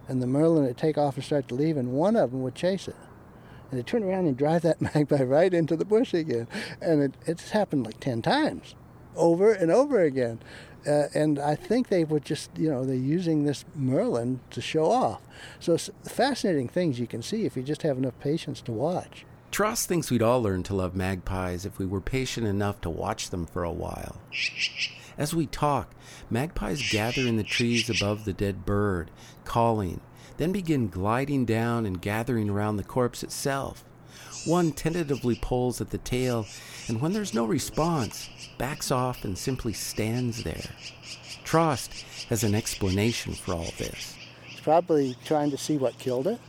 and 0.07 0.21
the 0.21 0.27
merlin 0.27 0.65
would 0.65 0.77
take 0.77 0.97
off 0.97 1.15
and 1.15 1.23
start 1.23 1.47
to 1.49 1.55
leave, 1.55 1.77
and 1.77 1.91
one 1.91 2.15
of 2.15 2.31
them 2.31 2.41
would 2.43 2.55
chase 2.55 2.87
it. 2.87 2.95
And 3.69 3.79
it'd 3.79 3.87
turn 3.87 4.03
around 4.03 4.27
and 4.27 4.37
drive 4.37 4.61
that 4.63 4.81
magpie 4.95 5.23
right 5.23 5.53
into 5.53 5.75
the 5.75 5.85
bush 5.85 6.13
again. 6.13 6.47
And 6.81 7.03
it, 7.03 7.17
it's 7.25 7.51
happened 7.51 7.85
like 7.85 7.99
10 7.99 8.21
times, 8.21 8.75
over 9.15 9.51
and 9.51 9.71
over 9.71 10.01
again. 10.01 10.39
Uh, 10.87 11.07
and 11.13 11.37
I 11.37 11.55
think 11.55 11.89
they 11.89 12.05
were 12.05 12.19
just, 12.19 12.49
you 12.57 12.69
know, 12.69 12.85
they're 12.85 12.95
using 12.95 13.43
this 13.43 13.65
Merlin 13.75 14.39
to 14.51 14.61
show 14.61 14.89
off. 14.89 15.21
So 15.59 15.77
fascinating 15.77 16.69
things 16.69 16.99
you 16.99 17.07
can 17.07 17.21
see 17.21 17.45
if 17.45 17.57
you 17.57 17.63
just 17.63 17.81
have 17.81 17.97
enough 17.97 18.17
patience 18.19 18.61
to 18.61 18.71
watch. 18.71 19.25
Trost 19.51 19.85
thinks 19.85 20.11
we'd 20.11 20.21
all 20.21 20.41
learn 20.41 20.63
to 20.63 20.75
love 20.75 20.95
magpies 20.95 21.65
if 21.65 21.79
we 21.79 21.85
were 21.85 22.01
patient 22.01 22.45
enough 22.45 22.79
to 22.81 22.89
watch 22.89 23.29
them 23.29 23.45
for 23.45 23.63
a 23.63 23.71
while. 23.71 24.17
As 25.17 25.33
we 25.33 25.47
talk, 25.47 25.95
magpies 26.29 26.91
gather 26.91 27.21
in 27.21 27.37
the 27.37 27.43
trees 27.43 27.89
above 27.89 28.25
the 28.25 28.33
dead 28.33 28.65
bird, 28.65 29.09
calling, 29.45 30.01
then 30.37 30.51
begin 30.51 30.89
gliding 30.89 31.45
down 31.45 31.85
and 31.85 32.01
gathering 32.01 32.49
around 32.49 32.77
the 32.77 32.83
corpse 32.83 33.23
itself. 33.23 33.83
One 34.45 34.71
tentatively 34.71 35.35
pulls 35.41 35.81
at 35.81 35.89
the 35.89 35.97
tail, 35.97 36.45
and 36.87 37.01
when 37.01 37.13
there's 37.13 37.33
no 37.33 37.45
response, 37.45 38.29
backs 38.57 38.91
off 38.91 39.25
and 39.25 39.37
simply 39.37 39.73
stands 39.73 40.43
there. 40.43 40.69
Trost 41.43 42.03
has 42.25 42.43
an 42.43 42.53
explanation 42.53 43.33
for 43.33 43.53
all 43.53 43.71
this. 43.77 44.15
It's 44.51 44.61
probably 44.61 45.15
trying 45.25 45.49
to 45.51 45.57
see 45.57 45.77
what 45.77 45.97
killed 45.97 46.27
it. 46.27 46.39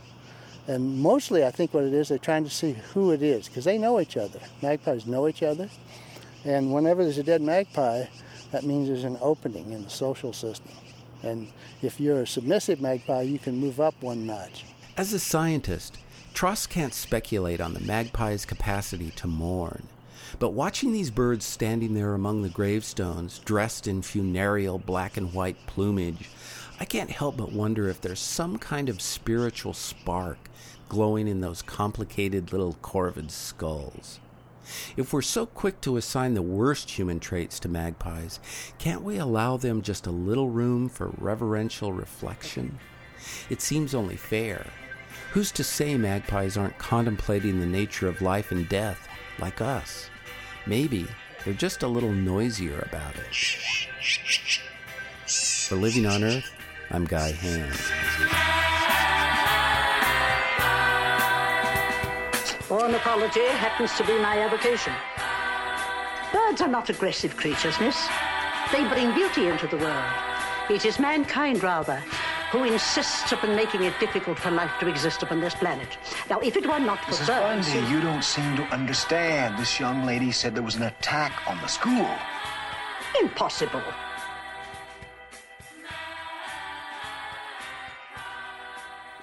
And 0.69 0.99
mostly, 0.99 1.43
I 1.43 1.49
think 1.49 1.73
what 1.73 1.83
it 1.83 1.93
is, 1.95 2.09
they're 2.09 2.19
trying 2.19 2.43
to 2.43 2.49
see 2.49 2.73
who 2.93 3.11
it 3.11 3.23
is 3.23 3.47
because 3.47 3.65
they 3.65 3.79
know 3.79 3.99
each 3.99 4.15
other. 4.15 4.39
Magpies 4.61 5.07
know 5.07 5.27
each 5.27 5.41
other. 5.41 5.67
And 6.45 6.71
whenever 6.71 7.03
there's 7.03 7.17
a 7.17 7.23
dead 7.23 7.41
magpie, 7.41 8.05
that 8.51 8.63
means 8.63 8.87
there's 8.87 9.03
an 9.03 9.17
opening 9.19 9.71
in 9.71 9.83
the 9.83 9.89
social 9.89 10.31
system. 10.31 10.71
And 11.23 11.51
if 11.81 11.99
you're 11.99 12.21
a 12.21 12.27
submissive 12.27 12.81
magpie, 12.81 13.23
you 13.23 13.39
can 13.39 13.57
move 13.57 13.81
up 13.81 13.95
one 14.01 14.27
notch. 14.27 14.63
As 14.95 15.11
a 15.11 15.17
scientist, 15.17 15.97
Trost 16.35 16.69
can't 16.69 16.93
speculate 16.93 17.59
on 17.59 17.73
the 17.73 17.79
magpie's 17.79 18.45
capacity 18.45 19.09
to 19.15 19.25
mourn. 19.25 19.87
But 20.37 20.51
watching 20.51 20.93
these 20.93 21.09
birds 21.09 21.45
standing 21.45 21.95
there 21.95 22.13
among 22.13 22.43
the 22.43 22.49
gravestones, 22.49 23.39
dressed 23.39 23.87
in 23.87 24.03
funereal 24.03 24.77
black 24.77 25.17
and 25.17 25.33
white 25.33 25.57
plumage, 25.65 26.29
I 26.81 26.85
can't 26.85 27.09
help 27.09 27.35
but 27.35 27.51
wonder 27.51 27.89
if 27.89 27.99
there's 27.99 28.21
some 28.21 28.57
kind 28.57 28.87
of 28.87 29.01
spiritual 29.01 29.73
spark 29.73 30.49
glowing 30.87 31.27
in 31.27 31.41
those 31.41 31.61
complicated 31.61 32.53
little 32.53 32.77
corvid 32.81 33.31
skulls. 33.31 34.19
If 34.95 35.11
we're 35.11 35.21
so 35.21 35.45
quick 35.45 35.81
to 35.81 35.97
assign 35.97 36.35
the 36.35 36.41
worst 36.41 36.91
human 36.91 37.19
traits 37.19 37.59
to 37.61 37.67
magpies, 37.67 38.39
can't 38.77 39.01
we 39.01 39.17
allow 39.17 39.57
them 39.57 39.81
just 39.81 40.07
a 40.07 40.11
little 40.11 40.49
room 40.49 40.87
for 40.87 41.11
reverential 41.17 41.91
reflection? 41.91 42.79
It 43.49 43.61
seems 43.61 43.93
only 43.93 44.15
fair. 44.15 44.67
Who's 45.31 45.51
to 45.53 45.63
say 45.63 45.97
magpies 45.97 46.55
aren't 46.55 46.77
contemplating 46.77 47.59
the 47.59 47.65
nature 47.65 48.07
of 48.07 48.21
life 48.21 48.51
and 48.51 48.69
death, 48.69 49.07
like 49.37 49.59
us? 49.59 50.09
Maybe 50.65 51.07
they're 51.43 51.53
just 51.53 51.83
a 51.83 51.87
little 51.87 52.13
noisier 52.13 52.87
about 52.87 53.15
it. 53.15 53.35
For 55.67 55.75
Living 55.75 56.05
on 56.05 56.23
Earth, 56.23 56.51
I'm 56.91 57.05
Guy 57.05 57.31
Hand. 57.33 57.79
Ornithology 62.71 63.45
happens 63.45 63.93
to 63.97 64.03
be 64.05 64.17
my 64.19 64.39
avocation. 64.39 64.93
Birds 66.33 66.61
are 66.61 66.67
not 66.67 66.89
aggressive 66.89 67.37
creatures, 67.37 67.79
miss. 67.79 68.07
They 68.71 68.87
bring 68.89 69.13
beauty 69.13 69.47
into 69.47 69.67
the 69.67 69.77
world. 69.77 70.13
It 70.69 70.85
is 70.85 70.97
mankind, 70.97 71.61
rather, 71.61 71.97
who 72.51 72.63
insists 72.63 73.31
upon 73.31 73.55
making 73.55 73.83
it 73.83 73.99
difficult 73.99 74.39
for 74.39 74.49
life 74.49 74.71
to 74.79 74.87
exist 74.87 75.21
upon 75.21 75.41
this 75.41 75.53
planet. 75.53 75.97
Now, 76.27 76.39
if 76.39 76.57
it 76.57 76.65
were 76.65 76.79
not 76.79 77.05
for 77.05 77.11
Mrs. 77.11 77.27
birds... 77.27 77.71
Bundy, 77.71 77.91
you 77.91 78.01
don't 78.01 78.23
seem 78.23 78.55
to 78.55 78.63
understand. 78.63 79.59
This 79.59 79.79
young 79.79 80.05
lady 80.05 80.31
said 80.31 80.55
there 80.55 80.63
was 80.63 80.75
an 80.75 80.83
attack 80.83 81.33
on 81.47 81.57
the 81.61 81.67
school. 81.67 82.09
Impossible. 83.21 83.83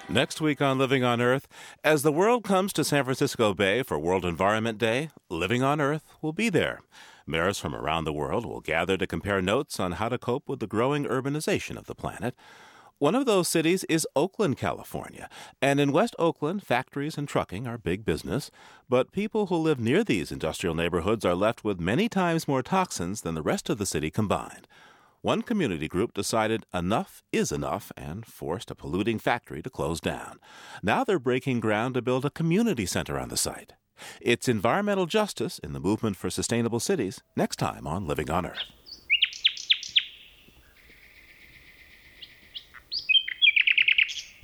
Next 0.09 0.39
week 0.39 0.61
on 0.61 0.77
Living 0.77 1.03
on 1.03 1.19
Earth, 1.19 1.49
as 1.83 2.01
the 2.01 2.13
world 2.13 2.45
comes 2.45 2.71
to 2.73 2.85
San 2.85 3.03
Francisco 3.03 3.53
Bay 3.53 3.83
for 3.83 3.99
World 3.99 4.23
Environment 4.23 4.77
Day, 4.77 5.09
Living 5.29 5.63
on 5.63 5.81
Earth 5.81 6.05
will 6.21 6.31
be 6.31 6.47
there. 6.47 6.79
Mayors 7.25 7.59
from 7.59 7.75
around 7.75 8.05
the 8.05 8.13
world 8.13 8.45
will 8.45 8.61
gather 8.61 8.95
to 8.95 9.05
compare 9.05 9.41
notes 9.41 9.81
on 9.81 9.93
how 9.93 10.07
to 10.07 10.17
cope 10.17 10.47
with 10.47 10.61
the 10.61 10.65
growing 10.65 11.03
urbanization 11.03 11.75
of 11.75 11.87
the 11.87 11.93
planet. 11.93 12.35
One 12.99 13.15
of 13.15 13.25
those 13.25 13.49
cities 13.49 13.83
is 13.89 14.07
Oakland, 14.15 14.57
California. 14.57 15.29
And 15.61 15.77
in 15.77 15.91
West 15.91 16.15
Oakland, 16.17 16.63
factories 16.63 17.17
and 17.17 17.27
trucking 17.27 17.67
are 17.67 17.77
big 17.77 18.05
business. 18.05 18.49
But 18.87 19.11
people 19.11 19.47
who 19.47 19.57
live 19.57 19.79
near 19.79 20.05
these 20.05 20.31
industrial 20.31 20.73
neighborhoods 20.73 21.25
are 21.25 21.35
left 21.35 21.65
with 21.65 21.81
many 21.81 22.07
times 22.07 22.47
more 22.47 22.63
toxins 22.63 23.21
than 23.21 23.35
the 23.35 23.41
rest 23.41 23.69
of 23.69 23.77
the 23.77 23.85
city 23.85 24.09
combined. 24.09 24.67
One 25.27 25.41
community 25.41 25.89
group 25.89 26.13
decided 26.13 26.65
enough 26.73 27.21
is 27.33 27.51
enough 27.51 27.91
and 27.97 28.25
forced 28.25 28.71
a 28.71 28.75
polluting 28.75 29.19
factory 29.19 29.61
to 29.61 29.69
close 29.69 29.99
down. 29.99 30.39
Now 30.81 31.03
they're 31.03 31.19
breaking 31.19 31.59
ground 31.59 31.95
to 31.95 32.01
build 32.01 32.23
a 32.23 32.29
community 32.29 32.85
center 32.85 33.19
on 33.19 33.27
the 33.27 33.35
site. 33.35 33.73
It's 34.21 34.47
environmental 34.47 35.05
justice 35.05 35.59
in 35.59 35.73
the 35.73 35.81
movement 35.81 36.15
for 36.15 36.29
sustainable 36.29 36.79
cities 36.79 37.23
next 37.35 37.57
time 37.57 37.85
on 37.85 38.07
Living 38.07 38.31
on 38.31 38.45
Earth. 38.45 38.71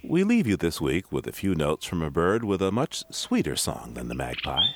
We 0.04 0.26
leave 0.26 0.48
you 0.48 0.58
this 0.58 0.82
week 0.82 1.14
with 1.14 1.28
a 1.28 1.32
few 1.32 1.56
notes 1.56 1.86
from 1.86 2.02
a 2.02 2.12
bird 2.12 2.44
with 2.44 2.62
a 2.62 2.74
much 2.74 3.06
sweeter 3.10 3.56
song 3.56 3.94
than 3.94 4.10
the 4.10 4.16
magpie. 4.16 4.68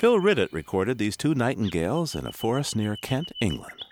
Phil 0.00 0.18
Riddett 0.18 0.50
recorded 0.50 0.96
these 0.96 1.14
two 1.14 1.34
nightingales 1.34 2.14
in 2.14 2.24
a 2.24 2.32
forest 2.32 2.74
near 2.74 2.96
Kent, 2.96 3.32
England. 3.38 3.84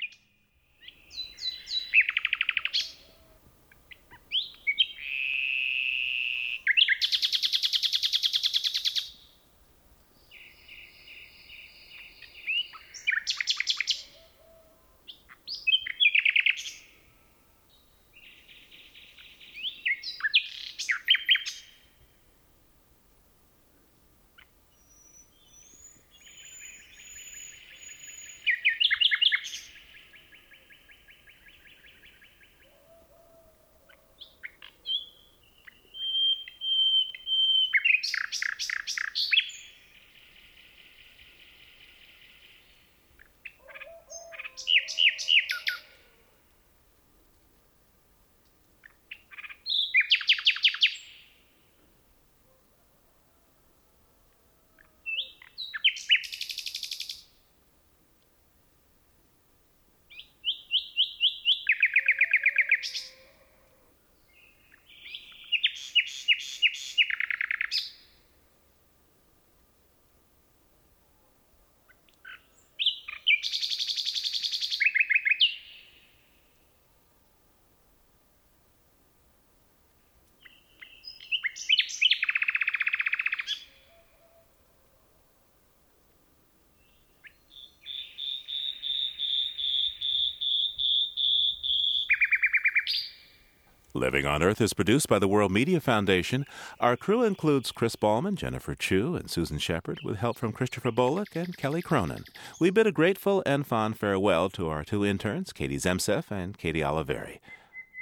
Living 93.98 94.26
on 94.26 94.44
Earth 94.44 94.60
is 94.60 94.74
produced 94.74 95.08
by 95.08 95.18
the 95.18 95.26
World 95.26 95.50
Media 95.50 95.80
Foundation. 95.80 96.46
Our 96.78 96.96
crew 96.96 97.24
includes 97.24 97.72
Chris 97.72 97.96
Ballman, 97.96 98.36
Jennifer 98.36 98.76
Chu, 98.76 99.16
and 99.16 99.28
Susan 99.28 99.58
Shepard, 99.58 99.98
with 100.04 100.18
help 100.18 100.38
from 100.38 100.52
Christopher 100.52 100.92
Bullock 100.92 101.34
and 101.34 101.56
Kelly 101.56 101.82
Cronin. 101.82 102.22
We 102.60 102.70
bid 102.70 102.86
a 102.86 102.92
grateful 102.92 103.42
and 103.44 103.66
fond 103.66 103.98
farewell 103.98 104.50
to 104.50 104.68
our 104.68 104.84
two 104.84 105.04
interns, 105.04 105.52
Katie 105.52 105.78
Zemsef 105.78 106.30
and 106.30 106.56
Katie 106.56 106.80
Oliveri. 106.80 107.40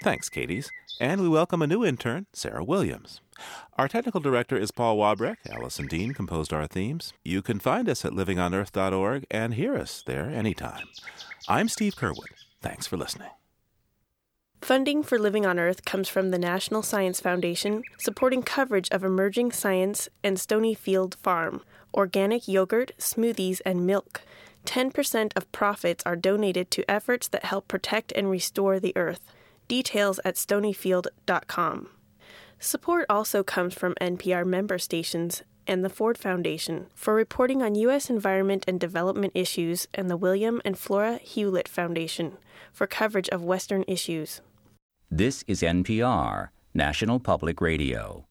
Thanks, 0.03 0.29
Katie's. 0.29 0.71
And 1.01 1.23
we 1.23 1.31
welcome 1.31 1.63
a 1.63 1.67
new 1.67 1.83
intern, 1.83 2.27
Sarah 2.35 2.63
Williams. 2.63 3.23
Our 3.79 3.89
technical 3.89 4.21
director 4.21 4.59
is 4.59 4.71
Paul 4.71 4.99
Wabreck. 4.99 5.37
Allison 5.51 5.87
Dean 5.87 6.13
composed 6.13 6.53
our 6.53 6.67
themes. 6.67 7.15
You 7.25 7.41
can 7.41 7.59
find 7.59 7.89
us 7.89 8.05
at 8.05 8.13
livingonearth.org 8.13 9.25
and 9.31 9.55
hear 9.55 9.75
us 9.77 10.03
there 10.07 10.27
anytime. 10.27 10.85
I'm 11.49 11.69
Steve 11.69 11.97
Curwood. 11.97 12.45
Thanks 12.61 12.87
for 12.87 12.99
listening. 12.99 13.31
Funding 14.67 15.05
for 15.05 15.17
Living 15.17 15.47
on 15.47 15.61
Earth 15.61 15.85
comes 15.85 16.09
from 16.09 16.33
the 16.33 16.41
National 16.41 16.83
Science 16.83 17.21
Foundation, 17.21 17.85
supporting 17.99 18.43
coverage 18.43 18.91
of 18.91 19.05
emerging 19.05 19.53
science 19.53 20.09
and 20.25 20.37
Stonyfield 20.37 21.15
Farm, 21.19 21.63
organic 21.95 22.49
yogurt, 22.49 22.91
smoothies, 22.99 23.61
and 23.65 23.87
milk. 23.87 24.23
10% 24.65 25.31
of 25.37 25.53
profits 25.53 26.03
are 26.05 26.17
donated 26.17 26.73
to 26.73 26.91
efforts 26.91 27.29
that 27.29 27.45
help 27.45 27.69
protect 27.69 28.11
and 28.17 28.29
restore 28.29 28.81
the 28.81 28.93
earth. 28.97 29.21
Details 29.69 30.19
at 30.25 30.35
stonyfield.com. 30.35 31.89
Support 32.59 33.07
also 33.09 33.45
comes 33.45 33.73
from 33.73 33.95
NPR 34.01 34.45
member 34.45 34.79
stations 34.79 35.45
and 35.69 35.85
the 35.85 35.89
Ford 35.89 36.19
Foundation 36.19 36.87
for 36.93 37.15
reporting 37.15 37.63
on 37.63 37.77
U.S. 37.77 38.11
environment 38.11 38.65
and 38.67 38.81
development 38.81 39.31
issues, 39.37 39.87
and 39.95 40.11
the 40.11 40.17
William 40.17 40.61
and 40.65 40.77
Flora 40.77 41.19
Hewlett 41.19 41.69
Foundation 41.69 42.37
for 42.73 42.89
coverage 42.89 43.29
of 43.29 43.45
Western 43.45 43.85
issues. 43.87 44.41
This 45.11 45.45
is 45.47 45.63
NPR, 45.63 46.49
National 46.75 47.21
Public 47.21 47.61
Radio. 47.61 48.27